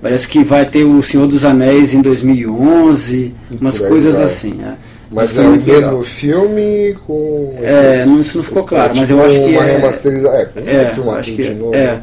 [0.00, 4.24] Parece que vai ter o Senhor dos Anéis em 2011, umas coisas vai.
[4.24, 4.60] assim.
[4.62, 4.90] é.
[5.12, 6.02] Mas foi é o mesmo legal.
[6.04, 7.52] filme com.
[7.60, 10.34] É, não, isso não ficou claro, mas eu acho que uma é, remasterização.
[10.34, 11.74] É, é, filmar acho que de novo.
[11.74, 12.00] é.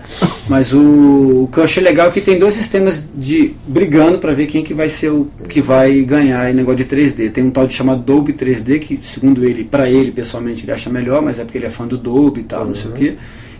[0.49, 4.33] Mas o, o que eu achei legal é que tem dois sistemas de brigando para
[4.33, 7.31] ver quem que vai ser o que vai ganhar em negócio de 3D.
[7.31, 10.89] Tem um tal de chamado Dolby 3D que, segundo ele, para ele pessoalmente ele acha
[10.89, 13.15] melhor, mas é porque ele é fã do Dolby e tal, não sei o quê.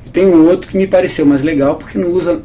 [0.05, 2.41] E tem um outro que me pareceu mais legal porque não usa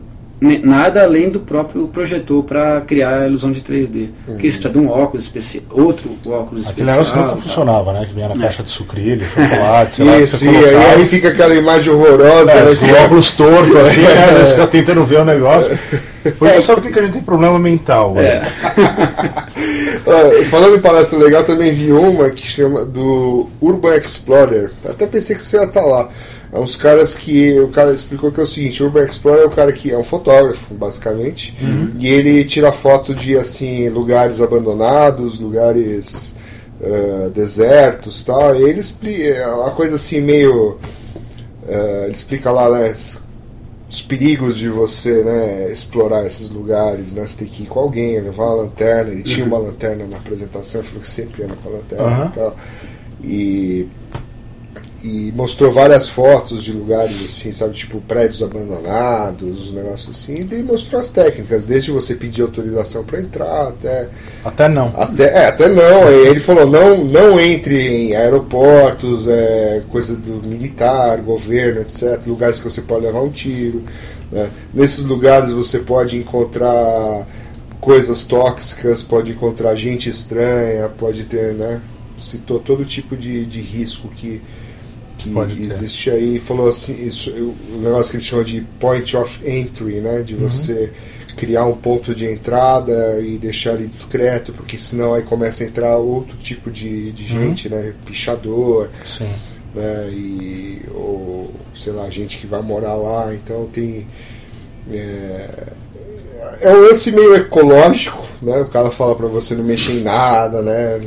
[0.65, 4.09] nada além do próprio projetor para criar a ilusão de 3D.
[4.27, 6.97] Porque isso precisa de um óculos especial, outro óculos Aquele especial.
[6.99, 8.05] negócio nunca funcionava, né?
[8.07, 10.17] Que vinha na caixa de sucrilho, chocolate, sei lá.
[10.17, 12.51] que Isso, você e aí, fica aquela imagem horrorosa.
[12.51, 14.33] É, né, os óculos tortos, assim, É.
[14.33, 14.45] né?
[14.45, 15.79] Você fica tentando ver o negócio.
[16.39, 18.15] Porque sabe por que que a gente tem problema mental?
[18.17, 18.41] É.
[18.41, 18.53] velho?
[20.07, 24.73] Ah, falando em palestra legal, também vi uma que chama do Urban Explorer.
[24.85, 26.09] Até pensei que você ia estar lá.
[26.53, 29.47] É uns caras que o cara explicou que é o seguinte: o Urban Explorer é
[29.47, 31.57] o cara que é um fotógrafo, basicamente,
[31.99, 36.37] e ele tira foto de assim lugares abandonados, lugares
[36.83, 38.55] ah, desertos, tal.
[38.55, 40.79] E ele explica é uma coisa assim meio
[41.67, 42.93] ah, ele explica lá né,
[43.89, 47.27] os perigos de você né, explorar esses lugares, né?
[47.27, 49.11] Você tem que ir com alguém, levar uma lanterna.
[49.11, 52.27] Ele tinha uma lanterna na apresentação, ele falou que sempre anda com a lanterna Aham.
[52.27, 52.57] e tal.
[53.23, 53.89] E,
[55.03, 60.63] e mostrou várias fotos de lugares assim, sabe, tipo prédios abandonados, um negócio assim, e
[60.63, 64.09] mostrou as técnicas, desde você pedir autorização para entrar até
[64.45, 64.93] Até não.
[64.97, 66.09] até, é, até não.
[66.09, 72.21] Ele falou: não, não entre em aeroportos, é, coisa do militar, governo, etc.
[72.27, 73.83] Lugares que você pode levar um tiro.
[74.31, 74.51] né?
[74.73, 77.27] Nesses lugares você pode encontrar
[77.81, 81.81] coisas tóxicas, pode encontrar gente estranha, pode ter, né?
[82.19, 84.41] Citou todo tipo de, de risco que,
[85.23, 85.67] que Pode ter.
[85.67, 86.39] existe aí.
[86.39, 90.23] Falou assim: isso, o negócio que ele chama de point of entry, né?
[90.23, 90.93] De você
[91.37, 95.97] criar um ponto de entrada e deixar ele discreto, porque senão aí começa a entrar
[95.97, 97.95] outro tipo de, de gente, né?
[98.05, 99.29] Pichador, Sim.
[99.75, 100.11] né?
[100.13, 103.35] E, ou, sei lá, gente que vai morar lá.
[103.35, 104.07] Então tem.
[104.91, 105.49] É,
[106.61, 108.61] é um lance meio ecológico, né?
[108.61, 111.01] O cara fala pra você não mexer em nada, né?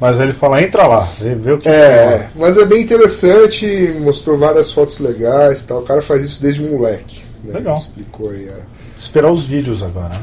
[0.00, 3.66] Mas ele fala, entra lá, vê, o que É, mas é bem interessante,
[4.00, 5.80] mostrou várias fotos legais tal.
[5.80, 7.22] O cara faz isso desde moleque.
[7.42, 7.54] Né?
[7.54, 7.76] Legal.
[7.76, 8.48] Explicou aí.
[8.48, 8.60] é.
[8.98, 10.20] Esperar os vídeos agora, né?